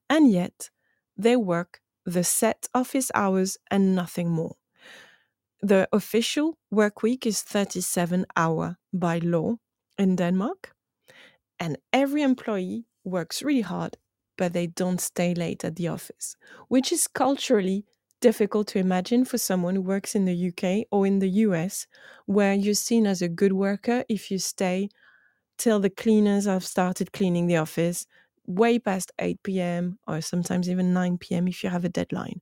And 0.09 0.31
yet 0.31 0.71
they 1.15 1.35
work 1.35 1.79
the 2.03 2.23
set 2.23 2.67
office 2.73 3.11
hours 3.13 3.59
and 3.69 3.93
nothing 3.93 4.31
more. 4.31 4.55
The 5.61 5.87
official 5.93 6.57
work 6.71 7.03
week 7.03 7.27
is 7.27 7.43
37 7.43 8.25
hour 8.35 8.77
by 8.91 9.19
law 9.19 9.57
in 9.99 10.15
Denmark. 10.15 10.73
And 11.59 11.77
every 11.93 12.23
employee 12.23 12.87
works 13.03 13.43
really 13.43 13.61
hard, 13.61 13.97
but 14.41 14.53
they 14.53 14.65
don't 14.65 14.99
stay 14.99 15.35
late 15.35 15.63
at 15.63 15.75
the 15.75 15.87
office, 15.87 16.35
which 16.67 16.91
is 16.91 17.05
culturally 17.05 17.85
difficult 18.21 18.65
to 18.67 18.79
imagine 18.79 19.23
for 19.23 19.37
someone 19.37 19.75
who 19.75 19.83
works 19.83 20.15
in 20.15 20.25
the 20.25 20.33
UK 20.33 20.87
or 20.89 21.05
in 21.05 21.19
the 21.19 21.29
US, 21.45 21.85
where 22.25 22.55
you're 22.55 22.73
seen 22.73 23.05
as 23.05 23.21
a 23.21 23.29
good 23.29 23.53
worker 23.53 24.03
if 24.09 24.31
you 24.31 24.39
stay 24.39 24.89
till 25.59 25.79
the 25.79 25.91
cleaners 25.91 26.45
have 26.45 26.65
started 26.65 27.13
cleaning 27.13 27.45
the 27.45 27.57
office 27.57 28.07
way 28.47 28.79
past 28.79 29.11
8 29.19 29.61
p.m. 29.61 29.99
or 30.07 30.21
sometimes 30.21 30.67
even 30.67 30.91
9 30.91 31.35
p.m. 31.35 31.47
if 31.47 31.63
you 31.63 31.69
have 31.69 31.85
a 31.85 31.89
deadline. 31.99 32.41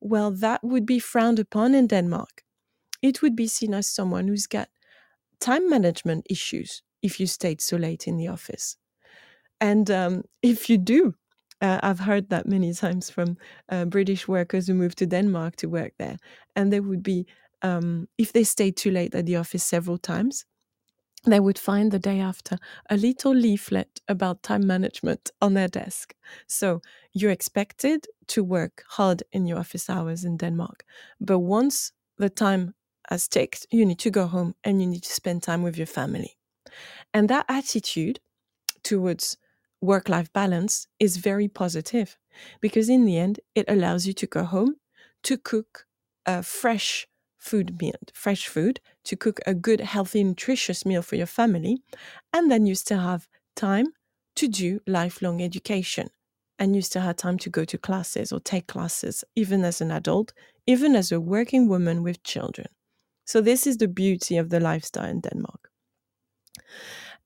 Well, 0.00 0.30
that 0.30 0.64
would 0.64 0.86
be 0.86 0.98
frowned 1.00 1.38
upon 1.38 1.74
in 1.74 1.86
Denmark. 1.86 2.44
It 3.02 3.20
would 3.20 3.36
be 3.36 3.46
seen 3.46 3.74
as 3.74 3.86
someone 3.86 4.28
who's 4.28 4.46
got 4.46 4.70
time 5.40 5.68
management 5.68 6.26
issues 6.30 6.82
if 7.02 7.20
you 7.20 7.26
stayed 7.26 7.60
so 7.60 7.76
late 7.76 8.08
in 8.08 8.16
the 8.16 8.28
office. 8.28 8.78
And 9.60 9.90
um, 9.90 10.24
if 10.42 10.70
you 10.70 10.78
do, 10.78 11.14
uh, 11.60 11.80
I've 11.82 12.00
heard 12.00 12.28
that 12.30 12.46
many 12.46 12.72
times 12.72 13.10
from 13.10 13.36
uh, 13.68 13.84
British 13.84 14.28
workers 14.28 14.66
who 14.66 14.74
moved 14.74 14.98
to 14.98 15.06
Denmark 15.06 15.56
to 15.56 15.68
work 15.68 15.92
there. 15.98 16.16
And 16.54 16.72
they 16.72 16.80
would 16.80 17.02
be, 17.02 17.26
um, 17.62 18.08
if 18.18 18.32
they 18.32 18.44
stayed 18.44 18.76
too 18.76 18.90
late 18.90 19.14
at 19.14 19.26
the 19.26 19.36
office 19.36 19.64
several 19.64 19.98
times, 19.98 20.44
they 21.24 21.40
would 21.40 21.58
find 21.58 21.90
the 21.90 21.98
day 21.98 22.20
after 22.20 22.56
a 22.88 22.96
little 22.96 23.34
leaflet 23.34 24.00
about 24.06 24.42
time 24.42 24.66
management 24.66 25.30
on 25.40 25.54
their 25.54 25.68
desk. 25.68 26.14
So 26.46 26.80
you're 27.12 27.32
expected 27.32 28.06
to 28.28 28.44
work 28.44 28.84
hard 28.88 29.22
in 29.32 29.46
your 29.46 29.58
office 29.58 29.90
hours 29.90 30.24
in 30.24 30.36
Denmark. 30.36 30.84
But 31.20 31.40
once 31.40 31.92
the 32.18 32.30
time 32.30 32.74
has 33.10 33.26
ticked, 33.28 33.66
you 33.70 33.84
need 33.84 33.98
to 34.00 34.10
go 34.10 34.26
home 34.26 34.54
and 34.62 34.80
you 34.80 34.86
need 34.86 35.02
to 35.02 35.12
spend 35.12 35.42
time 35.42 35.62
with 35.62 35.76
your 35.76 35.86
family. 35.86 36.36
And 37.12 37.28
that 37.28 37.46
attitude 37.48 38.20
towards 38.82 39.36
work 39.80 40.08
life 40.08 40.32
balance 40.32 40.86
is 40.98 41.16
very 41.18 41.48
positive 41.48 42.16
because, 42.60 42.88
in 42.88 43.04
the 43.04 43.18
end, 43.18 43.40
it 43.54 43.64
allows 43.68 44.06
you 44.06 44.12
to 44.14 44.26
go 44.26 44.44
home 44.44 44.76
to 45.22 45.36
cook 45.36 45.86
a 46.26 46.42
fresh 46.42 47.06
food 47.38 47.80
meal, 47.80 47.94
fresh 48.12 48.48
food, 48.48 48.80
to 49.04 49.16
cook 49.16 49.40
a 49.46 49.54
good, 49.54 49.80
healthy, 49.80 50.22
nutritious 50.24 50.84
meal 50.84 51.02
for 51.02 51.16
your 51.16 51.26
family. 51.26 51.78
And 52.32 52.50
then 52.50 52.66
you 52.66 52.74
still 52.74 53.00
have 53.00 53.28
time 53.54 53.86
to 54.36 54.48
do 54.48 54.80
lifelong 54.86 55.42
education. 55.42 56.08
And 56.58 56.74
you 56.74 56.82
still 56.82 57.02
have 57.02 57.16
time 57.16 57.38
to 57.38 57.50
go 57.50 57.64
to 57.64 57.78
classes 57.78 58.32
or 58.32 58.40
take 58.40 58.66
classes, 58.66 59.24
even 59.34 59.64
as 59.64 59.80
an 59.80 59.90
adult, 59.90 60.32
even 60.66 60.96
as 60.96 61.12
a 61.12 61.20
working 61.20 61.68
woman 61.68 62.02
with 62.02 62.22
children. 62.22 62.68
So, 63.24 63.40
this 63.40 63.66
is 63.66 63.76
the 63.76 63.88
beauty 63.88 64.38
of 64.38 64.48
the 64.48 64.60
lifestyle 64.60 65.10
in 65.10 65.20
Denmark. 65.20 65.70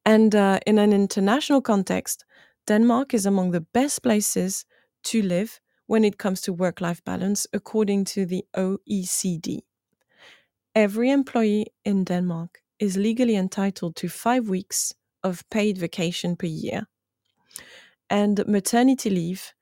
And 0.05 0.35
uh, 0.35 0.59
in 0.67 0.79
an 0.79 0.93
international 0.93 1.61
context, 1.61 2.25
Denmark 2.71 3.15
is 3.15 3.27
among 3.27 3.51
the 3.51 3.67
best 3.75 4.01
places 4.01 4.65
to 5.03 5.23
live 5.23 5.61
when 5.87 6.05
it 6.05 6.19
comes 6.19 6.41
to 6.43 6.53
work 6.53 6.81
life 6.81 7.03
balance, 7.05 7.45
according 7.53 8.05
to 8.05 8.25
the 8.25 8.45
OECD. 8.57 9.63
Every 10.77 11.11
employee 11.11 11.67
in 11.85 12.05
Denmark 12.05 12.63
is 12.79 12.97
legally 12.97 13.35
entitled 13.35 13.97
to 13.97 14.09
five 14.09 14.49
weeks 14.49 14.95
of 15.25 15.43
paid 15.51 15.79
vacation 15.79 16.37
per 16.37 16.47
year. 16.47 16.87
And 18.09 18.47
maternity 18.47 19.11
leave 19.11 19.53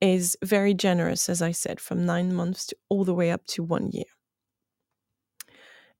is 0.00 0.34
very 0.42 0.72
generous, 0.72 1.28
as 1.28 1.42
I 1.42 1.52
said, 1.52 1.80
from 1.80 2.06
nine 2.06 2.34
months 2.34 2.64
to 2.68 2.76
all 2.88 3.04
the 3.04 3.12
way 3.12 3.30
up 3.30 3.44
to 3.48 3.62
one 3.62 3.90
year. 3.90 4.10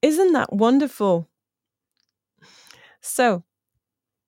Isn't 0.01 0.33
that 0.33 0.51
wonderful? 0.51 1.29
So, 3.03 3.45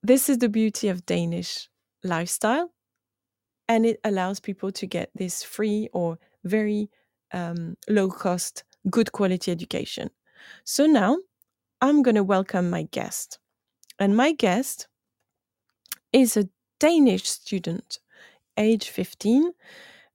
this 0.02 0.28
is 0.28 0.36
the 0.36 0.50
beauty 0.50 0.88
of 0.90 1.06
Danish 1.06 1.70
lifestyle, 2.06 2.70
and 3.68 3.84
it 3.84 4.00
allows 4.04 4.40
people 4.40 4.72
to 4.72 4.86
get 4.86 5.10
this 5.14 5.42
free 5.42 5.88
or 5.92 6.18
very 6.44 6.90
um, 7.32 7.76
low 7.88 8.08
cost, 8.08 8.64
good 8.90 9.12
quality 9.12 9.50
education. 9.50 10.10
So 10.64 10.86
now 10.86 11.18
I'm 11.80 12.02
going 12.02 12.14
to 12.14 12.24
welcome 12.24 12.70
my 12.70 12.84
guest. 12.90 13.38
And 13.98 14.16
my 14.16 14.32
guest 14.32 14.88
is 16.12 16.36
a 16.36 16.48
Danish 16.78 17.24
student, 17.24 17.98
age 18.56 18.90
15, 18.90 19.52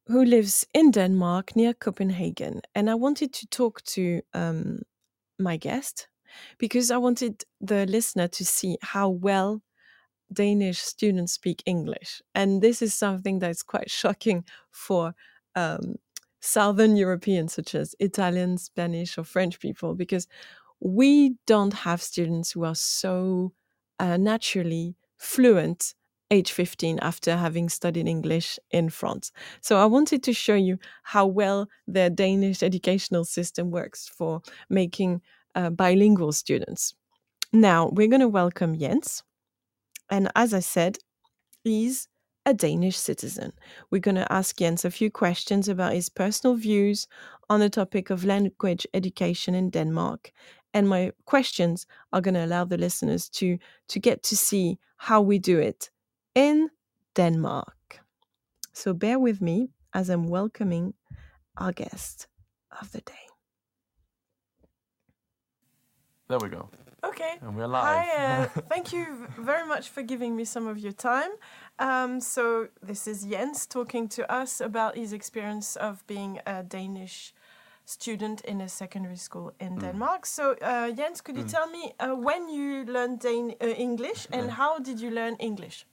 who 0.07 0.25
lives 0.25 0.65
in 0.73 0.91
Denmark 0.91 1.55
near 1.55 1.73
Copenhagen. 1.73 2.61
And 2.75 2.89
I 2.89 2.95
wanted 2.95 3.33
to 3.33 3.47
talk 3.47 3.81
to 3.83 4.21
um, 4.33 4.81
my 5.39 5.57
guest 5.57 6.07
because 6.57 6.91
I 6.91 6.97
wanted 6.97 7.43
the 7.59 7.85
listener 7.85 8.27
to 8.29 8.45
see 8.45 8.77
how 8.81 9.09
well 9.09 9.61
Danish 10.33 10.79
students 10.79 11.33
speak 11.33 11.61
English. 11.65 12.21
And 12.35 12.61
this 12.61 12.81
is 12.81 12.93
something 12.93 13.39
that's 13.39 13.63
quite 13.63 13.89
shocking 13.89 14.45
for 14.71 15.13
um, 15.55 15.95
Southern 16.39 16.95
Europeans, 16.95 17.53
such 17.53 17.75
as 17.75 17.95
Italian, 17.99 18.57
Spanish, 18.57 19.17
or 19.17 19.23
French 19.23 19.59
people, 19.59 19.95
because 19.95 20.27
we 20.79 21.35
don't 21.45 21.73
have 21.73 22.01
students 22.01 22.51
who 22.51 22.63
are 22.63 22.75
so 22.75 23.53
uh, 23.99 24.17
naturally 24.17 24.95
fluent 25.17 25.93
age 26.31 26.51
15 26.51 26.97
after 26.99 27.35
having 27.35 27.69
studied 27.69 28.07
English 28.07 28.57
in 28.71 28.89
France. 28.89 29.31
So 29.59 29.77
I 29.77 29.85
wanted 29.85 30.23
to 30.23 30.33
show 30.33 30.55
you 30.55 30.79
how 31.03 31.27
well 31.27 31.67
the 31.87 32.09
Danish 32.09 32.63
educational 32.63 33.25
system 33.25 33.69
works 33.69 34.07
for 34.07 34.41
making 34.69 35.21
uh, 35.53 35.69
bilingual 35.69 36.31
students. 36.31 36.95
Now 37.53 37.89
we're 37.91 38.07
going 38.07 38.21
to 38.21 38.29
welcome 38.29 38.79
Jens. 38.79 39.23
And 40.11 40.29
as 40.35 40.53
I 40.53 40.59
said, 40.59 40.97
he's 41.63 42.07
a 42.45 42.53
Danish 42.53 42.97
citizen. 42.97 43.53
We're 43.89 44.01
going 44.01 44.15
to 44.15 44.31
ask 44.31 44.57
Jens 44.57 44.83
a 44.83 44.91
few 44.91 45.09
questions 45.09 45.69
about 45.69 45.93
his 45.93 46.09
personal 46.09 46.55
views 46.55 47.07
on 47.49 47.59
the 47.59 47.69
topic 47.69 48.09
of 48.09 48.25
language 48.25 48.85
education 48.93 49.55
in 49.55 49.69
Denmark. 49.69 50.31
And 50.73 50.89
my 50.89 51.11
questions 51.25 51.85
are 52.11 52.21
going 52.21 52.33
to 52.33 52.45
allow 52.45 52.65
the 52.65 52.77
listeners 52.77 53.29
to, 53.29 53.57
to 53.87 53.99
get 53.99 54.23
to 54.23 54.37
see 54.37 54.79
how 54.97 55.21
we 55.21 55.39
do 55.39 55.59
it 55.59 55.89
in 56.35 56.69
Denmark. 57.15 58.01
So 58.73 58.93
bear 58.93 59.19
with 59.19 59.41
me 59.41 59.69
as 59.93 60.09
I'm 60.09 60.27
welcoming 60.27 60.93
our 61.57 61.71
guest 61.71 62.27
of 62.79 62.91
the 62.91 63.01
day. 63.01 63.13
There 66.29 66.39
we 66.39 66.49
go. 66.49 66.69
Okay. 67.03 67.39
And 67.41 67.55
we're 67.55 67.65
live. 67.67 67.83
Hi, 67.83 68.43
uh, 68.43 68.45
thank 68.69 68.93
you 68.93 69.27
very 69.39 69.67
much 69.67 69.89
for 69.89 70.03
giving 70.03 70.35
me 70.35 70.45
some 70.45 70.67
of 70.67 70.77
your 70.77 70.91
time. 70.93 71.31
Um, 71.79 72.19
so, 72.21 72.67
this 72.83 73.07
is 73.07 73.23
Jens 73.25 73.65
talking 73.65 74.07
to 74.09 74.31
us 74.31 74.61
about 74.61 74.95
his 74.95 75.11
experience 75.11 75.75
of 75.75 76.05
being 76.05 76.39
a 76.45 76.61
Danish 76.61 77.33
student 77.85 78.41
in 78.41 78.61
a 78.61 78.67
secondary 78.69 79.17
school 79.17 79.51
in 79.59 79.75
Mm. 79.77 79.81
Denmark. 79.81 80.25
So, 80.25 80.43
uh, 80.61 80.91
Jens, 80.95 81.21
could 81.21 81.37
you 81.37 81.43
tell 81.43 81.67
me 81.67 81.93
uh, 81.99 82.15
when 82.15 82.49
you 82.49 82.85
learned 82.85 83.19
Dan- 83.19 83.55
uh, 83.61 83.65
English 83.77 84.27
and 84.31 84.45
Yeah. 84.45 84.55
how 84.57 84.79
did 84.79 84.99
you 84.99 85.09
learn 85.09 85.35
English? 85.39 85.85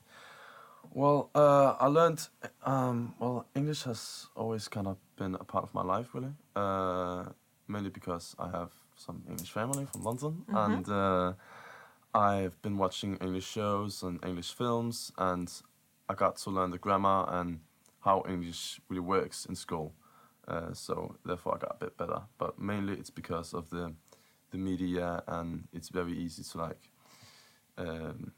Well, 0.93 1.29
uh, 1.35 1.75
I 1.79 1.87
learned. 1.87 2.29
Um, 2.65 3.13
well, 3.19 3.45
English 3.55 3.83
has 3.85 4.29
always 4.35 4.67
kind 4.69 4.87
of 4.87 4.97
been 5.15 5.35
a 5.35 5.43
part 5.43 5.63
of 5.63 5.73
my 5.73 5.97
life, 5.97 6.13
really. 6.13 6.33
Uh, 6.55 7.25
mainly 7.67 7.89
because 7.89 8.35
I 8.39 8.49
have 8.57 8.71
some 8.99 9.23
English 9.29 9.51
family 9.51 9.85
from 9.85 10.03
London, 10.03 10.45
and 10.49 10.87
uh, 10.89 11.33
I've 12.13 12.61
been 12.61 12.77
watching 12.77 13.15
English 13.17 13.47
shows 13.47 14.03
and 14.03 14.23
English 14.25 14.53
films, 14.53 15.11
and 15.17 15.49
I 16.09 16.13
got 16.15 16.35
to 16.37 16.49
learn 16.49 16.71
the 16.71 16.77
grammar 16.77 17.25
and 17.29 17.61
how 18.01 18.23
English 18.27 18.81
really 18.89 19.01
works 19.01 19.45
in 19.45 19.55
school. 19.55 19.93
Uh, 20.47 20.73
so 20.73 21.15
therefore, 21.25 21.55
I 21.55 21.59
got 21.59 21.75
a 21.75 21.85
bit 21.85 21.97
better. 21.97 22.21
But 22.37 22.59
mainly, 22.59 22.93
it's 22.93 23.09
because 23.09 23.53
of 23.53 23.69
the 23.69 23.93
the 24.51 24.57
media, 24.57 25.23
and 25.27 25.67
it's 25.71 25.89
very 25.89 26.13
easy 26.13 26.43
to 26.43 26.57
like. 26.57 26.89
Um, 27.77 28.33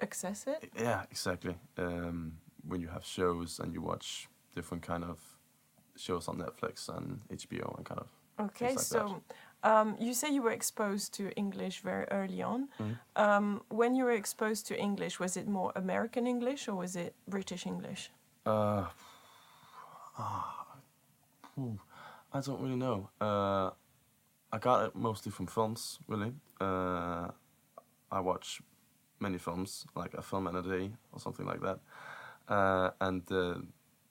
Access 0.00 0.46
it? 0.48 0.72
yeah, 0.76 1.02
exactly. 1.10 1.54
Um, 1.78 2.38
when 2.66 2.80
you 2.80 2.88
have 2.88 3.04
shows 3.04 3.60
and 3.60 3.72
you 3.72 3.82
watch 3.82 4.28
different 4.54 4.82
kind 4.82 5.04
of 5.04 5.18
shows 5.96 6.26
on 6.26 6.38
Netflix 6.38 6.88
and 6.88 7.20
HBO 7.30 7.76
and 7.76 7.86
kind 7.86 8.00
of 8.00 8.08
Okay, 8.40 8.74
like 8.74 8.88
that. 8.88 9.20
Um, 9.62 9.96
you 10.00 10.14
say 10.14 10.28
you 10.28 10.42
were 10.42 10.52
exposed 10.54 11.14
to 11.14 11.30
English 11.36 11.80
very 11.82 12.06
early 12.10 12.42
on. 12.42 12.68
Mhm. 12.78 12.98
Um, 13.16 13.62
when 13.68 13.94
you 13.94 14.04
were 14.04 14.16
exposed 14.16 14.66
to 14.68 14.74
English, 14.78 15.20
was 15.20 15.36
it 15.36 15.46
more 15.48 15.72
American 15.76 16.26
English 16.26 16.68
or 16.68 16.74
was 16.74 16.96
it 16.96 17.14
British 17.28 17.66
English? 17.66 18.10
uh, 18.46 18.84
phew, 21.54 21.78
I 22.32 22.40
don't 22.40 22.60
really 22.60 22.76
know. 22.76 23.08
Uh, 23.20 23.70
I 24.52 24.58
got 24.58 24.86
it 24.86 24.94
mostly 24.94 25.32
from 25.32 25.46
films, 25.46 25.98
really. 26.08 26.32
Uh, 26.60 27.28
I 28.10 28.20
watch 28.20 28.60
many 29.20 29.38
films, 29.38 29.86
like 29.94 30.14
a 30.14 30.22
film 30.22 30.46
in 30.48 30.56
a 30.56 30.62
day 30.62 30.90
or 31.12 31.20
something 31.20 31.46
like 31.46 31.60
that. 31.60 31.78
Uh, 32.48 32.90
and 33.00 33.22
uh, 33.32 33.54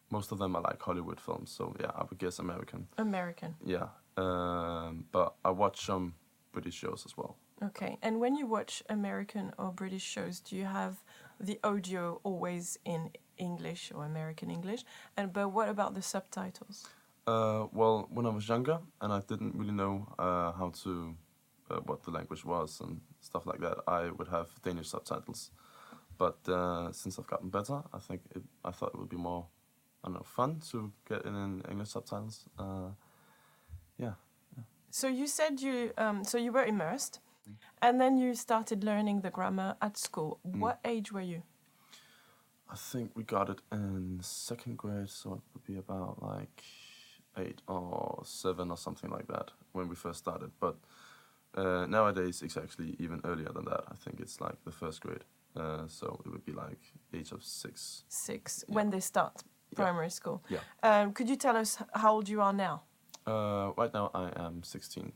most 0.10 0.32
of 0.32 0.38
them 0.40 0.56
are 0.56 0.62
like 0.62 0.82
Hollywood 0.82 1.20
films, 1.20 1.52
so 1.52 1.76
yeah, 1.80 1.92
I 1.96 2.04
would 2.10 2.18
guess 2.18 2.40
American. 2.40 2.88
American. 2.98 3.56
Yeah. 3.66 3.88
Um, 4.18 5.06
but 5.12 5.36
I 5.44 5.52
watch 5.52 5.86
some 5.86 6.16
British 6.52 6.76
shows 6.76 7.04
as 7.06 7.16
well. 7.18 7.38
Okay. 7.64 7.98
And 8.02 8.20
when 8.20 8.36
you 8.36 8.48
watch 8.48 8.84
American 8.90 9.54
or 9.58 9.72
British 9.72 10.02
shows, 10.02 10.40
do 10.40 10.56
you 10.56 10.66
have 10.66 11.04
the 11.40 11.60
audio 11.64 12.20
always 12.24 12.78
in 12.86 13.12
English 13.38 13.92
or 13.94 14.06
American 14.06 14.50
English? 14.50 14.84
And 15.16 15.32
but 15.32 15.50
what 15.50 15.70
about 15.70 15.94
the 15.94 16.02
subtitles? 16.02 16.88
Uh, 17.28 17.68
well, 17.72 18.08
when 18.10 18.26
I 18.26 18.30
was 18.30 18.50
younger 18.50 18.80
and 19.00 19.14
I 19.14 19.22
didn't 19.28 19.56
really 19.56 19.74
know 19.74 20.08
uh, 20.18 20.52
how 20.54 20.72
to, 20.84 21.16
uh, 21.70 21.80
what 21.86 22.04
the 22.04 22.12
language 22.12 22.44
was 22.44 22.82
and 22.82 23.00
stuff 23.20 23.46
like 23.46 23.60
that, 23.60 23.78
I 23.88 24.10
would 24.10 24.28
have 24.28 24.48
Danish 24.64 24.90
subtitles. 24.90 25.52
But 26.18 26.40
uh, 26.50 26.92
since 26.92 27.20
I've 27.20 27.28
gotten 27.28 27.50
better, 27.50 27.84
I 27.94 28.00
think 28.00 28.22
it, 28.36 28.42
I 28.66 28.72
thought 28.72 28.92
it 28.94 29.00
would 29.00 29.10
be 29.10 29.18
more, 29.18 29.46
I 30.04 30.08
don't 30.08 30.16
know, 30.16 30.24
fun 30.24 30.62
to 30.72 30.92
get 31.08 31.20
it 31.20 31.28
in 31.28 31.62
English 31.70 31.90
subtitles. 31.90 32.46
Yeah. 34.92 35.00
So 35.00 35.08
you 35.08 35.28
said 35.28 35.62
you 35.62 35.92
um, 35.98 36.24
so 36.24 36.38
you 36.38 36.52
were 36.52 36.66
immersed, 36.66 37.20
and 37.82 38.00
then 38.00 38.18
you 38.18 38.36
started 38.36 38.84
learning 38.84 39.22
the 39.22 39.30
grammar 39.30 39.76
at 39.82 39.98
school. 39.98 40.40
What 40.44 40.80
age 40.86 41.12
were 41.12 41.22
you? 41.22 41.44
I 42.70 42.76
think 42.76 43.12
we 43.16 43.24
got 43.24 43.50
it 43.50 43.62
in 43.72 44.20
second 44.22 44.78
grade, 44.78 45.10
so 45.10 45.34
it 45.34 45.42
would 45.54 45.66
be 45.66 45.78
about 45.78 46.22
like 46.22 46.64
eight 47.38 47.62
or 47.68 48.22
seven 48.24 48.72
or 48.72 48.78
something 48.78 49.10
like 49.10 49.28
that 49.28 49.52
when 49.74 49.90
we 49.90 49.96
first 49.96 50.20
started. 50.20 50.52
But 50.60 50.78
uh, 51.56 51.86
nowadays, 51.86 52.42
it's 52.42 52.58
actually 52.58 52.96
even 53.00 53.20
earlier 53.26 53.50
than 53.54 53.66
that. 53.66 53.84
I 53.90 53.96
think 53.96 54.20
it's 54.20 54.40
like 54.40 54.64
the 54.64 54.72
first 54.72 55.02
grade. 55.02 55.26
Uh, 55.56 55.86
so 55.88 56.22
it 56.26 56.30
would 56.30 56.46
be 56.46 56.54
like 56.54 56.80
age 57.14 57.34
of 57.34 57.44
six. 57.44 58.06
Six 58.08 58.64
when 58.68 58.90
they 58.90 59.02
start 59.02 59.44
primary 59.76 60.10
school. 60.10 60.42
Yeah. 60.50 60.60
Um, 60.84 61.14
could 61.14 61.30
you 61.30 61.36
tell 61.36 61.58
us 61.58 61.78
how 61.94 62.14
old 62.14 62.30
you 62.30 62.42
are 62.42 62.54
now? 62.54 62.84
Uh, 63.26 63.72
right 63.78 63.94
now, 63.94 64.10
I 64.14 64.32
am 64.36 64.64
16. 64.64 65.12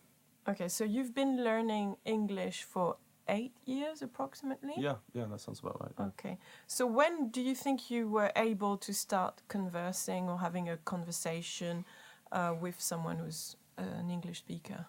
Okay, 0.47 0.67
so 0.67 0.83
you've 0.83 1.15
been 1.15 1.43
learning 1.43 1.97
English 2.05 2.63
for 2.63 2.97
eight 3.27 3.53
years 3.65 4.01
approximately. 4.01 4.73
Yeah, 4.77 4.95
yeah, 5.13 5.25
that 5.25 5.41
sounds 5.41 5.59
about 5.59 5.81
right. 5.81 5.91
yeah. 5.97 6.05
Okay. 6.07 6.37
So 6.67 6.85
when 6.85 7.29
do 7.29 7.41
you 7.41 7.55
think 7.55 7.89
you 7.89 8.07
were 8.07 8.31
able 8.35 8.77
to 8.77 8.93
start 8.93 9.41
conversing 9.47 10.29
or 10.29 10.39
having 10.39 10.69
a 10.69 10.77
conversation 10.77 11.85
uh, 12.31 12.53
with 12.59 12.79
someone 12.79 13.17
who's 13.17 13.55
uh, 13.77 13.81
an 13.99 14.09
English 14.09 14.39
speaker? 14.39 14.85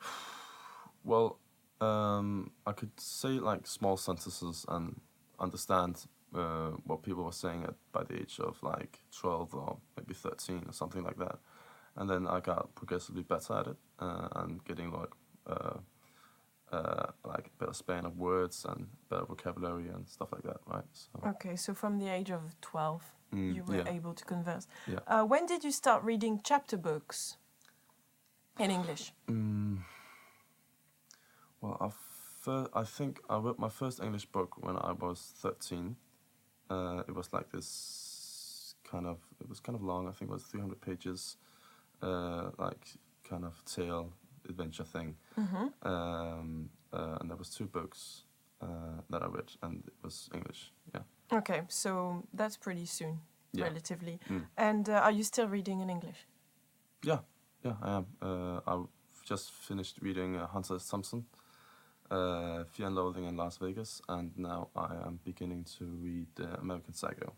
Well, 1.02 1.38
um, 1.80 2.50
I 2.66 2.72
could 2.72 3.00
say 3.00 3.40
like 3.40 3.66
small 3.66 3.96
sentences 3.96 4.66
and 4.68 5.00
understand 5.38 6.04
uh, 6.34 6.72
what 6.84 7.02
people 7.02 7.24
were 7.24 7.32
saying 7.32 7.64
at 7.64 7.74
by 7.90 8.04
the 8.04 8.20
age 8.20 8.38
of 8.38 8.62
like 8.62 8.98
12 9.18 9.54
or 9.54 9.78
maybe 9.96 10.12
13 10.12 10.64
or 10.68 10.72
something 10.74 11.02
like 11.02 11.16
that. 11.16 11.38
And 11.96 12.08
then 12.08 12.26
I 12.26 12.40
got 12.40 12.74
progressively 12.74 13.22
better 13.22 13.54
at 13.54 13.66
it 13.66 13.76
uh, 13.98 14.28
and 14.36 14.64
getting 14.64 14.90
like 14.92 15.10
uh, 15.46 15.78
uh, 16.72 17.06
like 17.24 17.50
better 17.58 17.72
span 17.72 18.04
of 18.06 18.16
words 18.18 18.64
and 18.68 18.86
better 19.08 19.24
vocabulary 19.24 19.88
and 19.88 20.08
stuff 20.08 20.28
like 20.32 20.42
that, 20.42 20.58
right? 20.66 20.84
So 20.92 21.28
Okay, 21.28 21.56
so 21.56 21.74
from 21.74 21.98
the 21.98 22.08
age 22.08 22.30
of 22.30 22.54
12, 22.60 23.02
Mm, 23.32 23.54
you 23.54 23.62
were 23.62 23.76
yeah. 23.76 23.84
able 23.86 24.12
to 24.12 24.24
converse. 24.24 24.66
Yeah. 24.88 24.98
Uh, 25.06 25.24
when 25.24 25.46
did 25.46 25.62
you 25.62 25.70
start 25.70 26.02
reading 26.02 26.40
chapter 26.42 26.76
books 26.76 27.36
in 28.58 28.72
English? 28.72 29.12
Mm, 29.28 29.78
well, 31.60 31.76
I, 31.80 31.90
fir- 32.40 32.68
I 32.74 32.82
think 32.82 33.20
I 33.28 33.36
wrote 33.38 33.58
my 33.58 33.68
first 33.68 34.02
English 34.02 34.26
book 34.26 34.56
when 34.64 34.76
I 34.76 34.92
was 34.92 35.32
13. 35.36 35.94
Uh, 36.68 37.02
it 37.06 37.14
was 37.14 37.32
like 37.32 37.50
this 37.52 38.74
kind 38.90 39.06
of, 39.06 39.18
it 39.40 39.48
was 39.48 39.60
kind 39.60 39.76
of 39.76 39.82
long, 39.82 40.08
I 40.08 40.12
think 40.12 40.30
it 40.30 40.34
was 40.34 40.42
300 40.44 40.80
pages, 40.80 41.36
uh, 42.02 42.50
like 42.58 42.98
kind 43.28 43.44
of 43.44 43.62
tale 43.64 44.12
adventure 44.48 44.84
thing. 44.84 45.16
Mm-hmm. 45.38 45.88
Um, 45.88 46.70
uh, 46.92 47.18
and 47.20 47.30
there 47.30 47.36
was 47.36 47.50
two 47.50 47.66
books 47.66 48.24
uh, 48.60 49.00
that 49.10 49.22
I 49.22 49.26
read, 49.26 49.52
and 49.62 49.84
it 49.86 49.94
was 50.02 50.28
English, 50.34 50.72
yeah. 50.94 51.02
Okay, 51.32 51.62
so 51.68 52.24
that's 52.34 52.56
pretty 52.56 52.86
soon, 52.86 53.20
Yeah. 53.52 53.64
relatively. 53.64 54.18
Mm. 54.28 54.46
And 54.56 54.88
uh, 54.88 54.94
are 55.04 55.12
you 55.12 55.22
still 55.22 55.48
reading 55.48 55.80
in 55.80 55.88
English? 55.90 56.26
Yeah, 57.04 57.20
yeah, 57.64 57.76
I 57.82 57.96
am. 57.96 58.06
Uh, 58.20 58.60
I've 58.66 58.88
just 59.24 59.52
finished 59.52 59.98
reading 60.02 60.36
uh, 60.36 60.46
Hunter 60.48 60.74
S. 60.74 60.88
Thompson, 60.88 61.24
uh, 62.10 62.64
Fear 62.64 62.86
and 62.86 62.96
Loathing 62.96 63.24
in 63.24 63.36
Las 63.36 63.58
Vegas, 63.58 64.02
and 64.08 64.36
now 64.36 64.68
I 64.74 64.96
am 65.06 65.20
beginning 65.24 65.64
to 65.78 65.84
read 65.84 66.28
uh, 66.40 66.56
American 66.60 66.94
Psycho. 66.94 67.32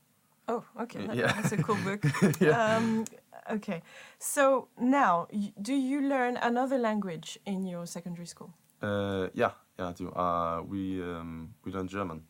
Oh, 0.49 0.64
okay, 0.80 1.07
that- 1.07 1.16
yeah. 1.16 1.32
that's 1.32 1.53
a 1.53 1.57
cool 1.62 1.76
book. 1.84 2.03
Yeah. 2.40 2.76
um, 2.76 3.05
okay, 3.51 3.82
so 4.18 4.68
now, 4.78 5.28
do 5.61 5.74
you 5.74 6.01
learn 6.01 6.36
another 6.36 6.78
language 6.78 7.38
in 7.47 7.66
your 7.66 7.86
secondary 7.86 8.26
school? 8.26 8.53
Uh, 8.82 9.28
yeah, 9.34 9.53
yeah, 9.78 9.88
I 9.88 9.93
do. 9.93 10.09
Uh, 10.11 10.62
we 10.66 11.01
um, 11.03 11.55
we 11.64 11.72
learn 11.72 11.86
German, 11.88 12.24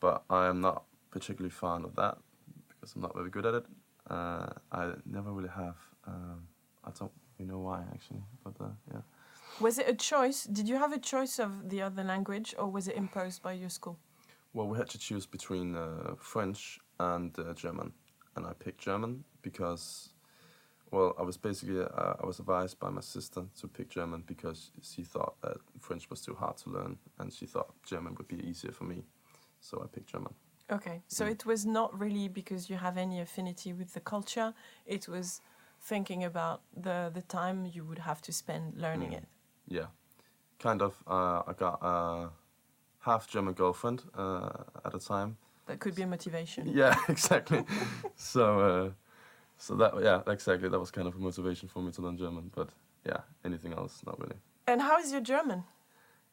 but 0.00 0.24
I 0.28 0.46
am 0.48 0.60
not 0.60 0.84
particularly 1.10 1.50
fond 1.50 1.84
of 1.84 1.94
that 1.96 2.18
because 2.68 2.94
I'm 2.96 3.02
not 3.02 3.14
very 3.14 3.30
good 3.30 3.46
at 3.46 3.54
it. 3.54 3.66
Uh, 4.08 4.46
I 4.72 4.92
never 5.06 5.30
really 5.32 5.50
have. 5.54 5.76
Um, 6.06 6.48
I 6.84 6.90
don't 6.98 7.12
really 7.38 7.50
know 7.52 7.60
why 7.60 7.82
actually, 7.92 8.24
but 8.42 8.54
uh, 8.60 8.68
yeah. 8.92 9.02
Was 9.60 9.78
it 9.78 9.88
a 9.88 9.94
choice? 9.94 10.44
Did 10.44 10.68
you 10.68 10.76
have 10.78 10.92
a 10.92 10.98
choice 10.98 11.38
of 11.38 11.68
the 11.70 11.82
other 11.82 12.02
language, 12.02 12.54
or 12.58 12.66
was 12.66 12.88
it 12.88 12.96
imposed 12.96 13.42
by 13.42 13.52
your 13.52 13.68
school? 13.70 13.98
Well, 14.52 14.66
we 14.66 14.78
had 14.78 14.88
to 14.90 14.98
choose 14.98 15.26
between 15.26 15.76
uh, 15.76 16.14
French 16.18 16.80
and 17.00 17.38
uh, 17.38 17.54
German, 17.54 17.92
and 18.36 18.46
I 18.46 18.52
picked 18.52 18.80
German 18.80 19.24
because, 19.42 20.10
well, 20.90 21.14
I 21.18 21.22
was 21.22 21.36
basically 21.38 21.80
uh, 21.80 22.14
I 22.22 22.26
was 22.26 22.38
advised 22.40 22.78
by 22.78 22.90
my 22.90 23.00
sister 23.00 23.42
to 23.60 23.68
pick 23.68 23.88
German 23.88 24.22
because 24.26 24.70
she 24.82 25.02
thought 25.02 25.34
that 25.42 25.56
French 25.80 26.10
was 26.10 26.20
too 26.20 26.34
hard 26.34 26.56
to 26.58 26.70
learn, 26.70 26.98
and 27.18 27.32
she 27.32 27.46
thought 27.46 27.68
German 27.86 28.14
would 28.16 28.28
be 28.28 28.40
easier 28.48 28.72
for 28.72 28.84
me, 28.84 29.04
so 29.60 29.80
I 29.82 29.86
picked 29.94 30.12
German. 30.12 30.34
Okay, 30.70 31.02
so 31.08 31.24
Mm. 31.24 31.30
it 31.30 31.46
was 31.46 31.64
not 31.66 31.90
really 32.00 32.28
because 32.28 32.70
you 32.70 32.76
have 32.78 32.96
any 33.00 33.20
affinity 33.20 33.72
with 33.72 33.92
the 33.94 34.00
culture. 34.00 34.54
It 34.86 35.08
was 35.08 35.40
thinking 35.80 36.24
about 36.24 36.60
the 36.76 37.10
the 37.12 37.22
time 37.22 37.66
you 37.74 37.84
would 37.84 37.98
have 37.98 38.20
to 38.22 38.32
spend 38.32 38.74
learning 38.76 39.12
Mm. 39.12 39.16
it. 39.16 39.24
Yeah, 39.68 39.86
kind 40.58 40.82
of. 40.82 40.94
Uh, 41.06 41.42
I 41.50 41.52
got 41.58 41.78
a 41.82 42.30
half 43.00 43.26
German 43.28 43.54
girlfriend 43.54 44.02
uh, 44.14 44.64
at 44.84 44.94
a 44.94 44.98
time. 44.98 45.36
That 45.70 45.78
could 45.78 45.94
be 45.94 46.02
a 46.02 46.06
motivation. 46.06 46.68
Yeah, 46.74 46.96
exactly. 47.08 47.64
so, 48.16 48.60
uh, 48.60 48.90
so 49.56 49.76
that 49.76 49.92
yeah, 50.02 50.20
exactly. 50.26 50.68
That 50.68 50.80
was 50.80 50.90
kind 50.90 51.06
of 51.06 51.14
a 51.14 51.18
motivation 51.18 51.68
for 51.68 51.80
me 51.80 51.92
to 51.92 52.02
learn 52.02 52.18
German. 52.18 52.50
But 52.54 52.70
yeah, 53.06 53.20
anything 53.44 53.72
else, 53.72 54.02
not 54.04 54.18
really. 54.20 54.36
And 54.66 54.80
how 54.80 54.98
is 54.98 55.12
your 55.12 55.20
German? 55.20 55.64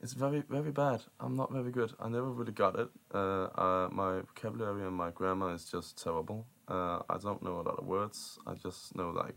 It's 0.01 0.13
very, 0.13 0.43
very 0.49 0.71
bad. 0.71 1.01
I'm 1.19 1.35
not 1.35 1.51
very 1.51 1.71
good. 1.71 1.93
I 1.99 2.07
never 2.09 2.31
really 2.31 2.51
got 2.51 2.79
it. 2.79 2.89
Uh, 3.13 3.45
uh, 3.45 3.89
my 3.91 4.21
vocabulary 4.21 4.83
and 4.83 4.95
my 4.95 5.11
grammar 5.11 5.53
is 5.53 5.65
just 5.65 6.01
terrible. 6.03 6.45
Uh, 6.67 6.99
I 7.09 7.17
don't 7.17 7.41
know 7.41 7.59
a 7.61 7.65
lot 7.69 7.79
of 7.79 7.85
words. 7.85 8.37
I 8.45 8.53
just 8.53 8.95
know 8.95 9.09
like 9.09 9.35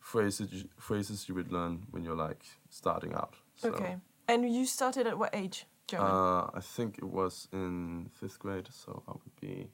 phrases, 0.00 0.64
phrases 0.78 1.28
you 1.28 1.34
would 1.34 1.52
learn 1.52 1.86
when 1.90 2.02
you're 2.02 2.16
like 2.28 2.44
starting 2.70 3.14
out. 3.14 3.34
So, 3.56 3.70
Okay. 3.70 3.96
And 4.26 4.52
you 4.54 4.66
started 4.66 5.06
at 5.06 5.18
what 5.18 5.34
age? 5.34 5.66
Uh, 5.96 6.50
I 6.54 6.60
think 6.60 6.98
it 6.98 7.04
was 7.04 7.48
in 7.52 8.10
fifth 8.12 8.38
grade, 8.38 8.68
so 8.70 9.02
I 9.08 9.12
would 9.12 9.40
be 9.40 9.70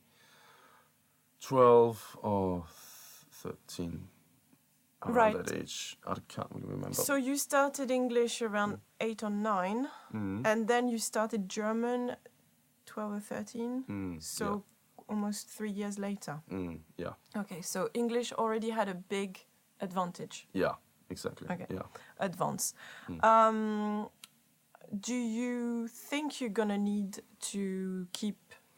twelve 1.41 2.17
or 2.23 2.61
th- 2.67 3.27
thirteen. 3.31 4.09
Around 5.03 5.17
Right. 5.17 5.45
that 5.45 5.53
age, 5.55 5.99
I 6.07 6.15
can't 6.29 6.49
really 6.51 6.67
remember. 6.67 6.95
so 6.95 7.15
you 7.15 7.37
started 7.37 7.91
English 7.91 8.41
around 8.41 8.81
eight 9.01 9.23
or 9.23 9.31
nine, 9.31 9.89
Mm, 10.13 10.47
and 10.47 10.67
then 10.67 10.89
you 10.89 10.99
started 10.99 11.47
German, 11.49 12.17
twelve 12.87 13.13
or 13.13 13.21
thirteen. 13.21 13.85
mm, 13.89 14.19
So 14.23 14.65
almost 15.07 15.49
three 15.51 15.71
years 15.71 15.99
later. 15.99 16.41
yeah, 16.49 16.57
mm, 16.57 16.81
yeah, 16.97 17.13
Okay, 17.37 17.61
so 17.61 17.89
English 17.93 18.33
already 18.33 18.71
had 18.71 18.89
a 18.89 18.95
big 18.95 19.45
advantage, 19.81 20.47
yeah, 20.55 20.77
exactly. 21.11 21.49
Okay. 21.51 21.67
Yeah. 21.69 21.83
advance. 22.19 22.73
Hmm. 23.07 23.21
Um, 23.25 24.09
do 25.01 25.15
you 25.15 25.89
think 25.89 26.41
you're 26.41 26.51
gonna 26.51 26.79
need 26.79 27.23
to 27.53 28.07
keep 28.13 28.37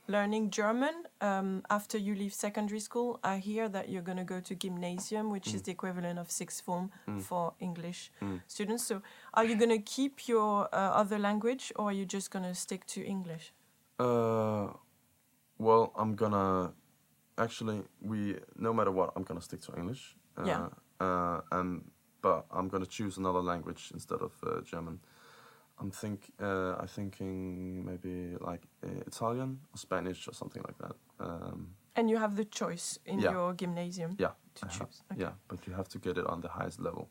learning 0.08 0.50
German 0.50 0.94
um, 1.20 1.62
after 1.68 1.98
you 1.98 2.14
leave 2.14 2.32
secondary 2.32 2.80
school? 2.80 3.18
I 3.24 3.38
hear 3.38 3.68
that 3.68 3.88
you're 3.88 4.02
gonna 4.02 4.24
go 4.24 4.40
to 4.40 4.54
gymnasium, 4.54 5.30
which 5.30 5.48
Hmm. 5.50 5.56
is 5.56 5.62
the 5.62 5.72
equivalent 5.72 6.18
of 6.18 6.30
sixth 6.30 6.64
form 6.64 6.90
for 7.20 7.54
English 7.60 8.10
Mm. 8.20 8.40
students. 8.46 8.84
So, 8.86 9.02
are 9.34 9.44
you 9.44 9.56
gonna 9.56 9.78
keep 9.82 10.28
your 10.28 10.68
uh, 10.72 11.00
other 11.00 11.18
language, 11.18 11.72
or 11.76 11.90
are 11.90 11.92
you 11.92 12.06
just 12.06 12.30
gonna 12.30 12.54
stick 12.54 12.86
to 12.86 13.00
English? 13.04 13.52
Uh, 13.98 14.72
well, 15.58 15.92
I'm 15.96 16.14
gonna 16.14 16.72
actually 17.38 17.82
we 18.00 18.38
no 18.56 18.72
matter 18.72 18.92
what, 18.92 19.12
I'm 19.16 19.24
gonna 19.24 19.40
stick 19.42 19.60
to 19.62 19.72
English. 19.76 20.16
Uh, 20.38 20.44
Yeah. 20.46 20.68
Uh, 21.00 21.40
and 21.52 21.90
but 22.22 22.46
I'm 22.50 22.68
gonna 22.68 22.86
choose 22.86 23.18
another 23.18 23.42
language 23.42 23.90
instead 23.92 24.20
of 24.22 24.32
uh, 24.42 24.60
German. 24.62 25.00
I'm 25.78 25.90
think 25.90 26.32
uh, 26.40 26.76
I'm 26.80 26.88
thinking 26.88 27.84
maybe 27.84 28.36
like 28.40 28.62
uh, 28.84 28.88
Italian 29.06 29.60
or 29.72 29.78
Spanish 29.78 30.28
or 30.28 30.32
something 30.34 30.62
like 30.66 30.78
that. 30.78 30.96
Um, 31.20 31.74
And 31.96 32.10
you 32.10 32.18
have 32.18 32.36
the 32.36 32.44
choice 32.44 32.98
in 33.04 33.20
Yeah. 33.20 33.32
your 33.32 33.54
gymnasium 33.54 34.16
yeah, 34.18 34.32
to 34.54 34.66
I 34.66 34.68
choose. 34.68 35.02
Okay. 35.12 35.20
yeah, 35.22 35.32
but 35.48 35.66
you 35.66 35.74
have 35.74 35.88
to 35.88 35.98
get 35.98 36.18
it 36.18 36.26
on 36.26 36.40
the 36.40 36.48
highest 36.48 36.80
level. 36.80 37.08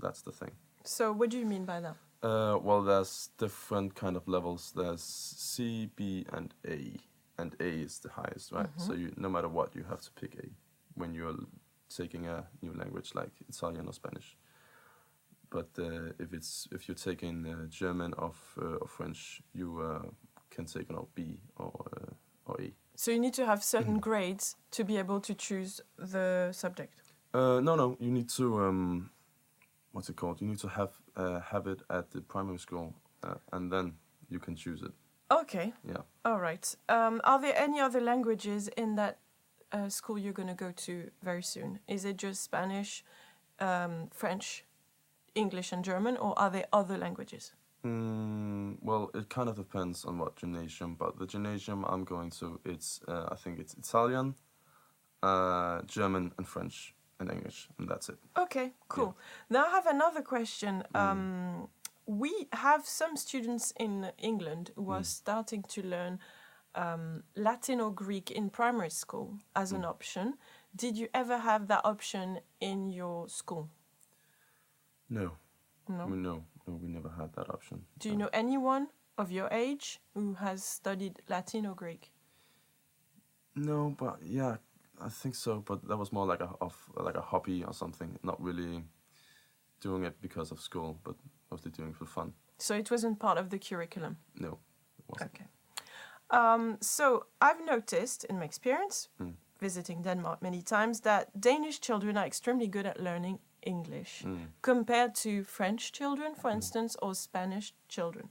That's 0.00 0.22
the 0.22 0.32
thing. 0.32 0.52
So 0.84 1.12
what 1.12 1.30
do 1.30 1.38
you 1.38 1.46
mean 1.46 1.64
by 1.64 1.80
that? 1.80 1.96
Uh, 2.22 2.58
well, 2.62 2.82
there's 2.82 3.30
different 3.38 3.94
kind 3.94 4.16
of 4.16 4.26
levels. 4.28 4.72
There's 4.76 5.02
C, 5.02 5.90
B, 5.96 6.24
and 6.32 6.54
A, 6.66 6.96
and 7.38 7.56
A 7.60 7.64
is 7.64 7.98
the 7.98 8.10
highest, 8.10 8.52
right? 8.52 8.70
So 8.76 8.92
you, 8.94 9.12
no 9.16 9.28
matter 9.28 9.48
what, 9.48 9.74
you 9.74 9.84
have 9.84 10.00
to 10.02 10.10
pick 10.20 10.34
A 10.38 10.48
when 10.94 11.14
you're 11.14 11.36
taking 11.88 12.26
a 12.26 12.46
new 12.62 12.72
language 12.74 13.14
like 13.14 13.32
Italian 13.48 13.86
or 13.88 13.92
Spanish. 13.92 14.36
But 15.52 15.68
uh, 15.78 16.12
if 16.18 16.32
it's 16.32 16.66
if 16.72 16.88
you're 16.88 16.94
taking 16.94 17.46
uh, 17.46 17.66
German 17.68 18.14
or, 18.16 18.32
uh, 18.60 18.76
or 18.80 18.88
French, 18.88 19.42
you 19.52 19.80
uh, 19.80 20.08
can 20.50 20.64
take 20.64 20.90
know, 20.90 21.08
B 21.14 21.38
or 21.56 21.72
uh, 21.96 22.12
or 22.46 22.60
A. 22.60 22.72
So 22.94 23.10
you 23.10 23.20
need 23.20 23.34
to 23.34 23.44
have 23.46 23.62
certain 23.62 23.94
Mm-hmm. 23.94 24.00
grades 24.00 24.56
to 24.70 24.84
be 24.84 24.98
able 24.98 25.20
to 25.20 25.34
choose 25.34 25.80
the 25.98 26.52
subject. 26.52 26.94
Uh, 27.34 27.60
no, 27.60 27.76
no, 27.76 27.96
you 28.00 28.10
need 28.10 28.28
to 28.30 28.64
um, 28.64 29.10
what's 29.92 30.08
it 30.08 30.16
called? 30.16 30.40
You 30.40 30.48
need 30.48 30.60
to 30.60 30.68
have 30.68 30.90
uh, 31.16 31.40
have 31.40 31.66
it 31.66 31.82
at 31.88 32.10
the 32.10 32.20
primary 32.20 32.58
school, 32.58 32.94
uh, 33.22 33.34
and 33.52 33.70
then 33.70 33.94
you 34.28 34.38
can 34.38 34.56
choose 34.56 34.82
it. 34.82 34.92
Okay. 35.30 35.72
Yeah. 35.88 36.02
All 36.24 36.38
right. 36.38 36.74
Um, 36.88 37.20
are 37.24 37.40
there 37.40 37.56
any 37.56 37.80
other 37.80 38.00
languages 38.00 38.68
in 38.76 38.96
that 38.96 39.18
uh, 39.72 39.88
school 39.88 40.18
you're 40.18 40.32
going 40.32 40.48
to 40.48 40.54
go 40.54 40.72
to 40.72 41.10
very 41.22 41.42
soon? 41.42 41.80
Is 41.88 42.04
it 42.04 42.16
just 42.16 42.42
Spanish, 42.42 43.04
um, 43.58 44.08
French, 44.12 44.64
English, 45.34 45.72
and 45.72 45.84
German, 45.84 46.16
or 46.16 46.38
are 46.38 46.50
there 46.50 46.66
other 46.72 46.98
languages? 46.98 47.52
Mm, 47.84 48.76
well, 48.80 49.10
it 49.14 49.28
kind 49.28 49.48
of 49.48 49.56
depends 49.56 50.04
on 50.04 50.18
what 50.18 50.36
gymnasium, 50.36 50.94
but 50.94 51.18
the 51.18 51.26
gymnasium 51.26 51.84
I'm 51.84 52.04
going 52.04 52.30
to, 52.40 52.60
it's 52.64 53.00
uh, 53.08 53.28
I 53.32 53.36
think 53.36 53.58
it's 53.58 53.74
Italian, 53.74 54.34
uh, 55.22 55.82
German, 55.86 56.32
and 56.38 56.46
French 56.46 56.94
and 57.18 57.30
English, 57.30 57.68
and 57.78 57.88
that's 57.88 58.08
it. 58.08 58.18
Okay, 58.38 58.72
cool. 58.88 59.16
Now 59.50 59.66
I 59.66 59.70
have 59.70 59.86
another 59.86 60.22
question. 60.22 60.84
Mm. 60.94 61.00
Um, 61.00 61.68
we 62.06 62.48
have 62.52 62.86
some 62.86 63.16
students 63.16 63.72
in 63.78 64.12
England 64.18 64.70
who 64.76 64.86
Mm. 64.86 64.98
are 65.00 65.04
starting 65.04 65.62
to 65.68 65.82
learn 65.82 66.18
um, 66.74 67.22
Latin 67.36 67.80
or 67.80 67.92
Greek 67.94 68.30
in 68.30 68.48
primary 68.50 68.90
school 68.90 69.38
as 69.54 69.72
Mm. 69.72 69.76
an 69.76 69.84
option. 69.84 70.38
Did 70.74 70.96
you 70.96 71.08
ever 71.12 71.38
have 71.38 71.66
that 71.66 71.84
option 71.84 72.40
in 72.60 72.88
your 72.88 73.28
school? 73.28 73.68
No, 75.12 75.30
No. 75.88 76.06
we, 76.06 76.16
no, 76.16 76.44
no, 76.66 76.74
we 76.82 76.88
never 76.88 77.08
had 77.10 77.32
that 77.34 77.50
option. 77.50 77.84
Do 77.98 78.08
you 78.08 78.16
know 78.16 78.30
anyone 78.32 78.86
of 79.18 79.30
your 79.30 79.48
age 79.52 80.00
who 80.14 80.34
has 80.34 80.64
studied 80.64 81.20
Latin 81.28 81.66
or 81.66 81.74
Greek? 81.74 82.12
No, 83.54 83.94
but 83.98 84.16
yeah, 84.22 84.56
I 85.00 85.08
think 85.10 85.34
so. 85.34 85.60
But 85.60 85.86
that 85.88 85.98
was 85.98 86.12
more 86.12 86.26
like 86.32 86.40
a 86.44 86.48
of 86.60 86.74
like 86.96 87.18
a 87.18 87.20
hobby 87.20 87.64
or 87.64 87.74
something, 87.74 88.18
not 88.22 88.40
really 88.40 88.84
doing 89.80 90.04
it 90.06 90.14
because 90.22 90.52
of 90.52 90.60
school, 90.60 90.98
but 91.04 91.14
mostly 91.50 91.70
doing 91.70 91.90
it 91.90 91.96
for 91.96 92.06
fun. 92.06 92.32
So 92.58 92.74
it 92.74 92.90
wasn't 92.90 93.18
part 93.18 93.38
of 93.38 93.48
the 93.50 93.58
curriculum. 93.58 94.16
No, 94.40 94.58
it 94.98 95.04
wasn't. 95.08 95.30
Okay. 95.34 95.46
Um, 96.30 96.78
so 96.80 97.26
I've 97.42 97.60
noticed 97.66 98.24
in 98.30 98.38
my 98.38 98.44
experience, 98.44 99.08
Mm. 99.18 99.34
visiting 99.60 100.02
Denmark 100.02 100.40
many 100.42 100.62
times, 100.62 101.00
that 101.00 101.26
Danish 101.40 101.80
children 101.80 102.16
are 102.16 102.26
extremely 102.26 102.66
good 102.68 102.86
at 102.86 102.96
learning 103.00 103.38
English 103.62 104.24
Mm. 104.24 104.48
compared 104.60 105.14
to 105.14 105.44
French 105.44 105.92
children, 105.92 106.34
for 106.34 106.50
instance, 106.50 106.96
or 107.02 107.14
Spanish 107.14 107.74
children. 107.88 108.28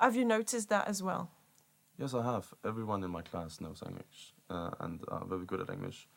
Have 0.00 0.16
you 0.16 0.24
noticed 0.24 0.68
that 0.68 0.88
as 0.88 1.02
well? 1.02 1.28
Yes, 1.98 2.14
I 2.14 2.22
have. 2.22 2.52
Everyone 2.64 3.04
in 3.04 3.10
my 3.10 3.22
class 3.22 3.60
knows 3.60 3.82
English 3.82 4.34
uh, 4.50 4.70
and 4.80 5.00
are 5.08 5.24
very 5.26 5.44
good 5.46 5.60
at 5.60 5.70
English, 5.70 6.08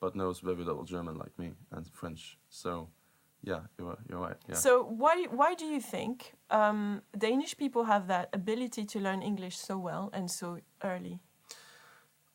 but 0.00 0.14
knows 0.14 0.40
very 0.40 0.64
little 0.64 0.84
German 0.84 1.16
like 1.16 1.32
me 1.38 1.54
and 1.70 1.86
French. 1.86 2.38
So, 2.48 2.88
yeah, 3.42 3.60
you're 3.78 3.96
you're 4.08 4.20
right. 4.28 4.36
Yeah. 4.48 4.58
So 4.58 4.84
why 4.84 5.26
why 5.30 5.54
do 5.54 5.64
you 5.64 5.80
think 5.80 6.34
um, 6.50 7.02
Danish 7.18 7.56
people 7.56 7.84
have 7.84 8.06
that 8.06 8.28
ability 8.34 8.84
to 8.84 9.00
learn 9.00 9.22
English 9.22 9.56
so 9.56 9.78
well 9.78 10.10
and 10.12 10.30
so 10.30 10.58
early? 10.82 11.18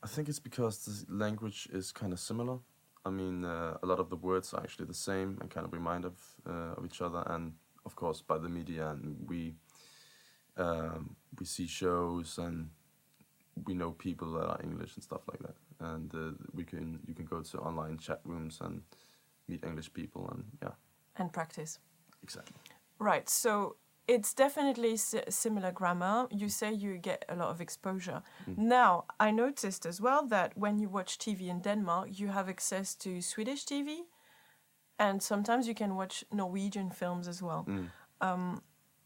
I 0.04 0.08
think 0.08 0.28
it's 0.30 0.40
because 0.42 0.86
the 0.86 1.06
language 1.14 1.68
is 1.72 1.92
kind 1.92 2.14
of 2.14 2.20
similar. 2.20 2.60
I 3.08 3.10
mean, 3.10 3.46
uh, 3.46 3.78
a 3.82 3.86
lot 3.86 4.00
of 4.00 4.10
the 4.10 4.18
words 4.18 4.54
are 4.54 4.62
actually 4.62 4.86
the 4.88 4.94
same 4.94 5.38
and 5.42 5.50
kind 5.50 5.66
of 5.66 5.74
remind 5.74 6.06
of 6.06 6.16
uh, 6.46 6.76
of 6.78 6.86
each 6.86 7.02
other. 7.02 7.24
And 7.28 7.54
of 7.86 7.96
course, 7.96 8.22
by 8.22 8.38
the 8.38 8.50
media, 8.50 8.90
and 8.90 9.16
we 9.28 9.56
um, 10.58 11.16
we 11.40 11.46
see 11.46 11.68
shows 11.68 12.38
and 12.38 12.70
we 13.66 13.74
know 13.74 13.92
people 13.92 14.34
that 14.34 14.48
are 14.48 14.60
English 14.64 14.96
and 14.96 15.04
stuff 15.04 15.22
like 15.32 15.40
that. 15.40 15.56
And 15.80 16.14
uh, 16.14 16.32
we 16.54 16.64
can 16.64 17.00
you 17.08 17.14
can 17.16 17.26
go 17.26 17.42
to 17.42 17.58
online 17.60 17.98
chat 17.98 18.22
rooms 18.26 18.60
and 18.62 18.82
meet 19.48 19.64
English 19.64 19.94
people 19.94 20.30
and 20.32 20.44
yeah, 20.62 20.76
And 21.16 21.32
practice. 21.32 21.80
exactly. 22.24 22.56
Right. 23.00 23.30
So 23.30 23.78
it's 24.08 24.34
definitely 24.34 24.94
s- 24.94 25.16
similar 25.30 25.72
grammar. 25.72 26.28
You 26.32 26.50
say 26.50 26.72
you 26.74 26.98
get 26.98 27.26
a 27.30 27.36
lot 27.36 27.50
of 27.50 27.62
exposure. 27.62 28.22
Now, 28.58 29.04
I 29.20 29.32
noticed 29.32 29.86
as 29.86 30.02
well 30.02 30.28
that 30.28 30.58
when 30.58 30.80
you 30.80 30.90
watch 30.90 31.18
TV 31.18 31.50
in 31.50 31.62
Denmark, 31.62 32.08
you 32.20 32.30
have 32.30 32.50
access 32.50 32.96
to 32.96 33.22
Swedish 33.22 33.66
TV, 33.66 34.06
and 35.00 35.22
sometimes 35.22 35.68
you 35.68 35.76
can 35.76 35.96
watch 35.96 36.24
Norwegian 36.32 36.90
films 36.92 37.28
as 37.28 37.42
well. 37.42 37.66
Um, 38.22 38.62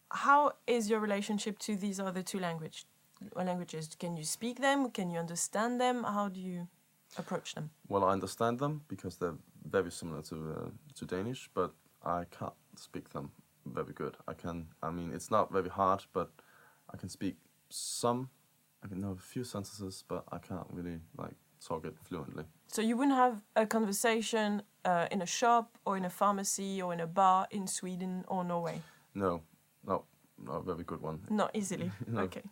how 0.10 0.52
is 0.68 0.89
your 0.89 0.99
relationship 1.02 1.58
to 1.60 1.76
these 1.76 1.99
other 1.99 2.24
two 2.24 2.39
language 2.39 2.86
languages? 3.36 3.95
Can 3.99 4.18
you 4.18 4.24
speak 4.24 4.60
them? 4.60 4.91
Can 4.91 5.10
you 5.12 5.20
understand 5.20 5.80
them? 5.80 6.04
How 6.04 6.30
do 6.30 6.39
you 6.39 6.68
approach 7.18 7.54
them? 7.56 7.70
Well, 7.88 8.04
I 8.04 8.12
understand 8.14 8.60
them 8.60 8.82
because 8.88 9.18
they're 9.18 9.38
very 9.72 9.91
similar 9.91 10.22
to 10.24 10.36
uh, 10.36 10.70
to 10.95 11.06
Danish, 11.06 11.49
but 11.54 11.72
I 12.04 12.26
can't 12.39 12.54
speak 12.76 13.10
them 13.10 13.32
very 13.66 13.93
good. 13.93 14.18
I 14.28 14.34
can. 14.34 14.68
I 14.82 14.91
mean, 14.91 15.12
it's 15.14 15.32
not 15.32 15.51
very 15.51 15.70
hard, 15.70 16.03
but 16.14 16.30
I 16.93 16.97
can 16.97 17.09
speak 17.09 17.36
some. 17.70 18.30
I 18.84 18.88
can 18.88 18.99
know 19.01 19.12
a 19.12 19.16
few 19.16 19.43
sentences, 19.43 20.03
but 20.07 20.24
I 20.32 20.38
can't 20.39 20.68
really 20.72 20.99
like 21.18 21.36
talk 21.66 21.86
it 21.86 21.95
fluently. 22.03 22.45
So 22.68 22.82
you 22.82 22.97
wouldn't 22.97 23.16
have 23.18 23.43
a 23.55 23.66
conversation 23.66 24.64
uh, 24.86 25.07
in 25.12 25.22
a 25.22 25.26
shop 25.26 25.78
or 25.86 25.97
in 25.97 26.05
a 26.05 26.09
pharmacy 26.09 26.82
or 26.82 26.93
in 26.93 26.99
a 26.99 27.07
bar 27.07 27.47
in 27.51 27.68
Sweden 27.68 28.26
or 28.28 28.43
Norway. 28.43 28.82
No, 29.14 29.41
no, 29.86 30.05
not 30.43 30.55
a 30.57 30.64
very 30.64 30.84
good 30.84 31.01
one. 31.01 31.20
Not 31.30 31.51
easily. 31.53 31.91
No. 32.07 32.22
Okay. 32.22 32.43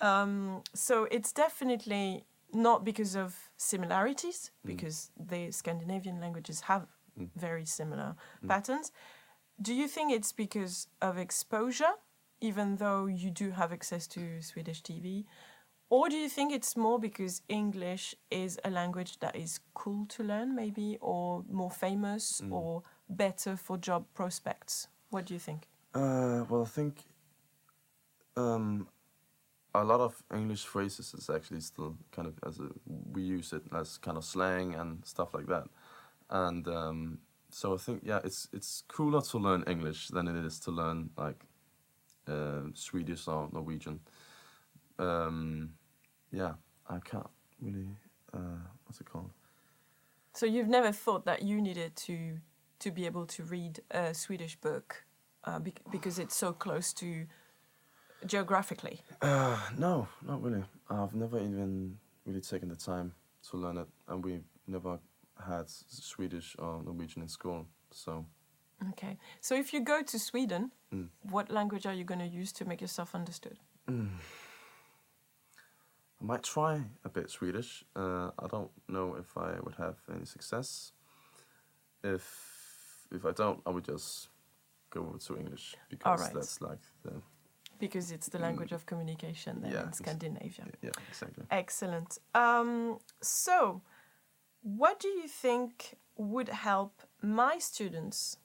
Um, 0.00 0.62
so 0.74 1.06
it's 1.10 1.32
definitely 1.32 2.24
not 2.52 2.84
because 2.84 3.14
of 3.16 3.50
similarities, 3.56 4.52
because 4.64 5.10
the 5.18 5.50
Scandinavian 5.50 6.20
languages 6.20 6.60
have 6.62 6.86
very 7.36 7.66
similar 7.66 8.14
patterns. 8.46 8.92
Do 9.60 9.74
you 9.74 9.88
think 9.88 10.12
it's 10.12 10.32
because 10.32 10.86
of 11.02 11.18
exposure, 11.18 11.94
even 12.40 12.76
though 12.76 13.06
you 13.06 13.30
do 13.30 13.50
have 13.50 13.72
access 13.72 14.06
to 14.08 14.40
Swedish 14.40 14.82
TV? 14.82 15.24
Or 15.90 16.08
do 16.08 16.16
you 16.16 16.28
think 16.28 16.52
it's 16.52 16.76
more 16.76 16.98
because 16.98 17.42
English 17.48 18.14
is 18.30 18.60
a 18.64 18.70
language 18.70 19.18
that 19.20 19.34
is 19.34 19.60
cool 19.74 20.06
to 20.06 20.22
learn, 20.22 20.54
maybe, 20.54 20.98
or 21.00 21.44
more 21.50 21.70
famous, 21.70 22.40
or 22.50 22.82
better 23.08 23.56
for 23.56 23.78
job 23.78 24.04
prospects? 24.14 24.88
What 25.10 25.24
do 25.24 25.34
you 25.34 25.40
think? 25.40 25.66
Uh, 25.94 26.44
well, 26.48 26.62
I 26.62 26.66
think 26.66 27.04
um, 28.36 28.86
a 29.74 29.82
lot 29.82 30.00
of 30.00 30.22
English 30.32 30.66
phrases 30.66 31.14
is 31.14 31.30
actually 31.30 31.60
still 31.60 31.96
kind 32.12 32.28
of 32.28 32.34
as 32.46 32.60
a 32.60 32.68
we 33.12 33.22
use 33.22 33.52
it 33.52 33.62
as 33.72 33.98
kind 33.98 34.16
of 34.16 34.24
slang 34.24 34.74
and 34.74 35.04
stuff 35.04 35.34
like 35.34 35.46
that, 35.46 35.64
and 36.30 36.68
um, 36.68 37.18
so 37.50 37.74
I 37.74 37.78
think 37.78 38.02
yeah, 38.04 38.20
it's 38.24 38.48
it's 38.52 38.82
cooler 38.88 39.22
to 39.22 39.38
learn 39.38 39.64
English 39.66 40.08
than 40.08 40.28
it 40.28 40.44
is 40.44 40.60
to 40.60 40.70
learn 40.70 41.10
like 41.16 41.44
uh, 42.26 42.62
Swedish 42.74 43.26
or 43.26 43.48
Norwegian. 43.52 44.00
Um, 44.98 45.74
yeah, 46.30 46.54
I 46.88 46.98
can't 46.98 47.26
really 47.60 47.88
uh, 48.34 48.60
what's 48.84 49.00
it 49.00 49.10
called. 49.10 49.30
So 50.34 50.46
you've 50.46 50.68
never 50.68 50.92
thought 50.92 51.24
that 51.24 51.42
you 51.42 51.60
needed 51.60 51.96
to 51.96 52.38
to 52.80 52.90
be 52.90 53.06
able 53.06 53.26
to 53.26 53.42
read 53.42 53.80
a 53.90 54.14
Swedish 54.14 54.56
book 54.56 55.04
uh, 55.44 55.58
bec- 55.58 55.80
because 55.90 56.18
it's 56.18 56.36
so 56.36 56.52
close 56.52 56.92
to 56.94 57.26
geographically. 58.26 59.00
Uh, 59.22 59.58
no, 59.76 60.06
not 60.22 60.42
really. 60.42 60.64
I've 60.90 61.14
never 61.14 61.38
even 61.38 61.98
really 62.26 62.40
taken 62.40 62.68
the 62.68 62.76
time 62.76 63.12
to 63.50 63.56
learn 63.56 63.78
it, 63.78 63.88
and 64.06 64.24
we've 64.24 64.44
never 64.66 64.98
had 65.46 65.68
Swedish 65.68 66.56
or 66.58 66.82
Norwegian 66.82 67.22
in 67.22 67.28
school. 67.28 67.66
So 67.90 68.26
Okay. 68.92 69.18
So 69.40 69.54
if 69.54 69.72
you 69.72 69.80
go 69.84 70.02
to 70.02 70.18
Sweden, 70.18 70.70
Mm. 70.92 71.08
what 71.30 71.50
language 71.50 71.84
are 71.86 71.92
you 71.94 72.04
going 72.04 72.20
to 72.20 72.26
use 72.40 72.52
to 72.52 72.64
make 72.64 72.80
yourself 72.80 73.14
understood? 73.14 73.58
I 76.20 76.24
might 76.24 76.42
try 76.42 76.82
a 77.04 77.08
bit 77.08 77.30
Swedish. 77.30 77.84
Uh, 77.94 78.30
I 78.38 78.46
don't 78.48 78.70
know 78.88 79.14
if 79.16 79.36
I 79.36 79.58
would 79.60 79.76
have 79.76 79.96
any 80.14 80.24
success. 80.24 80.92
If 82.02 82.24
if 83.10 83.24
I 83.24 83.32
don't, 83.32 83.60
I 83.66 83.70
would 83.70 83.84
just 83.84 84.28
go 84.90 85.00
over 85.00 85.18
to 85.18 85.36
English 85.38 85.76
because 85.88 86.20
right. 86.20 86.34
that's 86.34 86.60
like 86.60 86.80
the 87.02 87.12
Because 87.78 88.10
it's 88.14 88.28
the 88.28 88.38
language 88.38 88.72
of 88.74 88.84
communication 88.86 89.60
then 89.60 89.70
Mm. 89.70 89.74
Yeah, 89.74 89.86
in 89.86 89.92
Scandinavia. 89.92 90.66
yeah 90.82 90.90
exactly. 91.08 91.44
Excellent. 91.50 92.18
Um, 92.34 92.98
so, 93.22 93.80
what 94.62 95.00
do 95.00 95.08
you 95.08 95.28
think 95.28 95.96
would 96.16 96.48
help 96.48 97.02
my 97.22 97.58
students 97.58 98.38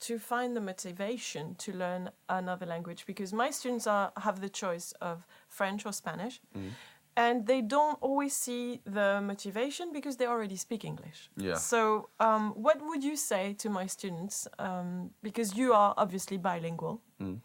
to 0.00 0.18
find 0.18 0.54
the 0.56 0.60
motivation 0.60 1.54
to 1.56 1.72
learn 1.72 2.10
another 2.28 2.66
language? 2.66 3.04
Because 3.06 3.32
my 3.32 3.50
students 3.50 3.86
are 3.86 4.12
have 4.16 4.40
the 4.40 4.48
choice 4.48 4.92
of 5.00 5.26
French 5.48 5.86
or 5.86 5.92
Spanish, 5.92 6.40
Mm. 6.54 6.70
and 7.16 7.46
they 7.46 7.62
don't 7.62 7.98
always 8.02 8.34
see 8.36 8.80
the 8.84 9.20
motivation 9.22 9.92
because 9.92 10.16
they 10.16 10.26
already 10.26 10.56
speak 10.56 10.84
English. 10.84 11.30
Yeah. 11.36 11.54
So, 11.56 12.08
um, 12.20 12.52
what 12.62 12.78
would 12.82 13.02
you 13.04 13.16
say 13.16 13.54
to 13.54 13.70
my 13.70 13.86
students? 13.86 14.46
Um, 14.58 15.10
because 15.22 15.56
you 15.56 15.72
are 15.72 15.94
obviously 15.96 16.36
bilingual. 16.38 17.00
Mm. 17.20 17.40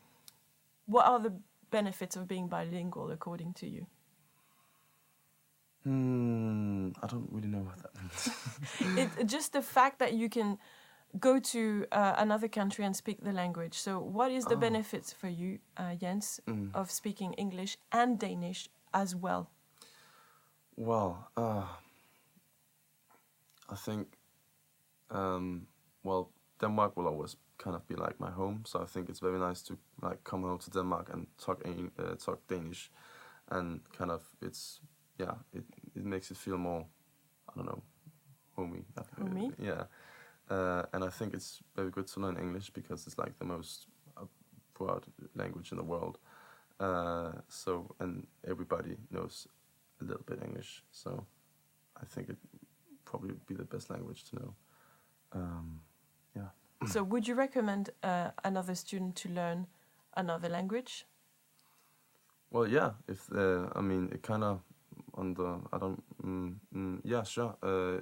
What 0.88 1.06
are 1.06 1.20
the 1.20 1.34
benefits 1.72 2.16
of 2.16 2.28
being 2.28 2.48
bilingual 2.50 3.12
according 3.12 3.54
to 3.54 3.68
you? 3.68 3.86
Hmm, 5.84 6.90
I 7.02 7.08
don't 7.08 7.30
really 7.32 7.48
know 7.48 7.60
what 7.64 7.78
that 7.82 7.96
means. 7.96 8.30
it, 8.98 9.28
just 9.28 9.54
the 9.54 9.62
fact 9.62 10.00
that 10.00 10.14
you 10.14 10.30
can 10.30 10.58
go 11.20 11.40
to 11.40 11.86
uh, 11.92 12.16
another 12.18 12.48
country 12.48 12.86
and 12.86 12.96
speak 12.96 13.24
the 13.24 13.32
language. 13.34 13.74
So, 13.76 14.00
what 14.00 14.32
is 14.32 14.46
the 14.46 14.56
Oh. 14.56 14.60
benefits 14.60 15.14
for 15.14 15.28
you, 15.30 15.60
uh, 15.78 15.96
Jens, 15.96 16.40
Mm. 16.48 16.70
of 16.74 16.92
speaking 16.92 17.34
English 17.34 17.78
and 17.92 18.20
Danish 18.20 18.70
as 18.94 19.16
well? 19.16 19.50
Well, 20.76 21.30
uh, 21.38 21.66
I 23.70 23.76
think, 23.76 24.18
um, 25.10 25.68
well, 26.04 26.32
Denmark 26.62 26.96
will 26.98 27.08
always 27.08 27.38
kind 27.58 27.76
of 27.76 27.88
be 27.88 27.96
like 27.96 28.20
my 28.20 28.32
home, 28.32 28.64
so 28.66 28.82
I 28.82 28.86
think 28.86 29.10
it's 29.10 29.20
very 29.20 29.40
nice 29.40 29.62
to 29.64 29.78
like 30.02 30.24
come 30.24 30.44
home 30.44 30.60
to 30.60 30.70
Denmark 30.72 31.10
and 31.14 31.28
talk 31.38 31.62
uh, 31.98 32.16
talk 32.16 32.48
Danish, 32.48 32.92
and 33.50 33.82
kind 33.98 34.12
of 34.12 34.24
it's 34.42 34.82
yeah, 35.20 35.36
it 35.54 35.64
it 35.96 36.06
makes 36.06 36.32
it 36.32 36.38
feel 36.38 36.58
more, 36.58 36.86
I 37.50 37.52
don't 37.56 37.66
know, 37.66 37.84
homey. 38.56 38.86
Homey? 39.18 39.52
Yeah, 39.60 39.84
uh, 40.50 40.84
and 40.94 41.04
I 41.04 41.10
think 41.10 41.34
it's 41.34 41.62
very 41.76 41.92
good 41.92 42.08
to 42.08 42.20
learn 42.20 42.38
English 42.38 42.70
because 42.72 43.06
it's 43.06 43.18
like 43.18 43.38
the 43.38 43.46
most 43.46 43.88
broad 44.80 45.06
language 45.36 45.72
in 45.72 45.78
the 45.78 45.84
world. 45.84 46.18
Uh, 46.80 47.34
so 47.50 47.94
and 48.00 48.26
everybody 48.48 48.96
knows 49.12 49.48
a 50.02 50.06
little 50.06 50.24
bit 50.26 50.40
English, 50.44 50.84
so 50.92 51.26
I 52.02 52.06
think 52.06 52.30
it 52.30 52.38
probably 53.04 53.32
would 53.32 53.46
be 53.46 53.56
the 53.56 53.66
best 53.66 53.90
language 53.90 54.24
to 54.30 54.36
know. 54.36 54.54
Um, 55.34 55.82
yeah. 56.36 56.52
so, 56.88 57.04
would 57.04 57.28
you 57.28 57.36
recommend 57.36 57.90
uh, 58.02 58.32
another 58.44 58.76
student 58.76 59.16
to 59.18 59.30
learn 59.30 59.68
another 60.16 60.50
language? 60.50 61.06
Well, 62.50 62.68
yeah. 62.68 62.92
If 63.08 63.30
uh, 63.36 63.68
I 63.76 63.82
mean, 63.82 64.10
it 64.14 64.24
kind 64.24 64.44
of 64.44 64.62
on 65.20 65.34
the 65.34 65.60
I 65.74 65.78
don't. 65.78 66.04
Mm, 66.24 66.56
mm, 66.76 67.00
yeah, 67.04 67.24
sure. 67.24 67.56
Uh, 67.62 68.00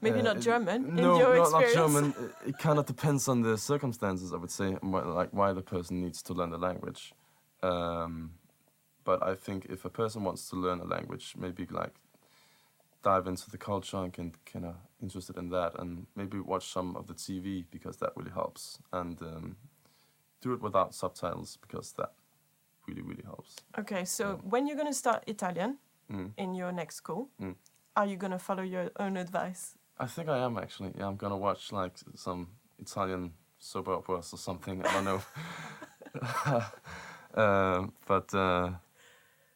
Maybe 0.00 0.20
uh, 0.20 0.22
not 0.22 0.36
it- 0.36 0.42
German 0.42 0.86
in 0.90 0.94
no, 0.96 1.18
your 1.18 1.36
not, 1.36 1.50
not. 1.52 1.64
German. 1.72 2.14
It, 2.44 2.50
it 2.50 2.58
kind 2.58 2.78
of 2.78 2.86
depends 2.86 3.26
on 3.28 3.42
the 3.42 3.58
circumstances. 3.58 4.32
I 4.32 4.36
would 4.36 4.50
say, 4.50 4.76
like 4.82 5.30
why 5.32 5.52
the 5.52 5.62
person 5.62 6.00
needs 6.00 6.22
to 6.22 6.32
learn 6.34 6.50
the 6.50 6.58
language. 6.58 7.12
Um, 7.62 8.34
but 9.04 9.22
I 9.22 9.34
think 9.34 9.66
if 9.68 9.84
a 9.84 9.90
person 9.90 10.22
wants 10.22 10.48
to 10.50 10.56
learn 10.56 10.80
a 10.80 10.84
language, 10.84 11.34
maybe 11.36 11.66
like 11.70 11.94
dive 13.02 13.26
into 13.26 13.50
the 13.50 13.58
culture 13.58 13.96
and 13.96 14.12
can 14.12 14.34
kind 14.52 14.66
of 14.66 14.76
interested 15.02 15.36
in 15.36 15.50
that, 15.50 15.72
and 15.80 16.06
maybe 16.14 16.38
watch 16.38 16.68
some 16.68 16.94
of 16.96 17.06
the 17.08 17.14
TV 17.14 17.64
because 17.70 17.96
that 17.96 18.12
really 18.16 18.30
helps, 18.30 18.78
and 18.92 19.20
um, 19.22 19.56
do 20.40 20.52
it 20.52 20.60
without 20.60 20.94
subtitles 20.94 21.58
because 21.60 21.92
that 21.92 22.12
really 22.88 23.02
really 23.02 23.22
helps. 23.24 23.56
Okay, 23.78 24.04
so 24.04 24.24
Yeah. 24.24 24.50
when 24.50 24.66
you're 24.66 24.76
going 24.76 24.92
to 24.92 24.98
start 24.98 25.22
Italian 25.26 25.78
Mm. 26.10 26.32
in 26.36 26.54
your 26.54 26.72
next 26.72 26.96
school, 26.96 27.28
Mm. 27.40 27.54
are 27.94 28.06
you 28.06 28.16
going 28.16 28.32
to 28.32 28.38
follow 28.38 28.62
your 28.62 28.90
own 28.98 29.16
advice? 29.16 29.74
I 30.00 30.06
think 30.06 30.28
I 30.28 30.38
am 30.44 30.56
actually. 30.58 30.92
Yeah, 30.98 31.08
I'm 31.08 31.16
gonna 31.16 31.36
watch 31.36 31.72
like 31.72 31.98
some 32.14 32.46
Italian 32.78 33.32
soap 33.58 33.88
operas 33.88 34.32
or 34.32 34.38
something. 34.38 34.80
I 34.86 34.92
don't 34.92 35.04
know. 35.04 35.20
um, 37.34 37.92
but 38.06 38.32
uh, 38.34 38.70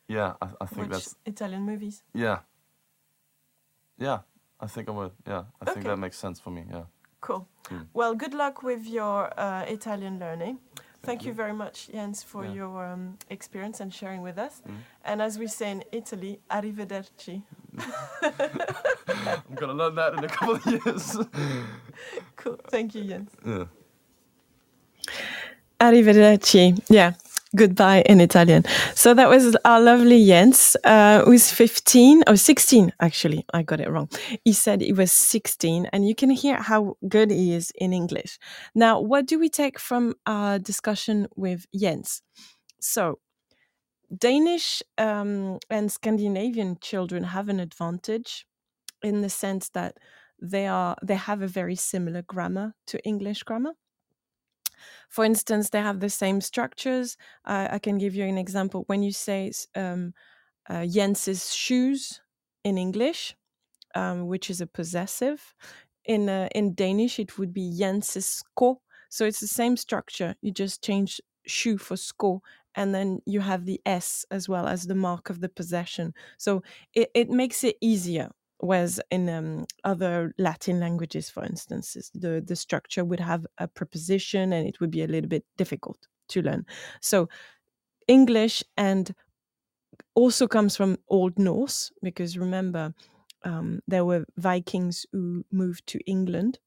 yeah, 0.08 0.34
I, 0.42 0.46
I 0.60 0.66
think 0.66 0.90
Watch 0.90 0.90
that's 0.90 1.16
Italian 1.24 1.62
movies. 1.62 2.02
yeah, 2.14 2.38
yeah. 3.98 4.18
I 4.60 4.66
think 4.66 4.88
I 4.88 4.92
would. 4.92 5.12
Yeah, 5.26 5.44
I 5.60 5.64
think 5.72 5.86
that 5.86 5.96
makes 5.98 6.18
sense 6.18 6.40
for 6.40 6.50
me. 6.50 6.64
Yeah. 6.70 6.84
Cool. 7.20 7.46
Mm. 7.70 7.86
Well, 7.94 8.14
good 8.14 8.34
luck 8.34 8.62
with 8.62 8.84
your 8.86 9.30
uh, 9.38 9.64
Italian 9.68 10.18
learning. 10.18 10.58
Thank, 11.02 11.22
you. 11.24 11.28
you. 11.28 11.34
very 11.34 11.54
much, 11.54 11.88
Jens, 11.92 12.22
for 12.22 12.46
Yeah. 12.46 12.52
your 12.54 12.86
um, 12.86 13.18
experience 13.30 13.80
and 13.80 13.92
sharing 13.94 14.22
with 14.22 14.38
us. 14.38 14.62
Mm. 14.68 14.84
And 15.04 15.22
as 15.22 15.38
we 15.38 15.48
say 15.48 15.70
in 15.72 15.84
Italy, 15.92 16.40
arrivederci. 16.50 17.42
I'm 19.48 19.56
gonna 19.56 19.74
learn 19.74 19.94
that 19.96 20.14
in 20.14 20.24
a 20.24 20.28
couple 20.28 20.56
of 20.56 20.66
years. 20.66 21.18
Cool. 22.36 22.58
Thank 22.70 22.94
you, 22.94 23.04
Jens. 23.04 23.30
yeah. 23.46 23.64
Arrivederci. 25.80 26.82
Yeah. 26.90 27.12
Goodbye 27.54 28.02
in 28.06 28.20
Italian. 28.20 28.64
So 28.94 29.12
that 29.12 29.28
was 29.28 29.54
our 29.66 29.78
lovely 29.78 30.24
Jens, 30.24 30.74
uh, 30.84 31.22
who's 31.24 31.50
15 31.50 32.24
or 32.26 32.36
16, 32.36 32.92
actually. 32.98 33.44
I 33.52 33.62
got 33.62 33.80
it 33.80 33.90
wrong. 33.90 34.08
He 34.42 34.54
said 34.54 34.80
he 34.80 34.94
was 34.94 35.12
16, 35.12 35.86
and 35.92 36.08
you 36.08 36.14
can 36.14 36.30
hear 36.30 36.56
how 36.56 36.96
good 37.08 37.30
he 37.30 37.52
is 37.52 37.70
in 37.74 37.92
English. 37.92 38.38
Now, 38.74 39.00
what 39.00 39.26
do 39.26 39.38
we 39.38 39.50
take 39.50 39.78
from 39.78 40.14
our 40.26 40.58
discussion 40.58 41.28
with 41.36 41.66
Jens? 41.74 42.22
So, 42.80 43.18
Danish 44.16 44.82
um, 44.96 45.58
and 45.68 45.92
Scandinavian 45.92 46.78
children 46.80 47.24
have 47.24 47.50
an 47.50 47.60
advantage 47.60 48.46
in 49.02 49.20
the 49.20 49.30
sense 49.30 49.68
that 49.70 49.98
they 50.40 50.66
are 50.66 50.96
they 51.02 51.14
have 51.14 51.42
a 51.42 51.46
very 51.46 51.76
similar 51.76 52.22
grammar 52.22 52.74
to 52.86 52.98
English 53.04 53.42
grammar. 53.42 53.72
For 55.08 55.24
instance, 55.24 55.70
they 55.70 55.80
have 55.80 56.00
the 56.00 56.10
same 56.10 56.40
structures. 56.40 57.16
Uh, 57.44 57.68
I 57.70 57.78
can 57.78 57.98
give 57.98 58.14
you 58.14 58.24
an 58.24 58.38
example. 58.38 58.84
When 58.86 59.02
you 59.02 59.12
say 59.12 59.52
um, 59.74 60.14
uh, 60.68 60.86
Jens's 60.86 61.54
shoes 61.54 62.20
in 62.64 62.78
English, 62.78 63.36
um, 63.94 64.26
which 64.26 64.50
is 64.50 64.60
a 64.60 64.66
possessive, 64.66 65.54
in 66.04 66.28
uh, 66.28 66.48
in 66.54 66.74
Danish 66.74 67.18
it 67.18 67.38
would 67.38 67.52
be 67.52 67.76
Jens's 67.78 68.42
sko. 68.42 68.76
So 69.10 69.24
it's 69.26 69.40
the 69.40 69.46
same 69.48 69.76
structure. 69.76 70.34
You 70.42 70.52
just 70.52 70.82
change 70.82 71.20
shoe 71.46 71.78
for 71.78 71.96
sko, 71.96 72.40
and 72.74 72.94
then 72.94 73.20
you 73.26 73.40
have 73.40 73.64
the 73.66 73.80
s 73.86 74.24
as 74.30 74.48
well 74.48 74.66
as 74.66 74.86
the 74.86 74.94
mark 74.94 75.30
of 75.30 75.40
the 75.40 75.48
possession. 75.48 76.14
So 76.38 76.62
it, 76.94 77.10
it 77.14 77.30
makes 77.30 77.64
it 77.64 77.76
easier. 77.80 78.30
Whereas 78.62 79.00
in 79.10 79.28
um, 79.28 79.66
other 79.82 80.32
Latin 80.38 80.78
languages, 80.78 81.28
for 81.28 81.44
instance, 81.44 81.96
the 82.14 82.40
the 82.46 82.56
structure 82.56 83.04
would 83.04 83.20
have 83.20 83.44
a 83.58 83.66
preposition, 83.66 84.52
and 84.52 84.68
it 84.68 84.80
would 84.80 84.92
be 84.92 85.02
a 85.02 85.08
little 85.08 85.28
bit 85.28 85.44
difficult 85.56 86.06
to 86.28 86.42
learn. 86.42 86.64
So 87.00 87.28
English 88.08 88.64
and 88.76 89.14
also 90.14 90.46
comes 90.46 90.76
from 90.76 90.98
Old 91.08 91.38
Norse 91.38 91.90
because 92.02 92.38
remember 92.38 92.94
um, 93.44 93.80
there 93.88 94.04
were 94.04 94.24
Vikings 94.36 95.06
who 95.12 95.44
moved 95.50 95.86
to 95.88 95.98
England 96.06 96.58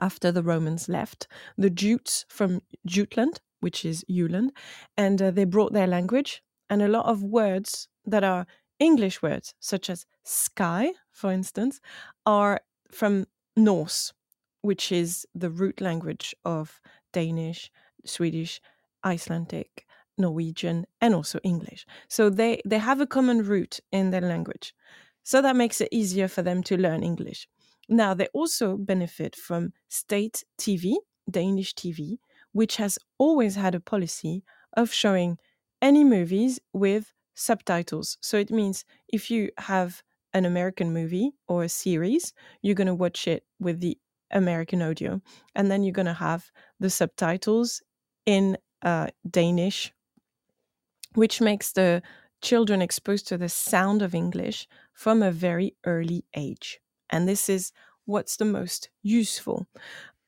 after 0.00 0.32
the 0.32 0.42
Romans 0.42 0.88
left. 0.88 1.28
The 1.56 1.70
Jutes 1.70 2.26
from 2.28 2.62
Jutland, 2.84 3.40
which 3.60 3.84
is 3.84 4.04
Jylland, 4.10 4.50
and 4.96 5.22
uh, 5.22 5.30
they 5.30 5.44
brought 5.44 5.72
their 5.72 5.86
language 5.86 6.42
and 6.68 6.82
a 6.82 6.88
lot 6.88 7.06
of 7.06 7.22
words 7.22 7.88
that 8.04 8.24
are 8.24 8.46
English 8.78 9.22
words, 9.22 9.54
such 9.60 9.88
as 9.90 10.06
sky, 10.24 10.92
for 11.10 11.32
instance, 11.32 11.80
are 12.24 12.60
from 12.90 13.26
Norse, 13.56 14.12
which 14.62 14.92
is 14.92 15.26
the 15.34 15.50
root 15.50 15.80
language 15.80 16.34
of 16.44 16.80
Danish, 17.12 17.70
Swedish, 18.04 18.60
Icelandic, 19.04 19.86
Norwegian, 20.18 20.86
and 21.00 21.14
also 21.14 21.38
English. 21.42 21.86
So 22.08 22.30
they, 22.30 22.60
they 22.64 22.78
have 22.78 23.00
a 23.00 23.06
common 23.06 23.42
root 23.42 23.80
in 23.92 24.10
their 24.10 24.20
language. 24.20 24.74
So 25.22 25.42
that 25.42 25.56
makes 25.56 25.80
it 25.80 25.88
easier 25.90 26.28
for 26.28 26.42
them 26.42 26.62
to 26.64 26.76
learn 26.76 27.02
English. 27.02 27.48
Now, 27.88 28.14
they 28.14 28.28
also 28.32 28.76
benefit 28.76 29.36
from 29.36 29.72
state 29.88 30.44
TV, 30.58 30.96
Danish 31.30 31.74
TV, 31.74 32.18
which 32.52 32.76
has 32.76 32.98
always 33.18 33.54
had 33.54 33.74
a 33.74 33.80
policy 33.80 34.42
of 34.76 34.92
showing 34.92 35.38
any 35.82 36.04
movies 36.04 36.58
with 36.72 37.12
subtitles. 37.36 38.18
So 38.20 38.36
it 38.36 38.50
means 38.50 38.84
if 39.08 39.30
you 39.30 39.50
have 39.58 40.02
an 40.32 40.44
American 40.44 40.92
movie 40.92 41.32
or 41.46 41.62
a 41.62 41.68
series, 41.68 42.32
you're 42.62 42.74
going 42.74 42.88
to 42.88 42.94
watch 42.94 43.28
it 43.28 43.44
with 43.60 43.80
the 43.80 43.96
American 44.32 44.82
audio, 44.82 45.20
and 45.54 45.70
then 45.70 45.84
you're 45.84 45.92
going 45.92 46.06
to 46.06 46.12
have 46.12 46.50
the 46.80 46.90
subtitles 46.90 47.80
in 48.26 48.58
uh, 48.82 49.06
Danish, 49.30 49.92
which 51.14 51.40
makes 51.40 51.72
the 51.72 52.02
children 52.42 52.82
exposed 52.82 53.28
to 53.28 53.38
the 53.38 53.48
sound 53.48 54.02
of 54.02 54.14
English 54.14 54.68
from 54.92 55.22
a 55.22 55.30
very 55.30 55.76
early 55.84 56.24
age. 56.34 56.80
And 57.08 57.28
this 57.28 57.48
is 57.48 57.72
what's 58.04 58.36
the 58.36 58.44
most 58.44 58.90
useful. 59.02 59.66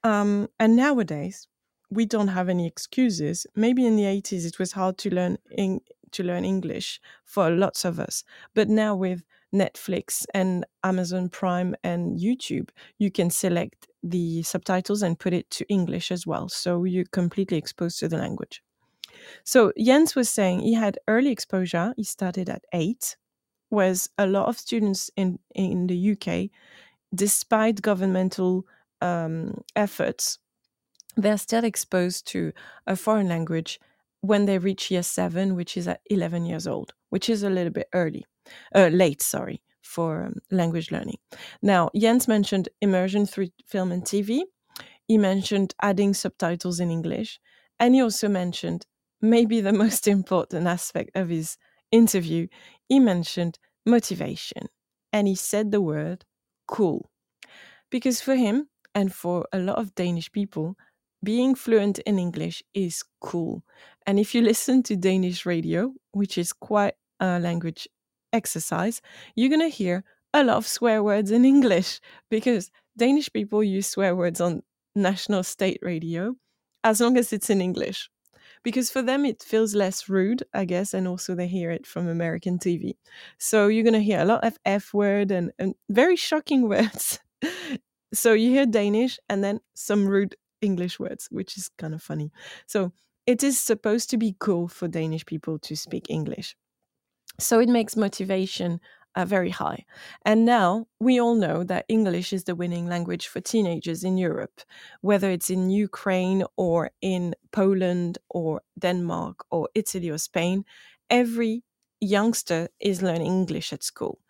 Um, 0.04 0.48
and 0.58 0.76
nowadays, 0.76 1.48
we 1.90 2.06
don't 2.06 2.28
have 2.28 2.48
any 2.48 2.66
excuses. 2.66 3.46
Maybe 3.54 3.86
in 3.86 3.96
the 3.96 4.04
80s 4.04 4.46
it 4.46 4.58
was 4.58 4.72
hard 4.72 4.98
to 4.98 5.14
learn 5.14 5.38
in, 5.50 5.80
to 6.12 6.22
learn 6.22 6.44
English 6.44 7.00
for 7.24 7.50
lots 7.50 7.84
of 7.84 7.98
us, 7.98 8.24
but 8.54 8.68
now 8.68 8.94
with 8.94 9.22
Netflix 9.54 10.26
and 10.34 10.66
Amazon 10.84 11.28
Prime 11.28 11.74
and 11.82 12.18
YouTube, 12.18 12.68
you 12.98 13.10
can 13.10 13.30
select 13.30 13.88
the 14.02 14.42
subtitles 14.42 15.02
and 15.02 15.18
put 15.18 15.32
it 15.32 15.50
to 15.50 15.68
English 15.68 16.12
as 16.12 16.26
well. 16.26 16.48
So 16.48 16.84
you're 16.84 17.04
completely 17.06 17.56
exposed 17.56 17.98
to 18.00 18.08
the 18.08 18.18
language. 18.18 18.62
So 19.44 19.72
Jens 19.78 20.14
was 20.14 20.28
saying 20.28 20.60
he 20.60 20.74
had 20.74 20.98
early 21.08 21.30
exposure. 21.30 21.94
He 21.96 22.04
started 22.04 22.48
at 22.48 22.64
eight, 22.72 23.16
whereas 23.68 24.08
a 24.18 24.26
lot 24.26 24.48
of 24.48 24.58
students 24.58 25.10
in 25.16 25.38
in 25.54 25.86
the 25.86 26.12
UK, 26.12 26.50
despite 27.14 27.82
governmental 27.82 28.66
um, 29.00 29.62
efforts, 29.74 30.38
they're 31.16 31.38
still 31.38 31.64
exposed 31.64 32.26
to 32.28 32.52
a 32.86 32.96
foreign 32.96 33.28
language 33.28 33.80
when 34.20 34.46
they 34.46 34.58
reach 34.58 34.90
year 34.90 35.02
seven, 35.02 35.54
which 35.54 35.76
is 35.76 35.88
at 35.88 36.00
11 36.10 36.46
years 36.46 36.66
old, 36.66 36.92
which 37.10 37.28
is 37.28 37.42
a 37.42 37.50
little 37.50 37.72
bit 37.72 37.88
early, 37.92 38.24
uh, 38.74 38.88
late, 38.88 39.22
sorry, 39.22 39.62
for 39.82 40.24
um, 40.24 40.34
language 40.50 40.90
learning. 40.90 41.18
Now, 41.62 41.90
Jens 41.96 42.28
mentioned 42.28 42.68
immersion 42.80 43.26
through 43.26 43.48
film 43.66 43.92
and 43.92 44.02
TV. 44.02 44.42
He 45.06 45.18
mentioned 45.18 45.74
adding 45.82 46.14
subtitles 46.14 46.80
in 46.80 46.90
English. 46.90 47.40
And 47.80 47.94
he 47.94 48.02
also 48.02 48.28
mentioned 48.28 48.86
maybe 49.20 49.60
the 49.60 49.72
most 49.84 50.08
important 50.08 50.66
aspect 50.66 51.10
of 51.14 51.28
his 51.28 51.56
interview. 51.90 52.48
He 52.88 53.00
mentioned 53.00 53.58
motivation. 53.86 54.68
And 55.12 55.26
he 55.26 55.34
said 55.34 55.70
the 55.70 55.80
word 55.80 56.24
cool. 56.66 57.10
Because 57.90 58.20
for 58.20 58.34
him, 58.34 58.68
and 58.94 59.14
for 59.14 59.46
a 59.52 59.58
lot 59.58 59.78
of 59.78 59.94
Danish 59.94 60.30
people, 60.32 60.76
being 61.22 61.54
fluent 61.54 61.98
in 62.00 62.18
English 62.18 62.62
is 62.74 63.02
cool. 63.20 63.62
And 64.06 64.18
if 64.18 64.34
you 64.34 64.42
listen 64.52 64.82
to 64.84 64.96
Danish 64.96 65.46
radio, 65.46 65.92
which 66.12 66.38
is 66.38 66.52
quite 66.52 66.94
a 67.20 67.38
language 67.38 67.88
exercise, 68.32 69.00
you're 69.34 69.48
going 69.48 69.68
to 69.70 69.76
hear 69.76 70.04
a 70.34 70.44
lot 70.44 70.56
of 70.56 70.66
swear 70.66 71.02
words 71.02 71.30
in 71.30 71.44
English 71.54 72.00
because 72.30 72.70
Danish 72.96 73.32
people 73.32 73.62
use 73.62 73.86
swear 73.86 74.14
words 74.14 74.40
on 74.40 74.62
national 74.94 75.42
state 75.42 75.78
radio 75.82 76.34
as 76.84 77.00
long 77.00 77.16
as 77.16 77.32
it's 77.32 77.50
in 77.50 77.60
English. 77.60 78.10
Because 78.64 78.90
for 78.90 79.02
them, 79.02 79.24
it 79.24 79.42
feels 79.42 79.74
less 79.74 80.08
rude, 80.08 80.42
I 80.52 80.64
guess, 80.64 80.92
and 80.92 81.06
also 81.06 81.34
they 81.34 81.46
hear 81.46 81.70
it 81.70 81.86
from 81.86 82.08
American 82.08 82.58
TV. 82.58 82.96
So 83.38 83.68
you're 83.68 83.84
going 83.84 83.94
to 83.94 84.02
hear 84.02 84.20
a 84.20 84.24
lot 84.24 84.44
of 84.44 84.58
F 84.64 84.92
word 84.92 85.30
and, 85.30 85.52
and 85.58 85.74
very 85.88 86.16
shocking 86.16 86.68
words. 86.68 87.20
so 88.12 88.32
you 88.32 88.50
hear 88.50 88.66
Danish 88.66 89.18
and 89.28 89.44
then 89.44 89.60
some 89.74 90.08
rude 90.08 90.34
English 90.60 90.98
words, 90.98 91.28
which 91.30 91.56
is 91.56 91.70
kind 91.78 91.94
of 91.94 92.02
funny. 92.02 92.32
So 92.66 92.92
it 93.26 93.42
is 93.42 93.58
supposed 93.58 94.10
to 94.10 94.16
be 94.16 94.36
cool 94.38 94.68
for 94.68 94.88
Danish 94.88 95.26
people 95.26 95.58
to 95.60 95.76
speak 95.76 96.06
English. 96.08 96.56
So 97.38 97.60
it 97.60 97.68
makes 97.68 97.96
motivation 97.96 98.80
uh, 99.14 99.24
very 99.24 99.50
high. 99.50 99.84
And 100.24 100.44
now 100.44 100.86
we 101.00 101.20
all 101.20 101.34
know 101.34 101.64
that 101.64 101.84
English 101.88 102.32
is 102.32 102.44
the 102.44 102.54
winning 102.54 102.86
language 102.86 103.26
for 103.26 103.40
teenagers 103.40 104.04
in 104.04 104.16
Europe, 104.16 104.60
whether 105.00 105.30
it's 105.30 105.50
in 105.50 105.70
Ukraine 105.70 106.44
or 106.56 106.90
in 107.00 107.34
Poland 107.52 108.18
or 108.28 108.62
Denmark 108.78 109.44
or 109.50 109.68
Italy 109.74 110.10
or 110.10 110.18
Spain. 110.18 110.64
Every 111.10 111.64
youngster 112.00 112.68
is 112.80 113.02
learning 113.02 113.26
English 113.26 113.72
at 113.72 113.82
school 113.82 114.20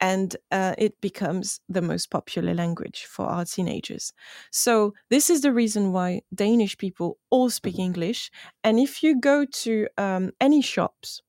and 0.00 0.36
uh, 0.50 0.74
it 0.78 1.00
becomes 1.00 1.60
the 1.68 1.82
most 1.82 2.10
popular 2.10 2.54
language 2.54 3.06
for 3.08 3.26
our 3.26 3.44
teenagers. 3.44 4.12
So, 4.50 4.94
this 5.10 5.28
is 5.30 5.42
the 5.42 5.52
reason 5.52 5.92
why 5.92 6.22
Danish 6.34 6.78
people 6.78 7.18
all 7.30 7.50
speak 7.50 7.78
English. 7.78 8.30
And 8.64 8.78
if 8.78 9.02
you 9.02 9.20
go 9.20 9.44
to 9.44 9.88
um, 9.98 10.32
any 10.40 10.62
shops, 10.62 11.22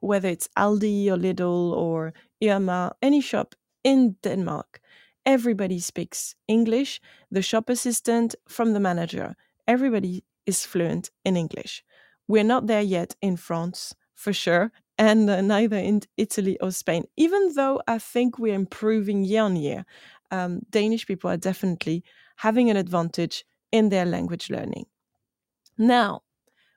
whether 0.00 0.28
it's 0.28 0.48
Aldi 0.56 1.08
or 1.08 1.16
Lidl 1.16 1.72
or 1.72 2.12
Irma, 2.42 2.92
any 3.02 3.20
shop 3.20 3.54
in 3.82 4.16
Denmark, 4.22 4.80
everybody 5.24 5.80
speaks 5.80 6.34
English. 6.46 7.00
The 7.30 7.42
shop 7.42 7.68
assistant 7.68 8.34
from 8.48 8.72
the 8.72 8.80
manager, 8.80 9.36
everybody 9.66 10.24
is 10.46 10.64
fluent 10.64 11.10
in 11.24 11.36
English. 11.36 11.84
We're 12.26 12.44
not 12.44 12.66
there 12.66 12.82
yet 12.82 13.16
in 13.22 13.36
France, 13.36 13.94
for 14.14 14.32
sure 14.32 14.70
and 14.98 15.30
uh, 15.30 15.40
neither 15.40 15.76
in 15.78 16.02
Italy 16.16 16.58
or 16.60 16.70
Spain. 16.70 17.04
Even 17.16 17.52
though 17.54 17.80
I 17.86 17.98
think 17.98 18.38
we're 18.38 18.54
improving 18.54 19.24
year 19.24 19.42
on 19.42 19.56
year, 19.56 19.84
um, 20.30 20.60
Danish 20.70 21.06
people 21.06 21.30
are 21.30 21.36
definitely 21.36 22.04
having 22.36 22.70
an 22.70 22.76
advantage 22.76 23.44
in 23.72 23.88
their 23.90 24.04
language 24.06 24.50
learning. 24.50 24.86
Now, 25.78 26.22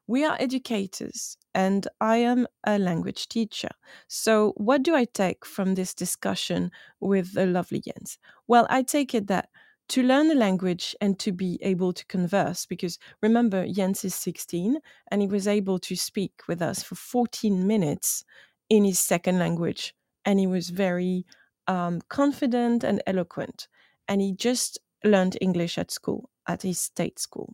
we 0.07 0.25
are 0.25 0.37
educators 0.39 1.37
and 1.55 1.87
I 2.01 2.17
am 2.17 2.47
a 2.65 2.79
language 2.79 3.29
teacher. 3.29 3.69
So, 4.09 4.53
what 4.57 4.83
do 4.83 4.95
I 4.95 5.05
take 5.05 5.45
from 5.45 5.75
this 5.75 5.93
discussion 5.95 6.71
with 7.01 7.33
the 7.35 7.47
lovely 7.47 7.81
Jens? 7.81 8.19
Well, 8.47 8.67
I 8.69 8.83
take 8.83 9.15
it 9.15 9.27
that 9.27 9.49
to 9.91 10.03
learn 10.03 10.31
a 10.31 10.35
language 10.35 10.95
and 11.01 11.19
to 11.19 11.33
be 11.33 11.59
able 11.61 11.91
to 11.91 12.05
converse. 12.05 12.65
Because 12.65 12.97
remember, 13.21 13.67
Jens 13.67 14.05
is 14.05 14.15
16 14.15 14.77
and 15.09 15.21
he 15.21 15.27
was 15.27 15.49
able 15.49 15.79
to 15.79 15.97
speak 15.97 16.43
with 16.47 16.61
us 16.61 16.81
for 16.81 16.95
14 16.95 17.67
minutes 17.67 18.23
in 18.69 18.85
his 18.85 18.99
second 18.99 19.37
language. 19.37 19.93
And 20.23 20.39
he 20.39 20.47
was 20.47 20.69
very 20.69 21.25
um, 21.67 21.99
confident 22.07 22.85
and 22.85 23.03
eloquent. 23.05 23.67
And 24.07 24.21
he 24.21 24.31
just 24.31 24.79
learned 25.03 25.37
English 25.41 25.77
at 25.77 25.91
school, 25.91 26.29
at 26.47 26.61
his 26.61 26.79
state 26.79 27.19
school. 27.19 27.53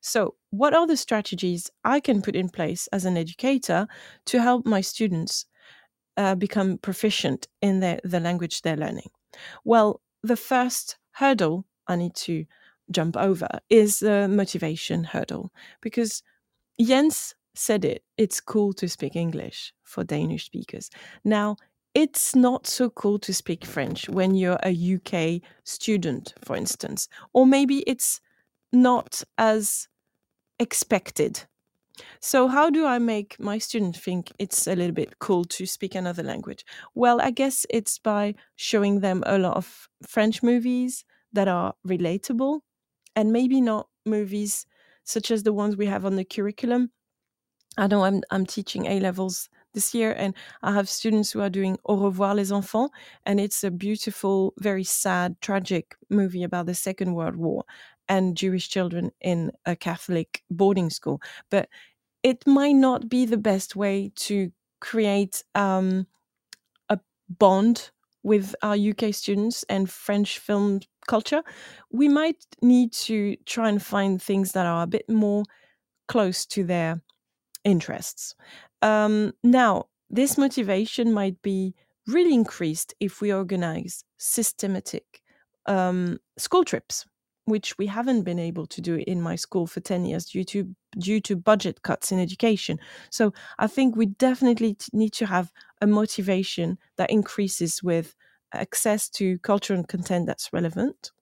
So, 0.00 0.34
what 0.50 0.74
are 0.74 0.86
the 0.88 0.96
strategies 0.96 1.70
I 1.84 2.00
can 2.00 2.20
put 2.20 2.34
in 2.34 2.48
place 2.48 2.88
as 2.88 3.04
an 3.04 3.16
educator 3.16 3.86
to 4.26 4.40
help 4.40 4.66
my 4.66 4.80
students 4.80 5.46
uh, 6.16 6.34
become 6.34 6.78
proficient 6.78 7.46
in 7.62 7.78
their, 7.78 8.00
the 8.02 8.20
language 8.20 8.62
they're 8.62 8.76
learning? 8.76 9.10
Well, 9.64 10.00
the 10.22 10.36
first 10.36 10.96
hurdle 11.12 11.64
I 11.88 11.96
need 11.96 12.14
to 12.14 12.44
jump 12.90 13.16
over 13.16 13.48
is 13.68 14.00
the 14.00 14.28
motivation 14.28 15.04
hurdle 15.04 15.52
because 15.80 16.22
Jens 16.80 17.34
said 17.54 17.84
it. 17.84 18.04
It's 18.16 18.40
cool 18.40 18.72
to 18.74 18.88
speak 18.88 19.16
English 19.16 19.72
for 19.82 20.04
Danish 20.04 20.46
speakers. 20.46 20.90
Now, 21.24 21.56
it's 21.94 22.36
not 22.36 22.66
so 22.66 22.90
cool 22.90 23.18
to 23.20 23.32
speak 23.32 23.64
French 23.64 24.08
when 24.08 24.34
you're 24.34 24.58
a 24.62 24.94
UK 24.94 25.40
student, 25.64 26.34
for 26.44 26.54
instance, 26.54 27.08
or 27.32 27.46
maybe 27.46 27.78
it's 27.86 28.20
not 28.72 29.22
as 29.38 29.88
expected. 30.58 31.44
So, 32.20 32.48
how 32.48 32.68
do 32.68 32.84
I 32.84 32.98
make 32.98 33.40
my 33.40 33.56
student 33.56 33.96
think 33.96 34.30
it's 34.38 34.66
a 34.66 34.76
little 34.76 34.94
bit 34.94 35.18
cool 35.18 35.46
to 35.46 35.64
speak 35.64 35.94
another 35.94 36.22
language? 36.22 36.66
Well, 36.94 37.20
I 37.22 37.30
guess 37.30 37.64
it's 37.70 37.98
by 37.98 38.34
showing 38.56 39.00
them 39.00 39.22
a 39.24 39.38
lot 39.38 39.56
of 39.56 39.88
French 40.06 40.42
movies, 40.42 41.06
that 41.36 41.48
are 41.48 41.74
relatable 41.86 42.60
and 43.14 43.32
maybe 43.32 43.60
not 43.60 43.88
movies 44.04 44.66
such 45.04 45.30
as 45.30 45.44
the 45.44 45.52
ones 45.52 45.76
we 45.76 45.86
have 45.86 46.04
on 46.04 46.16
the 46.16 46.24
curriculum. 46.24 46.90
I 47.78 47.86
know 47.86 48.04
I'm, 48.04 48.22
I'm 48.30 48.46
teaching 48.46 48.86
A 48.86 49.00
levels 49.00 49.48
this 49.74 49.94
year, 49.94 50.12
and 50.16 50.34
I 50.62 50.72
have 50.72 50.88
students 50.88 51.30
who 51.30 51.42
are 51.42 51.50
doing 51.50 51.78
Au 51.84 51.98
revoir 51.98 52.34
les 52.34 52.50
enfants, 52.50 52.90
and 53.26 53.38
it's 53.38 53.62
a 53.62 53.70
beautiful, 53.70 54.54
very 54.58 54.84
sad, 54.84 55.36
tragic 55.42 55.94
movie 56.08 56.42
about 56.42 56.66
the 56.66 56.74
Second 56.74 57.14
World 57.14 57.36
War 57.36 57.64
and 58.08 58.36
Jewish 58.36 58.68
children 58.70 59.10
in 59.20 59.52
a 59.66 59.76
Catholic 59.76 60.42
boarding 60.50 60.88
school. 60.90 61.20
But 61.50 61.68
it 62.22 62.46
might 62.46 62.76
not 62.76 63.08
be 63.08 63.26
the 63.26 63.36
best 63.36 63.76
way 63.76 64.12
to 64.16 64.50
create 64.80 65.44
um, 65.54 66.06
a 66.88 66.98
bond 67.28 67.90
with 68.26 68.56
our 68.60 68.74
UK 68.74 69.14
students 69.14 69.64
and 69.68 69.88
French 69.88 70.40
film 70.40 70.80
culture, 71.06 71.44
we 71.92 72.08
might 72.08 72.44
need 72.60 72.92
to 72.92 73.36
try 73.46 73.68
and 73.68 73.80
find 73.80 74.20
things 74.20 74.50
that 74.50 74.66
are 74.66 74.82
a 74.82 74.86
bit 74.88 75.08
more 75.08 75.44
close 76.08 76.44
to 76.44 76.64
their 76.64 77.00
interests. 77.62 78.34
Um, 78.82 79.32
now, 79.44 79.84
this 80.10 80.36
motivation 80.36 81.12
might 81.12 81.40
be 81.42 81.76
really 82.08 82.34
increased 82.34 82.94
if 82.98 83.20
we 83.20 83.32
organize 83.32 84.02
systematic 84.18 85.22
um, 85.66 86.18
school 86.36 86.64
trips 86.64 87.06
which 87.46 87.78
we 87.78 87.86
haven't 87.86 88.22
been 88.22 88.38
able 88.38 88.66
to 88.66 88.80
do 88.80 89.02
in 89.06 89.22
my 89.22 89.36
school 89.36 89.66
for 89.66 89.80
10 89.80 90.04
years 90.04 90.26
due 90.26 90.44
to 90.44 90.74
due 90.98 91.20
to 91.20 91.36
budget 91.36 91.82
cuts 91.82 92.12
in 92.12 92.20
education. 92.20 92.78
So 93.10 93.32
i 93.58 93.66
think 93.66 93.96
we 93.96 94.06
definitely 94.06 94.76
need 94.92 95.12
to 95.14 95.26
have 95.26 95.52
a 95.80 95.86
motivation 95.86 96.78
that 96.96 97.10
increases 97.10 97.82
with 97.82 98.14
access 98.52 99.08
to 99.10 99.38
culture 99.40 99.74
and 99.74 99.86
content 99.88 100.26
that's 100.26 100.52
relevant 100.52 101.12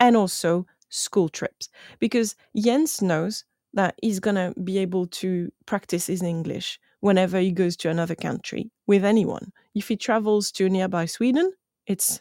and 0.00 0.16
also 0.16 0.66
school 0.90 1.28
trips. 1.28 1.68
Because 1.98 2.36
jens 2.56 3.02
knows 3.02 3.44
that 3.74 3.94
he's 4.02 4.20
going 4.20 4.36
to 4.36 4.58
be 4.62 4.78
able 4.78 5.06
to 5.06 5.50
practice 5.66 6.06
his 6.06 6.22
english 6.22 6.78
whenever 7.00 7.38
he 7.40 7.52
goes 7.52 7.76
to 7.76 7.90
another 7.90 8.14
country 8.14 8.70
with 8.86 9.04
anyone. 9.04 9.52
If 9.74 9.88
he 9.88 9.96
travels 9.96 10.50
to 10.52 10.68
nearby 10.68 11.06
sweden 11.06 11.52
it's 11.86 12.20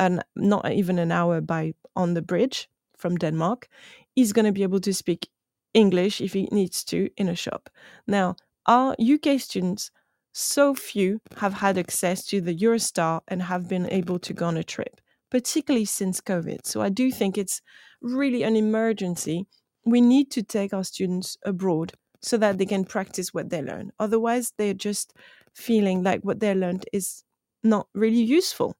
and 0.00 0.24
not 0.34 0.72
even 0.72 0.98
an 0.98 1.12
hour 1.12 1.40
by 1.42 1.74
on 1.94 2.14
the 2.14 2.22
bridge 2.22 2.68
from 2.96 3.16
Denmark, 3.16 3.68
is 4.16 4.32
going 4.32 4.46
to 4.46 4.52
be 4.52 4.62
able 4.62 4.80
to 4.80 4.94
speak 4.94 5.28
English 5.74 6.20
if 6.20 6.32
he 6.32 6.48
needs 6.50 6.82
to 6.84 7.10
in 7.16 7.28
a 7.28 7.36
shop. 7.36 7.68
Now, 8.06 8.34
our 8.66 8.96
UK 8.98 9.38
students, 9.38 9.90
so 10.32 10.74
few 10.74 11.20
have 11.36 11.54
had 11.54 11.76
access 11.76 12.24
to 12.26 12.40
the 12.40 12.56
Eurostar 12.56 13.20
and 13.28 13.42
have 13.42 13.68
been 13.68 13.88
able 13.90 14.18
to 14.20 14.32
go 14.32 14.46
on 14.46 14.56
a 14.56 14.64
trip, 14.64 15.00
particularly 15.30 15.84
since 15.84 16.20
COVID. 16.20 16.60
So 16.64 16.80
I 16.80 16.88
do 16.88 17.12
think 17.12 17.36
it's 17.36 17.60
really 18.00 18.42
an 18.42 18.56
emergency. 18.56 19.46
We 19.84 20.00
need 20.00 20.30
to 20.32 20.42
take 20.42 20.72
our 20.72 20.84
students 20.84 21.36
abroad 21.44 21.92
so 22.22 22.38
that 22.38 22.58
they 22.58 22.66
can 22.66 22.84
practice 22.84 23.34
what 23.34 23.50
they 23.50 23.62
learn. 23.62 23.92
Otherwise, 23.98 24.52
they're 24.56 24.74
just 24.74 25.12
feeling 25.54 26.02
like 26.02 26.22
what 26.22 26.40
they 26.40 26.54
learned 26.54 26.86
is 26.92 27.22
not 27.62 27.86
really 27.94 28.22
useful. 28.22 28.74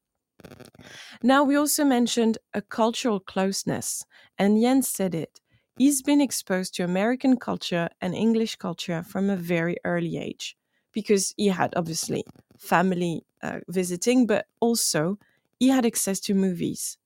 Now, 1.23 1.43
we 1.43 1.55
also 1.55 1.83
mentioned 1.83 2.37
a 2.53 2.61
cultural 2.61 3.19
closeness, 3.19 4.05
and 4.37 4.61
Jens 4.61 4.87
said 4.87 5.15
it. 5.15 5.39
He's 5.77 6.01
been 6.01 6.21
exposed 6.21 6.75
to 6.75 6.83
American 6.83 7.37
culture 7.37 7.89
and 8.01 8.13
English 8.13 8.57
culture 8.57 9.03
from 9.03 9.29
a 9.29 9.35
very 9.35 9.77
early 9.85 10.17
age 10.17 10.55
because 10.91 11.33
he 11.37 11.47
had 11.47 11.73
obviously 11.75 12.23
family 12.57 13.23
uh, 13.41 13.59
visiting, 13.67 14.27
but 14.27 14.47
also 14.59 15.17
he 15.59 15.69
had 15.69 15.85
access 15.85 16.19
to 16.21 16.33
movies. 16.33 16.97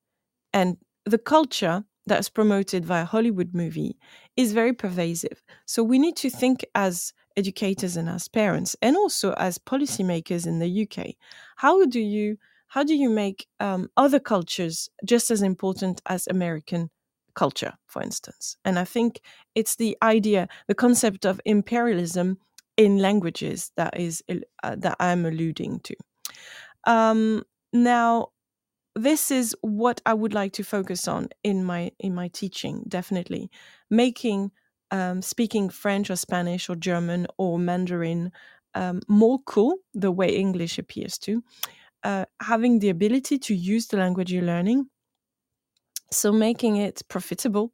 And 0.54 0.78
the 1.06 1.18
culture 1.18 1.86
that's 2.08 2.30
promoted 2.30 2.86
via 2.86 3.06
Hollywood 3.06 3.54
movie 3.54 3.98
is 4.36 4.54
very 4.54 4.74
pervasive. 4.74 5.44
So 5.66 5.84
we 5.84 6.00
need 6.00 6.16
to 6.18 6.30
think 6.30 6.66
as 6.76 7.14
educators 7.38 7.98
and 7.98 8.10
as 8.10 8.28
parents, 8.28 8.76
and 8.82 8.96
also 8.96 9.34
as 9.34 9.58
policymakers 9.58 10.48
in 10.48 10.60
the 10.60 10.70
UK, 10.70 11.18
how 11.58 11.86
do 11.86 12.00
you 12.00 12.38
how 12.76 12.84
do 12.84 12.94
you 12.94 13.10
make 13.10 13.48
um, 13.62 13.88
other 13.96 14.20
cultures 14.20 14.90
just 15.06 15.32
as 15.32 15.42
important 15.42 16.02
as 16.08 16.28
American 16.28 16.90
culture, 17.34 17.72
for 17.88 18.02
instance? 18.02 18.58
And 18.66 18.78
I 18.78 18.84
think 18.84 19.22
it's 19.56 19.78
the 19.78 19.98
idea, 20.04 20.50
the 20.68 20.76
concept 20.76 21.26
of 21.26 21.40
imperialism 21.46 22.38
in 22.76 22.98
languages 22.98 23.72
that 23.78 23.98
is 23.98 24.22
uh, 24.30 24.76
that 24.78 24.98
I'm 25.00 25.26
alluding 25.26 25.80
to. 25.86 25.96
Um, 26.84 27.44
now, 27.72 28.28
this 28.94 29.32
is 29.32 29.56
what 29.62 30.02
I 30.06 30.14
would 30.14 30.34
like 30.34 30.52
to 30.54 30.64
focus 30.64 31.08
on 31.08 31.30
in 31.44 31.64
my 31.64 31.92
in 31.98 32.14
my 32.14 32.28
teaching. 32.28 32.84
Definitely, 32.90 33.50
making 33.90 34.52
um, 34.92 35.22
speaking 35.22 35.70
French 35.70 36.10
or 36.10 36.18
Spanish 36.18 36.70
or 36.70 36.76
German 36.76 37.26
or 37.38 37.58
Mandarin 37.58 38.34
um, 38.74 39.00
more 39.08 39.40
cool, 39.46 39.78
the 39.94 40.12
way 40.12 40.36
English 40.36 40.78
appears 40.78 41.18
to, 41.20 41.42
uh, 42.06 42.26
having 42.42 42.80
the 42.80 42.90
ability 42.90 43.40
to 43.40 43.56
use 43.56 43.88
the 43.88 43.98
language 43.98 44.32
you're 44.32 44.44
learning, 44.46 44.90
so 46.12 46.32
making 46.32 46.78
it 46.78 47.02
profitable, 47.08 47.74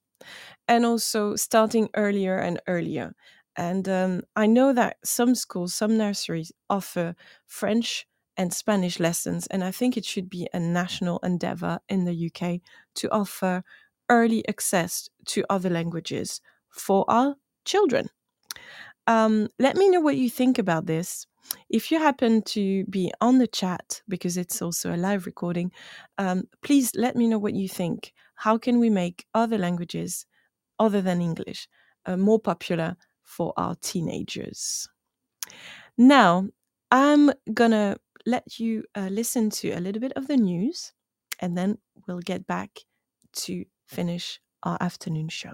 and 0.67 0.85
also 0.85 1.35
starting 1.35 1.89
earlier 1.95 2.37
and 2.37 2.61
earlier. 2.67 3.13
And 3.57 3.89
um, 3.89 4.23
I 4.35 4.47
know 4.47 4.73
that 4.73 4.97
some 5.05 5.35
schools, 5.35 5.73
some 5.73 5.97
nurseries 5.97 6.51
offer 6.69 7.15
French 7.47 8.07
and 8.37 8.53
Spanish 8.53 8.99
lessons. 8.99 9.47
And 9.47 9.63
I 9.63 9.71
think 9.71 9.97
it 9.97 10.05
should 10.05 10.29
be 10.29 10.47
a 10.53 10.59
national 10.59 11.19
endeavor 11.19 11.79
in 11.89 12.05
the 12.05 12.13
UK 12.15 12.61
to 12.95 13.11
offer 13.11 13.63
early 14.09 14.47
access 14.47 15.09
to 15.27 15.45
other 15.49 15.69
languages 15.69 16.41
for 16.69 17.05
our 17.09 17.35
children. 17.65 18.09
Um, 19.07 19.49
let 19.59 19.75
me 19.75 19.89
know 19.89 20.01
what 20.01 20.17
you 20.17 20.29
think 20.29 20.57
about 20.59 20.85
this. 20.85 21.27
If 21.69 21.91
you 21.91 21.99
happen 21.99 22.41
to 22.43 22.85
be 22.85 23.11
on 23.21 23.37
the 23.37 23.47
chat, 23.47 24.01
because 24.07 24.37
it's 24.37 24.61
also 24.61 24.93
a 24.93 24.97
live 24.97 25.25
recording, 25.25 25.71
um, 26.17 26.43
please 26.61 26.91
let 26.95 27.15
me 27.15 27.27
know 27.27 27.39
what 27.39 27.53
you 27.53 27.67
think. 27.67 28.13
How 28.35 28.57
can 28.57 28.79
we 28.79 28.89
make 28.89 29.25
other 29.33 29.57
languages, 29.57 30.25
other 30.79 31.01
than 31.01 31.21
English, 31.21 31.67
uh, 32.05 32.17
more 32.17 32.39
popular 32.39 32.97
for 33.23 33.53
our 33.57 33.75
teenagers? 33.75 34.87
Now, 35.97 36.47
I'm 36.89 37.31
gonna 37.53 37.97
let 38.25 38.59
you 38.59 38.83
uh, 38.95 39.09
listen 39.11 39.49
to 39.49 39.71
a 39.71 39.79
little 39.79 40.01
bit 40.01 40.13
of 40.15 40.27
the 40.27 40.37
news 40.37 40.93
and 41.39 41.57
then 41.57 41.77
we'll 42.07 42.19
get 42.19 42.45
back 42.45 42.79
to 43.33 43.65
finish 43.87 44.39
our 44.63 44.77
afternoon 44.79 45.29
show. 45.29 45.53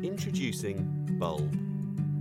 Introducing 0.02 1.06
Bulb. 1.18 1.58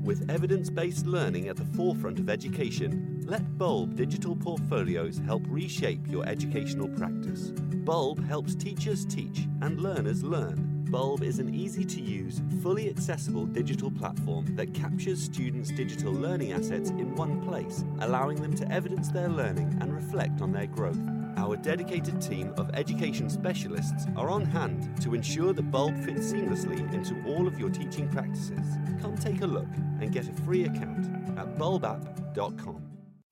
With 0.05 0.29
evidence 0.29 0.69
based 0.69 1.05
learning 1.05 1.49
at 1.49 1.57
the 1.57 1.65
forefront 1.65 2.19
of 2.19 2.29
education, 2.29 3.21
let 3.27 3.57
Bulb 3.57 3.97
digital 3.97 4.37
portfolios 4.37 5.19
help 5.25 5.43
reshape 5.47 6.07
your 6.07 6.25
educational 6.25 6.87
practice. 6.87 7.51
Bulb 7.83 8.25
helps 8.25 8.55
teachers 8.55 9.05
teach 9.05 9.45
and 9.61 9.81
learners 9.81 10.23
learn. 10.23 10.74
Bulb 10.91 11.23
is 11.23 11.39
an 11.39 11.53
easy 11.53 11.83
to 11.83 12.01
use, 12.01 12.41
fully 12.61 12.89
accessible 12.89 13.45
digital 13.45 13.89
platform 13.89 14.55
that 14.55 14.73
captures 14.73 15.21
students' 15.21 15.71
digital 15.71 16.13
learning 16.13 16.53
assets 16.53 16.91
in 16.91 17.15
one 17.15 17.41
place, 17.41 17.83
allowing 18.01 18.41
them 18.41 18.53
to 18.55 18.71
evidence 18.71 19.09
their 19.09 19.27
learning 19.27 19.77
and 19.81 19.93
reflect 19.93 20.41
on 20.41 20.51
their 20.51 20.67
growth. 20.67 20.99
Our 21.37 21.57
dedicated 21.57 22.21
team 22.21 22.53
of 22.55 22.69
education 22.73 23.29
specialists 23.29 24.05
are 24.15 24.29
on 24.29 24.45
hand 24.45 25.01
to 25.01 25.15
ensure 25.15 25.53
that 25.53 25.71
Bulb 25.71 25.97
fits 26.03 26.31
seamlessly 26.31 26.93
into 26.93 27.15
all 27.27 27.47
of 27.47 27.59
your 27.59 27.69
teaching 27.69 28.07
practices. 28.09 28.65
Come 29.01 29.17
take 29.17 29.41
a 29.41 29.47
look 29.47 29.67
and 29.99 30.11
get 30.11 30.29
a 30.29 30.33
free 30.43 30.65
account 30.65 31.07
at 31.37 31.57
bulbapp.com. 31.57 32.81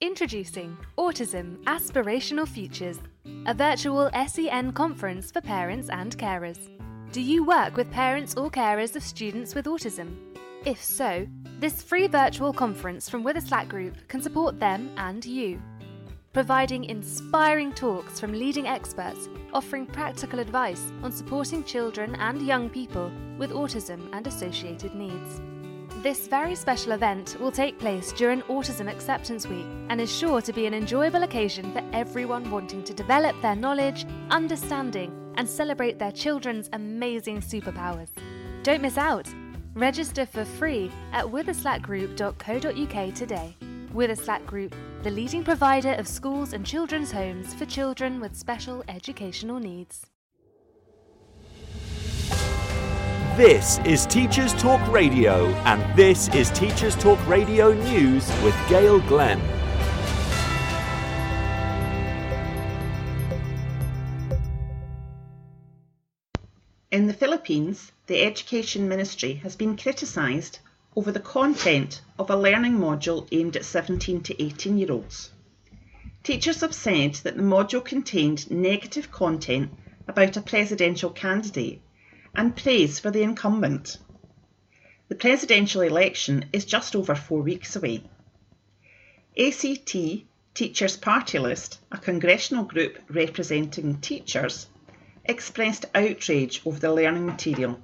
Introducing 0.02 0.76
Autism 0.98 1.64
Aspirational 1.64 2.48
Futures, 2.48 3.00
a 3.46 3.54
virtual 3.54 4.10
SEN 4.28 4.74
conference 4.74 5.32
for 5.32 5.40
parents 5.40 5.88
and 5.90 6.18
carers. 6.18 6.70
Do 7.14 7.22
you 7.22 7.44
work 7.44 7.78
with 7.78 7.92
parents 7.92 8.34
or 8.34 8.50
carers 8.50 8.96
of 8.96 9.04
students 9.04 9.54
with 9.54 9.66
autism? 9.68 10.16
If 10.66 10.84
so, 10.84 11.28
this 11.60 11.84
free 11.84 12.08
virtual 12.08 12.52
conference 12.52 13.08
from 13.08 13.24
Witherslack 13.24 13.70
Group 13.70 13.96
can 14.08 14.20
support 14.20 14.60
them 14.60 14.90
and 14.98 15.24
you 15.24 15.62
providing 16.34 16.86
inspiring 16.86 17.72
talks 17.72 18.20
from 18.20 18.34
leading 18.34 18.66
experts 18.66 19.30
offering 19.54 19.86
practical 19.86 20.40
advice 20.40 20.92
on 21.04 21.12
supporting 21.12 21.64
children 21.64 22.16
and 22.16 22.42
young 22.42 22.68
people 22.68 23.12
with 23.38 23.52
autism 23.52 24.10
and 24.14 24.26
associated 24.26 24.96
needs. 24.96 25.40
This 26.02 26.28
very 26.28 26.56
special 26.56 26.94
event 26.94 27.38
will 27.40 27.52
take 27.52 27.78
place 27.78 28.12
during 28.14 28.42
Autism 28.44 28.92
Acceptance 28.92 29.46
Week 29.46 29.68
and 29.90 30.02
is 30.02 30.12
sure 30.12 30.42
to 30.42 30.52
be 30.52 30.66
an 30.66 30.74
enjoyable 30.74 31.22
occasion 31.22 31.72
for 31.74 31.84
everyone 31.94 32.50
wanting 32.50 32.84
to 32.86 32.94
develop 32.96 33.40
their 33.44 33.56
knowledge, 33.56 34.08
understanding, 34.32 35.23
and 35.38 35.48
celebrate 35.50 36.00
their 36.00 36.12
children's 36.12 36.70
amazing 36.74 37.42
superpowers. 37.42 38.10
Don't 38.64 38.82
miss 38.82 38.98
out! 38.98 39.28
Register 39.76 40.26
for 40.26 40.46
free 40.46 40.92
at 41.12 41.26
witherslackgroup.co.uk 41.26 43.14
today. 43.16 43.56
Witherslack 43.94 44.46
Group, 44.46 44.76
the 45.04 45.12
leading 45.12 45.44
provider 45.44 45.94
of 45.94 46.08
schools 46.08 46.54
and 46.54 46.66
children's 46.66 47.12
homes 47.12 47.54
for 47.54 47.66
children 47.66 48.20
with 48.20 48.36
special 48.36 48.84
educational 48.88 49.60
needs. 49.60 50.08
This 53.36 53.80
is 53.80 54.06
Teachers 54.06 54.54
Talk 54.54 54.80
Radio, 54.92 55.48
and 55.66 55.98
this 55.98 56.28
is 56.36 56.52
Teachers 56.52 56.96
Talk 56.96 57.18
Radio 57.28 57.74
News 57.74 58.28
with 58.44 58.56
Gail 58.70 59.00
Glenn. 59.02 59.63
The 67.14 67.20
Philippines, 67.20 67.92
the 68.08 68.24
Education 68.24 68.90
Ministry 68.90 69.36
has 69.36 69.56
been 69.56 69.78
criticised 69.78 70.58
over 70.96 71.12
the 71.12 71.20
content 71.20 72.02
of 72.18 72.32
a 72.32 72.36
learning 72.36 72.80
module 72.80 73.28
aimed 73.32 73.56
at 73.56 73.66
17 73.66 74.24
to 74.24 74.44
18 74.44 74.80
year 74.80 74.92
olds. 74.92 75.30
Teachers 76.24 76.62
have 76.62 76.74
said 76.74 77.14
that 77.22 77.38
the 77.38 77.44
module 77.44 77.86
contained 77.86 78.50
negative 78.50 79.12
content 79.12 79.70
about 80.08 80.38
a 80.38 80.42
presidential 80.42 81.12
candidate 81.12 81.84
and 82.34 82.56
praise 82.56 82.98
for 82.98 83.12
the 83.12 83.22
incumbent. 83.22 84.00
The 85.08 85.16
presidential 85.16 85.82
election 85.82 86.46
is 86.52 86.66
just 86.66 86.96
over 86.96 87.14
four 87.14 87.44
weeks 87.44 87.76
away. 87.76 88.10
ACT 89.38 89.96
Teachers 90.56 90.98
Party 90.98 91.38
List, 91.38 91.78
a 91.92 92.00
congressional 92.00 92.64
group 92.64 92.98
representing 93.08 94.02
teachers, 94.02 94.66
expressed 95.26 95.86
outrage 95.96 96.62
over 96.66 96.80
the 96.80 96.94
learning 96.94 97.26
material 97.26 97.80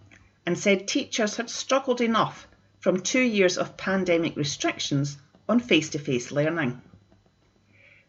and 0.45 0.57
said 0.57 0.87
teachers 0.87 1.37
had 1.37 1.49
struggled 1.49 2.01
enough 2.01 2.47
from 2.79 3.01
two 3.01 3.21
years 3.21 3.57
of 3.57 3.77
pandemic 3.77 4.35
restrictions 4.35 5.17
on 5.47 5.59
face 5.59 5.89
to 5.89 5.99
face 5.99 6.31
learning. 6.31 6.81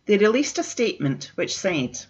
They 0.07 0.19
released 0.19 0.59
a 0.59 0.62
statement 0.62 1.31
which 1.35 1.55
said 1.55 2.05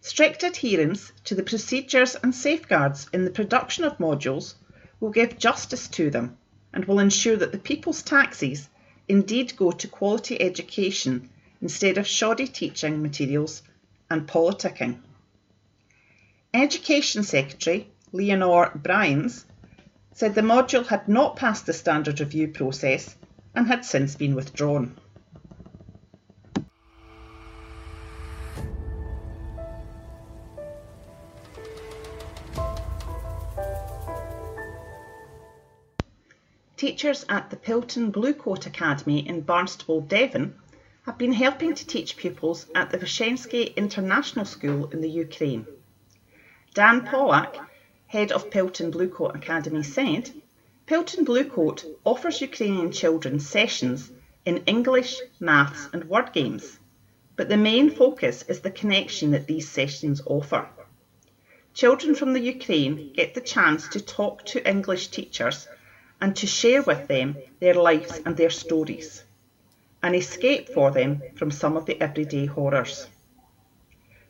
Strict 0.00 0.42
adherence 0.42 1.12
to 1.24 1.34
the 1.34 1.42
procedures 1.42 2.16
and 2.16 2.34
safeguards 2.34 3.08
in 3.12 3.24
the 3.24 3.30
production 3.30 3.84
of 3.84 3.98
modules 3.98 4.54
will 4.98 5.10
give 5.10 5.38
justice 5.38 5.86
to 5.88 6.10
them 6.10 6.36
and 6.72 6.84
will 6.84 6.98
ensure 6.98 7.36
that 7.36 7.52
the 7.52 7.58
people's 7.58 8.02
taxes 8.02 8.68
indeed 9.08 9.56
go 9.56 9.70
to 9.70 9.88
quality 9.88 10.40
education 10.40 11.28
instead 11.60 11.98
of 11.98 12.06
shoddy 12.06 12.46
teaching 12.46 13.02
materials 13.02 13.62
and 14.10 14.26
politicking. 14.26 15.00
Education 16.54 17.22
Secretary 17.22 17.88
Leonor 18.12 18.72
Briones 18.74 19.46
said 20.12 20.34
the 20.34 20.42
module 20.42 20.86
had 20.86 21.08
not 21.08 21.34
passed 21.34 21.64
the 21.64 21.72
standard 21.72 22.20
review 22.20 22.48
process 22.48 23.16
and 23.54 23.66
had 23.66 23.86
since 23.86 24.16
been 24.16 24.34
withdrawn. 24.34 24.94
Teachers 36.76 37.24
at 37.30 37.48
the 37.48 37.56
Pilton 37.56 38.12
Bluecoat 38.12 38.66
Academy 38.66 39.26
in 39.26 39.42
Barnstaple, 39.42 40.06
Devon, 40.06 40.54
have 41.06 41.16
been 41.16 41.32
helping 41.32 41.74
to 41.74 41.86
teach 41.86 42.18
pupils 42.18 42.66
at 42.74 42.90
the 42.90 42.98
Vyshensky 42.98 43.74
International 43.74 44.44
School 44.44 44.90
in 44.90 45.00
the 45.00 45.08
Ukraine. 45.08 45.66
Dan 46.74 47.04
Pollack, 47.04 47.58
head 48.06 48.32
of 48.32 48.50
Pilton 48.50 48.90
Bluecoat 48.90 49.34
Academy, 49.34 49.82
said 49.82 50.30
Pilton 50.86 51.26
Bluecoat 51.26 51.84
offers 52.02 52.40
Ukrainian 52.40 52.90
children 52.90 53.40
sessions 53.40 54.10
in 54.46 54.64
English, 54.64 55.20
maths, 55.38 55.90
and 55.92 56.04
word 56.04 56.32
games, 56.32 56.78
but 57.36 57.50
the 57.50 57.58
main 57.58 57.90
focus 57.90 58.42
is 58.48 58.60
the 58.60 58.70
connection 58.70 59.32
that 59.32 59.46
these 59.46 59.68
sessions 59.68 60.22
offer. 60.24 60.66
Children 61.74 62.14
from 62.14 62.32
the 62.32 62.40
Ukraine 62.40 63.12
get 63.12 63.34
the 63.34 63.42
chance 63.42 63.88
to 63.88 64.00
talk 64.00 64.46
to 64.46 64.66
English 64.66 65.08
teachers 65.08 65.68
and 66.22 66.34
to 66.36 66.46
share 66.46 66.80
with 66.80 67.06
them 67.06 67.36
their 67.60 67.74
lives 67.74 68.18
and 68.24 68.34
their 68.34 68.48
stories, 68.48 69.22
an 70.02 70.14
escape 70.14 70.70
for 70.70 70.90
them 70.90 71.20
from 71.36 71.50
some 71.50 71.76
of 71.76 71.84
the 71.84 72.00
everyday 72.00 72.46
horrors. 72.46 73.08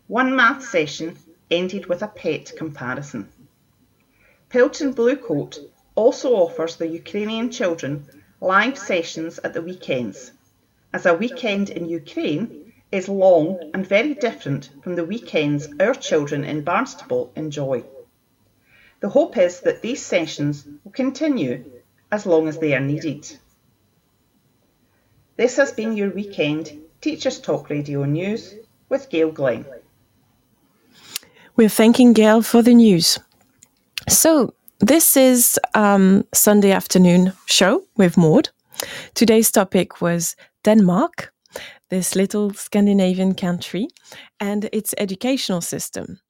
One 0.08 0.34
math 0.34 0.64
session 0.64 1.16
ended 1.52 1.86
with 1.86 2.02
a 2.02 2.08
pet 2.08 2.52
comparison. 2.56 3.28
Pilton 4.48 4.94
Bluecoat 4.94 5.58
also 5.94 6.34
offers 6.34 6.76
the 6.76 6.88
Ukrainian 6.88 7.50
children 7.50 8.06
live 8.40 8.76
sessions 8.76 9.38
at 9.44 9.54
the 9.54 9.62
weekends, 9.62 10.32
as 10.92 11.06
a 11.06 11.14
weekend 11.14 11.70
in 11.70 11.88
Ukraine 11.88 12.72
is 12.90 13.08
long 13.08 13.70
and 13.72 13.86
very 13.86 14.14
different 14.14 14.70
from 14.82 14.96
the 14.96 15.04
weekends 15.04 15.68
our 15.80 15.94
children 15.94 16.44
in 16.44 16.64
Barnstaple 16.64 17.30
enjoy. 17.36 17.84
The 19.00 19.08
hope 19.08 19.36
is 19.36 19.60
that 19.60 19.82
these 19.82 20.04
sessions 20.04 20.66
will 20.84 20.92
continue 20.92 21.64
as 22.10 22.26
long 22.26 22.48
as 22.48 22.58
they 22.58 22.74
are 22.74 22.80
needed. 22.92 23.24
This 25.36 25.56
has 25.56 25.72
been 25.72 25.96
your 25.96 26.10
weekend 26.10 26.70
Teachers 27.00 27.40
Talk 27.40 27.70
Radio 27.70 28.04
News 28.04 28.54
with 28.88 29.08
Gail 29.08 29.32
Glenn. 29.32 29.64
We're 31.54 31.68
thanking 31.68 32.14
Gail 32.14 32.40
for 32.40 32.62
the 32.62 32.72
news. 32.72 33.18
So, 34.08 34.54
this 34.80 35.18
is 35.18 35.60
um, 35.74 36.24
Sunday 36.32 36.70
afternoon 36.70 37.34
show 37.44 37.82
with 37.94 38.16
Maud. 38.16 38.48
Today's 39.12 39.50
topic 39.50 40.00
was 40.00 40.34
Denmark, 40.64 41.30
this 41.90 42.16
little 42.16 42.54
Scandinavian 42.54 43.34
country, 43.34 43.88
and 44.40 44.70
its 44.72 44.94
educational 44.96 45.60
system. 45.60 46.20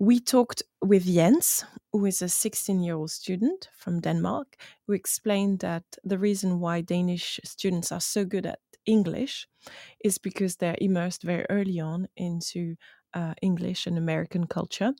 We 0.00 0.18
talked 0.18 0.64
with 0.82 1.04
Jens, 1.06 1.64
who 1.92 2.04
is 2.04 2.20
a 2.20 2.28
16 2.28 2.82
year 2.82 2.96
old 2.96 3.12
student 3.12 3.68
from 3.78 4.00
Denmark, 4.00 4.56
who 4.88 4.94
explained 4.94 5.60
that 5.60 5.84
the 6.02 6.18
reason 6.18 6.58
why 6.58 6.80
Danish 6.80 7.38
students 7.44 7.92
are 7.92 8.00
so 8.00 8.24
good 8.24 8.46
at 8.46 8.58
English 8.84 9.46
is 10.04 10.18
because 10.18 10.56
they're 10.56 10.78
immersed 10.80 11.22
very 11.22 11.46
early 11.50 11.78
on 11.80 12.08
into 12.16 12.76
uh, 13.14 13.34
English 13.42 13.86
and 13.86 13.98
American 13.98 14.46
culture. 14.46 14.92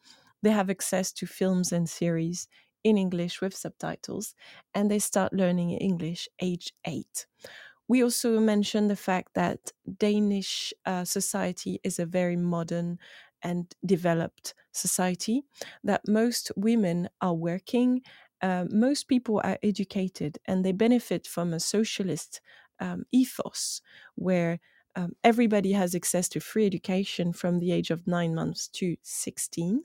They 0.42 0.50
have 0.50 0.70
access 0.70 1.12
to 1.14 1.26
films 1.26 1.72
and 1.72 1.88
series 1.88 2.48
in 2.84 2.96
English 2.98 3.40
with 3.40 3.54
subtitles, 3.54 4.34
and 4.74 4.90
they 4.90 4.98
start 5.00 5.32
learning 5.32 5.72
English 5.72 6.28
age 6.40 6.72
eight. 6.84 7.26
We 7.88 8.02
also 8.02 8.40
mentioned 8.40 8.90
the 8.90 8.96
fact 8.96 9.34
that 9.34 9.72
Danish 9.98 10.72
uh, 10.84 11.04
society 11.04 11.80
is 11.84 11.98
a 11.98 12.06
very 12.06 12.36
modern 12.36 12.98
and 13.42 13.72
developed 13.84 14.54
society, 14.72 15.44
that 15.84 16.02
most 16.08 16.50
women 16.56 17.08
are 17.20 17.34
working, 17.34 18.02
uh, 18.42 18.66
most 18.70 19.08
people 19.08 19.40
are 19.44 19.58
educated, 19.62 20.38
and 20.46 20.64
they 20.64 20.72
benefit 20.72 21.26
from 21.26 21.52
a 21.52 21.60
socialist 21.60 22.40
um, 22.80 23.04
ethos 23.12 23.80
where 24.16 24.58
um, 24.96 25.12
everybody 25.22 25.72
has 25.72 25.94
access 25.94 26.28
to 26.30 26.40
free 26.40 26.66
education 26.66 27.32
from 27.32 27.58
the 27.60 27.72
age 27.72 27.90
of 27.90 28.06
nine 28.06 28.34
months 28.34 28.68
to 28.68 28.96
16. 29.02 29.84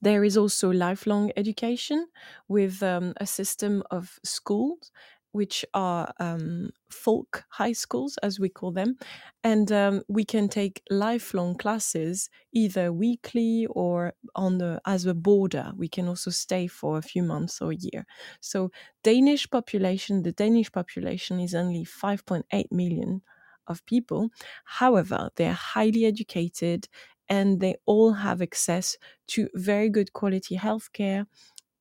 There 0.00 0.24
is 0.24 0.36
also 0.36 0.70
lifelong 0.70 1.32
education 1.36 2.08
with 2.48 2.82
um, 2.82 3.14
a 3.18 3.26
system 3.26 3.82
of 3.90 4.18
schools 4.24 4.90
which 5.32 5.64
are 5.72 6.12
um, 6.20 6.68
folk 6.90 7.44
high 7.48 7.72
schools, 7.72 8.18
as 8.22 8.38
we 8.38 8.50
call 8.50 8.70
them. 8.70 8.98
And 9.42 9.72
um, 9.72 10.02
we 10.06 10.26
can 10.26 10.46
take 10.48 10.82
lifelong 10.90 11.54
classes 11.56 12.28
either 12.52 12.92
weekly 12.92 13.66
or 13.70 14.12
on 14.34 14.58
the 14.58 14.80
as 14.86 15.06
a 15.06 15.14
border. 15.14 15.72
We 15.74 15.88
can 15.88 16.06
also 16.06 16.30
stay 16.30 16.66
for 16.66 16.98
a 16.98 17.02
few 17.02 17.22
months 17.22 17.62
or 17.62 17.72
a 17.72 17.76
year. 17.76 18.04
So 18.40 18.70
Danish 19.02 19.48
population, 19.50 20.22
the 20.22 20.32
Danish 20.32 20.70
population 20.70 21.40
is 21.40 21.54
only 21.54 21.86
5.8 21.86 22.70
million 22.70 23.22
of 23.66 23.84
people. 23.86 24.30
However, 24.64 25.30
they're 25.36 25.52
highly 25.52 26.04
educated 26.06 26.88
and 27.28 27.60
they 27.60 27.76
all 27.86 28.12
have 28.12 28.42
access 28.42 28.96
to 29.28 29.48
very 29.54 29.88
good 29.88 30.12
quality 30.12 30.56
healthcare, 30.56 31.26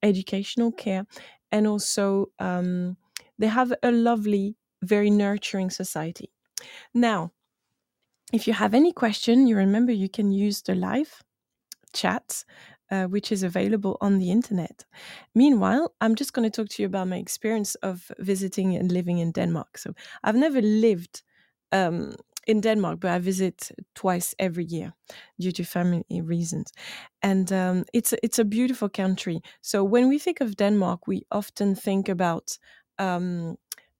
educational 0.03 0.71
care, 0.71 1.05
and 1.51 1.67
also 1.67 2.27
um, 2.39 2.97
they 3.39 3.47
have 3.47 3.73
a 3.83 3.91
lovely, 3.91 4.55
very 4.83 5.09
nurturing 5.09 5.69
society. 5.69 6.29
Now, 6.93 7.31
if 8.33 8.47
you 8.47 8.53
have 8.53 8.73
any 8.73 8.93
question, 8.93 9.47
you 9.47 9.57
remember 9.57 9.91
you 9.91 10.09
can 10.09 10.31
use 10.31 10.61
the 10.61 10.75
live 10.75 11.23
chat, 11.93 12.45
uh, 12.91 13.05
which 13.05 13.31
is 13.31 13.43
available 13.43 13.97
on 14.01 14.19
the 14.19 14.31
internet. 14.31 14.85
Meanwhile, 15.35 15.93
I'm 16.01 16.15
just 16.15 16.33
going 16.33 16.49
to 16.49 16.55
talk 16.55 16.69
to 16.69 16.81
you 16.81 16.87
about 16.87 17.07
my 17.07 17.17
experience 17.17 17.75
of 17.75 18.11
visiting 18.19 18.75
and 18.75 18.91
living 18.91 19.19
in 19.19 19.31
Denmark. 19.31 19.77
So 19.77 19.93
I've 20.23 20.35
never 20.35 20.61
lived 20.61 21.23
um, 21.71 22.15
in 22.47 22.61
Denmark, 22.61 22.99
but 22.99 23.11
I 23.11 23.19
visit 23.19 23.71
twice 23.95 24.33
every 24.39 24.65
year 24.65 24.93
due 25.39 25.51
to 25.51 25.63
family 25.63 26.21
reasons. 26.21 26.71
And 27.21 27.51
um, 27.51 27.85
it's 27.93 28.13
it's 28.23 28.39
a 28.39 28.45
beautiful 28.45 28.89
country. 28.89 29.41
So 29.61 29.83
when 29.83 30.09
we 30.09 30.19
think 30.19 30.41
of 30.41 30.55
Denmark, 30.55 31.07
we 31.07 31.23
often 31.31 31.75
think 31.75 32.09
about 32.09 32.57
um, 32.97 33.57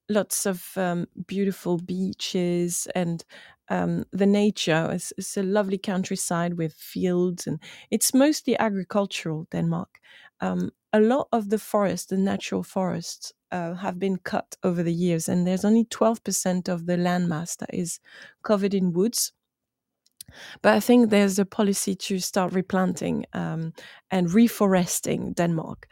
lots 0.09 0.45
of 0.45 0.77
um, 0.77 1.07
beautiful 1.27 1.77
beaches 1.77 2.87
and 2.95 3.23
um, 3.69 4.05
the 4.11 4.25
nature. 4.25 4.89
It's, 4.91 5.13
it's 5.17 5.37
a 5.37 5.43
lovely 5.43 5.77
countryside 5.77 6.55
with 6.57 6.73
fields, 6.73 7.47
and 7.47 7.59
it's 7.91 8.13
mostly 8.13 8.57
agricultural. 8.57 9.47
Denmark. 9.51 9.99
Um, 10.41 10.71
a 10.93 10.99
lot 10.99 11.27
of 11.31 11.49
the 11.49 11.59
forest, 11.59 12.09
the 12.09 12.17
natural 12.17 12.63
forests, 12.63 13.33
uh, 13.51 13.75
have 13.75 13.99
been 13.99 14.17
cut 14.17 14.55
over 14.63 14.83
the 14.83 14.93
years, 14.93 15.27
and 15.29 15.45
there's 15.47 15.65
only 15.65 15.85
12% 15.85 16.67
of 16.69 16.85
the 16.85 16.97
landmass 16.97 17.57
that 17.57 17.73
is 17.73 17.99
covered 18.43 18.73
in 18.73 18.93
woods. 18.93 19.33
But 20.61 20.73
I 20.73 20.79
think 20.79 21.09
there's 21.09 21.39
a 21.39 21.45
policy 21.45 21.95
to 21.95 22.19
start 22.19 22.53
replanting 22.53 23.25
um, 23.33 23.73
and 24.09 24.27
reforesting 24.29 25.35
Denmark. 25.35 25.87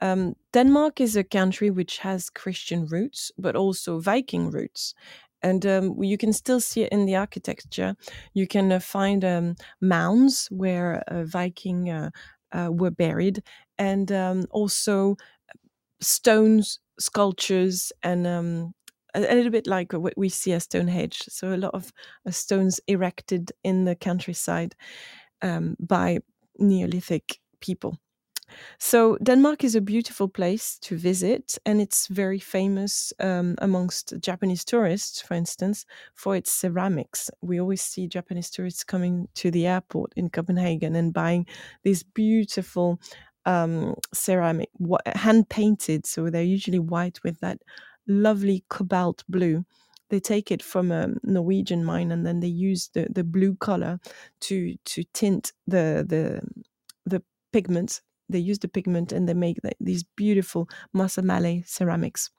Um, 0.00 0.34
Denmark 0.52 1.00
is 1.00 1.16
a 1.16 1.24
country 1.24 1.70
which 1.70 1.98
has 1.98 2.30
Christian 2.30 2.86
roots, 2.86 3.32
but 3.38 3.56
also 3.56 4.00
Viking 4.00 4.50
roots. 4.50 4.94
And 5.42 5.64
um, 5.66 6.02
you 6.02 6.16
can 6.16 6.32
still 6.32 6.60
see 6.60 6.82
it 6.82 6.92
in 6.92 7.04
the 7.06 7.16
architecture. 7.16 7.96
You 8.32 8.46
can 8.46 8.72
uh, 8.72 8.80
find 8.80 9.24
um, 9.24 9.54
mounds 9.80 10.48
where 10.50 11.04
uh, 11.08 11.24
Viking 11.24 11.90
uh, 11.90 12.10
uh, 12.52 12.70
were 12.72 12.90
buried, 12.90 13.42
and 13.78 14.10
um, 14.10 14.46
also 14.50 15.16
stones, 16.00 16.78
sculptures, 16.98 17.92
and 18.02 18.26
um, 18.26 18.74
a, 19.14 19.20
a 19.20 19.34
little 19.34 19.52
bit 19.52 19.66
like 19.66 19.92
what 19.92 20.14
we 20.16 20.28
see 20.28 20.52
at 20.52 20.62
Stonehenge. 20.62 21.22
So 21.28 21.54
a 21.54 21.56
lot 21.56 21.74
of 21.74 21.92
uh, 22.26 22.30
stones 22.30 22.80
erected 22.86 23.52
in 23.62 23.84
the 23.84 23.94
countryside 23.96 24.74
um, 25.42 25.76
by 25.80 26.18
Neolithic 26.58 27.38
people. 27.60 27.98
So 28.78 29.16
Denmark 29.22 29.64
is 29.64 29.74
a 29.74 29.80
beautiful 29.80 30.28
place 30.28 30.78
to 30.80 30.96
visit, 30.96 31.58
and 31.64 31.80
it's 31.80 32.06
very 32.08 32.38
famous 32.38 33.12
um, 33.18 33.54
amongst 33.58 34.14
Japanese 34.20 34.64
tourists, 34.64 35.22
for 35.22 35.34
instance, 35.34 35.86
for 36.14 36.36
its 36.36 36.52
ceramics. 36.52 37.30
We 37.40 37.60
always 37.60 37.82
see 37.82 38.06
Japanese 38.06 38.50
tourists 38.50 38.84
coming 38.84 39.28
to 39.36 39.50
the 39.50 39.66
airport 39.66 40.12
in 40.16 40.28
Copenhagen 40.30 40.94
and 40.94 41.12
buying 41.12 41.46
these 41.82 42.02
beautiful 42.02 43.00
um, 43.46 43.94
ceramic, 44.12 44.70
hand 45.14 45.48
painted. 45.48 46.06
So 46.06 46.30
they're 46.30 46.42
usually 46.42 46.78
white 46.78 47.22
with 47.24 47.40
that 47.40 47.58
lovely 48.06 48.64
cobalt 48.68 49.24
blue. 49.28 49.64
They 50.10 50.20
take 50.20 50.50
it 50.50 50.62
from 50.62 50.92
a 50.92 51.08
Norwegian 51.22 51.84
mine 51.84 52.12
and 52.12 52.26
then 52.26 52.40
they 52.40 52.48
use 52.48 52.90
the, 52.94 53.08
the 53.10 53.24
blue 53.24 53.56
color 53.56 53.98
to 54.42 54.76
to 54.84 55.02
tint 55.12 55.52
the 55.66 56.04
the 56.06 56.40
the 57.06 57.22
pigments. 57.52 58.02
They 58.28 58.38
use 58.38 58.58
the 58.58 58.68
pigment 58.68 59.12
and 59.12 59.28
they 59.28 59.34
make 59.34 59.60
the, 59.62 59.72
these 59.80 60.04
beautiful 60.16 60.68
Musselmalet 60.94 61.68
ceramics. 61.68 62.30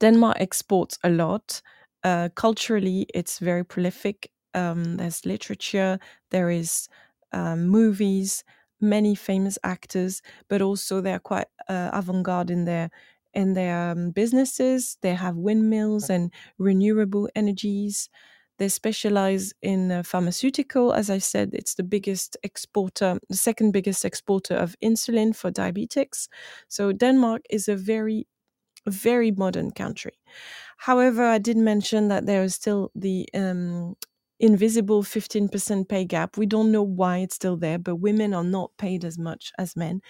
Denmark 0.00 0.36
exports 0.40 0.98
a 1.04 1.10
lot. 1.10 1.62
Uh, 2.02 2.28
culturally, 2.34 3.06
it's 3.14 3.38
very 3.38 3.64
prolific. 3.64 4.30
Um, 4.54 4.96
there's 4.96 5.24
literature, 5.26 5.98
there 6.30 6.50
is 6.50 6.88
um, 7.32 7.66
movies, 7.66 8.44
many 8.80 9.14
famous 9.14 9.58
actors, 9.62 10.22
but 10.48 10.62
also 10.62 11.00
they're 11.00 11.18
quite 11.18 11.46
uh, 11.68 11.90
avant-garde 11.92 12.50
in 12.50 12.64
their 12.64 12.90
in 13.32 13.54
their 13.54 13.90
um, 13.90 14.10
businesses. 14.10 14.96
They 15.02 15.14
have 15.14 15.36
windmills 15.36 16.08
and 16.08 16.32
renewable 16.58 17.28
energies. 17.34 18.08
They 18.58 18.68
specialize 18.68 19.52
in 19.60 19.90
uh, 19.90 20.02
pharmaceutical. 20.04 20.92
As 20.92 21.10
I 21.10 21.18
said, 21.18 21.50
it's 21.52 21.74
the 21.74 21.82
biggest 21.82 22.36
exporter, 22.44 23.18
the 23.28 23.36
second 23.36 23.72
biggest 23.72 24.04
exporter 24.04 24.54
of 24.54 24.76
insulin 24.80 25.34
for 25.34 25.50
diabetics. 25.50 26.28
So 26.68 26.92
Denmark 26.92 27.42
is 27.50 27.68
a 27.68 27.74
very, 27.74 28.28
very 28.86 29.32
modern 29.32 29.72
country. 29.72 30.12
However, 30.76 31.24
I 31.24 31.38
did 31.38 31.56
mention 31.56 32.08
that 32.08 32.26
there 32.26 32.44
is 32.44 32.54
still 32.54 32.90
the 32.94 33.28
um, 33.34 33.96
invisible 34.40 35.02
15% 35.02 35.88
pay 35.88 36.04
gap. 36.04 36.36
We 36.36 36.46
don't 36.46 36.72
know 36.72 36.82
why 36.82 37.18
it's 37.18 37.36
still 37.36 37.56
there, 37.56 37.78
but 37.78 37.96
women 37.96 38.34
are 38.34 38.44
not 38.44 38.70
paid 38.78 39.04
as 39.04 39.18
much 39.18 39.52
as 39.58 39.76
men 39.76 40.00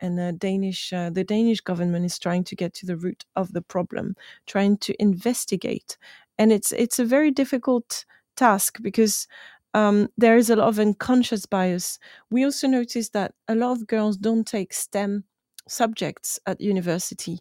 and 0.00 0.18
the 0.18 0.32
Danish 0.32 0.92
uh, 0.92 1.10
the 1.10 1.24
Danish 1.24 1.60
government 1.60 2.04
is 2.04 2.18
trying 2.18 2.44
to 2.44 2.56
get 2.56 2.74
to 2.74 2.86
the 2.86 2.96
root 2.96 3.24
of 3.36 3.52
the 3.52 3.62
problem, 3.62 4.14
trying 4.46 4.76
to 4.78 4.94
investigate, 5.00 5.96
and 6.38 6.52
it's 6.52 6.72
it's 6.72 6.98
a 6.98 7.04
very 7.04 7.30
difficult 7.30 8.04
task 8.36 8.78
because 8.82 9.26
um, 9.74 10.08
there 10.16 10.36
is 10.36 10.50
a 10.50 10.56
lot 10.56 10.68
of 10.68 10.78
unconscious 10.78 11.46
bias. 11.46 11.98
We 12.30 12.44
also 12.44 12.66
notice 12.68 13.10
that 13.10 13.34
a 13.48 13.54
lot 13.54 13.72
of 13.72 13.86
girls 13.86 14.16
don't 14.16 14.46
take 14.46 14.72
STEM 14.72 15.24
subjects 15.68 16.38
at 16.46 16.60
university. 16.60 17.40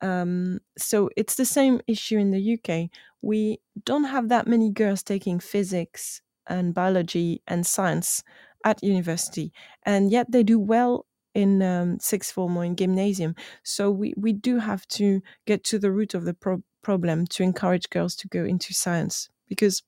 Um, 0.00 0.60
so 0.76 1.10
it's 1.16 1.36
the 1.36 1.44
same 1.44 1.80
issue 1.86 2.18
in 2.18 2.30
the 2.30 2.58
UK. 2.58 2.90
We 3.22 3.60
don't 3.84 4.04
have 4.04 4.28
that 4.28 4.46
many 4.46 4.70
girls 4.70 5.02
taking 5.02 5.40
physics 5.40 6.20
and 6.46 6.74
biology 6.74 7.42
and 7.46 7.66
science 7.66 8.22
at 8.64 8.82
university, 8.82 9.52
and 9.84 10.10
yet 10.10 10.30
they 10.30 10.42
do 10.42 10.58
well 10.58 11.06
in 11.34 11.62
um, 11.62 11.98
sixth 11.98 12.32
form 12.32 12.56
or 12.56 12.64
in 12.64 12.76
gymnasium. 12.76 13.34
So 13.62 13.90
we, 13.90 14.14
we 14.16 14.32
do 14.32 14.58
have 14.58 14.86
to 14.88 15.20
get 15.46 15.64
to 15.64 15.78
the 15.78 15.90
root 15.90 16.14
of 16.14 16.24
the 16.24 16.34
pro- 16.34 16.62
problem 16.82 17.26
to 17.26 17.42
encourage 17.42 17.90
girls 17.90 18.14
to 18.16 18.28
go 18.28 18.44
into 18.44 18.72
science 18.72 19.28
because 19.48 19.82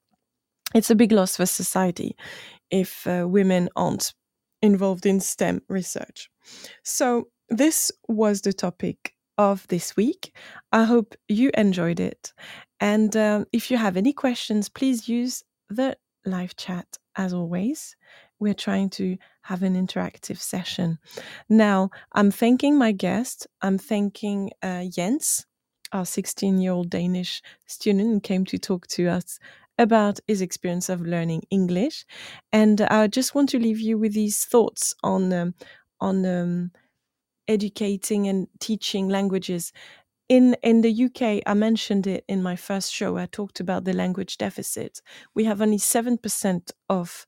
it's 0.75 0.91
a 0.91 0.97
big 0.97 1.13
loss 1.13 1.37
for 1.37 1.47
society 1.47 2.17
if 2.71 3.07
uh, 3.07 3.27
women 3.29 3.69
aren't 3.77 4.13
involved 4.63 5.07
in 5.07 5.21
STEM 5.21 5.63
research. 5.69 6.29
So 6.83 7.29
this 7.49 7.93
was 8.09 8.41
the 8.41 8.53
topic 8.53 9.15
of 9.39 9.67
this 9.69 9.97
week. 9.97 10.35
I 10.73 10.85
hope 10.85 11.15
you 11.29 11.51
enjoyed 11.55 12.01
it. 12.01 12.33
And 12.81 13.17
um, 13.17 13.47
if 13.53 13.71
you 13.71 13.77
have 13.77 13.97
any 13.97 14.13
questions, 14.13 14.69
please 14.69 15.09
use 15.09 15.43
the 15.69 15.97
live 16.25 16.57
chat 16.57 16.87
as 17.17 17.33
always 17.33 17.97
we're 18.39 18.55
trying 18.55 18.91
to 18.91 19.17
have 19.43 19.63
an 19.63 19.75
interactive 19.75 20.39
session. 20.39 20.99
Now, 21.49 21.91
I'm 22.13 22.31
thanking 22.31 22.79
my 22.79 22.93
guest. 22.93 23.47
I'm 23.63 23.79
thanking 23.79 24.51
uh, 24.63 24.85
Jens, 24.91 25.47
our 25.93 26.05
16 26.05 26.59
year 26.59 26.73
old 26.73 26.91
Danish 26.91 27.43
student 27.67 28.11
who 28.11 28.21
came 28.21 28.45
to 28.47 28.59
talk 28.59 28.87
to 28.89 29.09
us 29.09 29.39
about 29.79 30.21
his 30.27 30.41
experience 30.41 30.89
of 30.89 31.03
learning 31.03 31.43
English. 31.51 32.05
And 32.53 32.81
I 32.81 33.07
just 33.09 33.35
want 33.35 33.51
to 33.51 33.59
leave 33.59 33.81
you 33.81 33.99
with 33.99 34.15
these 34.15 34.45
thoughts 34.45 34.95
on, 35.03 35.33
um, 35.33 35.55
on 36.01 36.25
um, 36.27 36.71
educating 37.49 38.29
and 38.29 38.49
teaching 38.61 39.09
languages. 39.09 39.73
In, 40.29 40.57
in 40.63 40.81
the 40.81 41.05
UK, 41.05 41.43
I 41.47 41.55
mentioned 41.55 42.07
it 42.07 42.25
in 42.29 42.43
my 42.43 42.57
first 42.57 42.93
show. 42.93 43.17
I 43.17 43.27
talked 43.27 43.61
about 43.61 43.85
the 43.85 43.93
language 43.93 44.39
deficit. 44.39 45.01
We 45.35 45.45
have 45.45 45.63
only 45.63 45.79
7% 45.79 46.73
of 46.89 47.27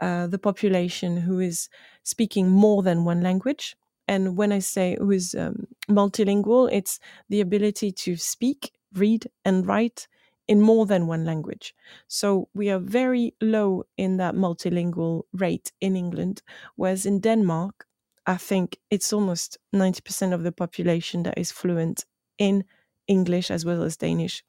uh, 0.00 0.26
the 0.26 0.38
population 0.38 1.18
who 1.18 1.38
is 1.38 1.68
speaking 2.02 2.48
more 2.48 2.82
than 2.82 3.04
one 3.04 3.20
language. 3.20 3.76
And 4.08 4.36
when 4.36 4.50
I 4.50 4.58
say 4.58 4.96
who 4.98 5.12
is 5.12 5.34
um, 5.34 5.66
multilingual, 5.88 6.68
it's 6.72 6.98
the 7.28 7.40
ability 7.40 7.92
to 7.92 8.16
speak, 8.16 8.72
read, 8.94 9.28
and 9.44 9.66
write 9.66 10.08
in 10.48 10.60
more 10.60 10.84
than 10.84 11.06
one 11.06 11.24
language. 11.24 11.74
So 12.08 12.48
we 12.54 12.70
are 12.70 12.80
very 12.80 13.34
low 13.40 13.84
in 13.96 14.16
that 14.16 14.34
multilingual 14.34 15.22
rate 15.32 15.70
in 15.80 15.94
England, 15.94 16.42
whereas 16.74 17.06
in 17.06 17.20
Denmark, 17.20 17.86
I 18.30 18.36
think 18.38 18.78
it's 18.90 19.12
almost 19.12 19.58
90% 19.74 20.32
of 20.32 20.42
the 20.42 20.52
population 20.52 21.22
that 21.24 21.36
is 21.38 21.52
fluent 21.52 22.04
in 22.38 22.64
English 23.08 23.50
as 23.50 23.64
well 23.64 23.82
as 23.82 23.96
Danish. 23.96 24.42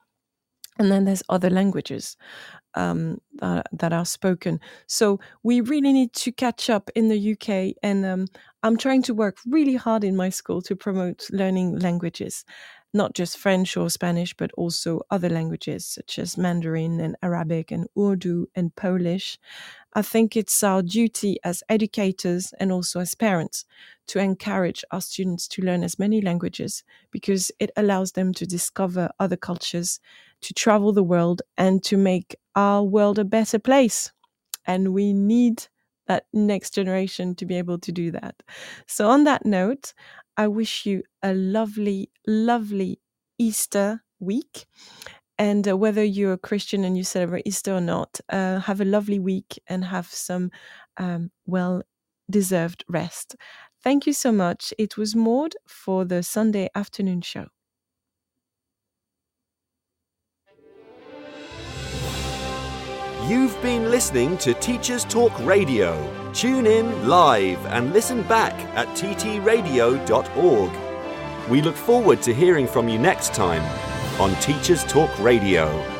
And 0.80 0.92
then 0.92 1.06
there's 1.06 1.24
other 1.30 1.50
languages 1.50 2.18
um, 2.76 3.20
that, 3.40 3.94
are 3.94 4.06
spoken. 4.06 4.60
So 4.88 5.20
we 5.44 5.62
really 5.62 5.94
need 5.94 6.14
to 6.14 6.32
catch 6.32 6.70
up 6.70 6.90
in 6.96 7.10
the 7.10 7.34
UK. 7.34 7.76
And 7.84 8.06
um, 8.06 8.28
I'm 8.64 8.78
trying 8.78 9.02
to 9.04 9.14
work 9.14 9.38
really 9.46 9.76
hard 9.76 10.04
in 10.04 10.16
my 10.16 10.30
school 10.30 10.62
to 10.64 10.76
promote 10.76 11.28
learning 11.32 11.80
languages, 11.80 12.46
not 12.94 13.14
just 13.14 13.38
French 13.38 13.76
or 13.76 13.90
Spanish, 13.90 14.34
but 14.34 14.52
also 14.54 15.02
other 15.12 15.30
languages 15.30 15.86
such 15.86 16.18
as 16.18 16.38
Mandarin 16.38 17.00
and 17.02 17.16
Arabic 17.22 17.72
and 17.72 17.88
Urdu 17.98 18.48
and 18.56 18.76
Polish. 18.76 19.38
I 19.94 20.02
think 20.02 20.38
it's 20.38 20.64
our 20.64 20.82
duty 20.82 21.38
as 21.44 21.64
educators 21.68 22.54
and 22.60 22.72
also 22.72 23.02
as 23.02 23.14
parents 23.14 23.66
to 24.12 24.20
encourage 24.20 24.84
our 24.92 25.00
students 25.00 25.48
to 25.48 25.62
learn 25.62 25.84
as 25.84 25.98
many 25.98 26.20
languages 26.20 26.84
because 27.12 27.50
it 27.60 27.72
allows 27.78 28.12
them 28.12 28.34
to 28.34 28.46
discover 28.46 29.10
other 29.22 29.38
cultures 29.38 30.02
to 30.42 30.54
travel 30.54 30.92
the 30.92 31.02
world 31.02 31.42
and 31.58 31.82
to 31.86 31.96
make 31.96 32.36
our 32.58 32.84
world 32.84 33.18
a 33.18 33.24
better 33.24 33.58
place. 33.58 34.12
And 34.66 34.94
we 34.94 35.14
need 35.14 35.64
that 36.08 36.26
next 36.34 36.74
generation 36.74 37.36
to 37.36 37.46
be 37.46 37.56
able 37.56 37.80
to 37.80 37.92
do 37.94 38.12
that. 38.12 38.36
So, 38.86 39.08
on 39.08 39.24
that 39.24 39.46
note, 39.46 39.94
I 40.36 40.50
wish 40.50 40.86
you 40.86 41.04
a 41.24 41.34
lovely, 41.34 42.10
lovely 42.28 43.00
Easter 43.40 44.04
week. 44.20 44.66
And 45.38 45.66
uh, 45.70 45.78
whether 45.78 46.04
you're 46.04 46.34
a 46.34 46.38
Christian 46.38 46.84
and 46.84 46.98
you 46.98 47.06
celebrate 47.06 47.48
Easter 47.48 47.74
or 47.74 47.82
not, 47.82 48.20
uh, 48.28 48.60
have 48.60 48.82
a 48.82 48.86
lovely 48.86 49.20
week 49.20 49.58
and 49.68 49.86
have 49.86 50.08
some 50.08 50.52
um, 50.98 51.32
well 51.46 51.82
deserved 52.30 52.84
rest. 52.90 53.36
Thank 53.84 54.06
you 54.06 54.14
so 54.14 54.32
much. 54.32 54.74
It 54.78 54.96
was 54.96 55.16
Maud 55.16 55.56
for 55.68 56.06
the 56.06 56.22
Sunday 56.22 56.70
afternoon 56.76 57.22
show. 57.22 57.48
You've 63.28 63.60
been 63.62 63.90
listening 63.90 64.38
to 64.40 64.54
Teachers 64.56 65.06
Talk 65.06 65.32
Radio. 65.46 66.32
Tune 66.34 66.66
in 66.66 67.08
live 67.08 67.66
and 67.68 67.94
listen 67.94 68.24
back 68.24 68.54
at 68.76 68.88
ttradio.org. 68.90 70.72
We 71.50 71.62
look 71.62 71.76
forward 71.76 72.22
to 72.24 72.34
hearing 72.34 72.68
from 72.68 72.90
you 72.90 73.00
next 73.00 73.34
time 73.34 73.64
on 74.20 74.36
Teachers 74.42 74.84
Talk 74.86 75.18
Radio. 75.20 75.91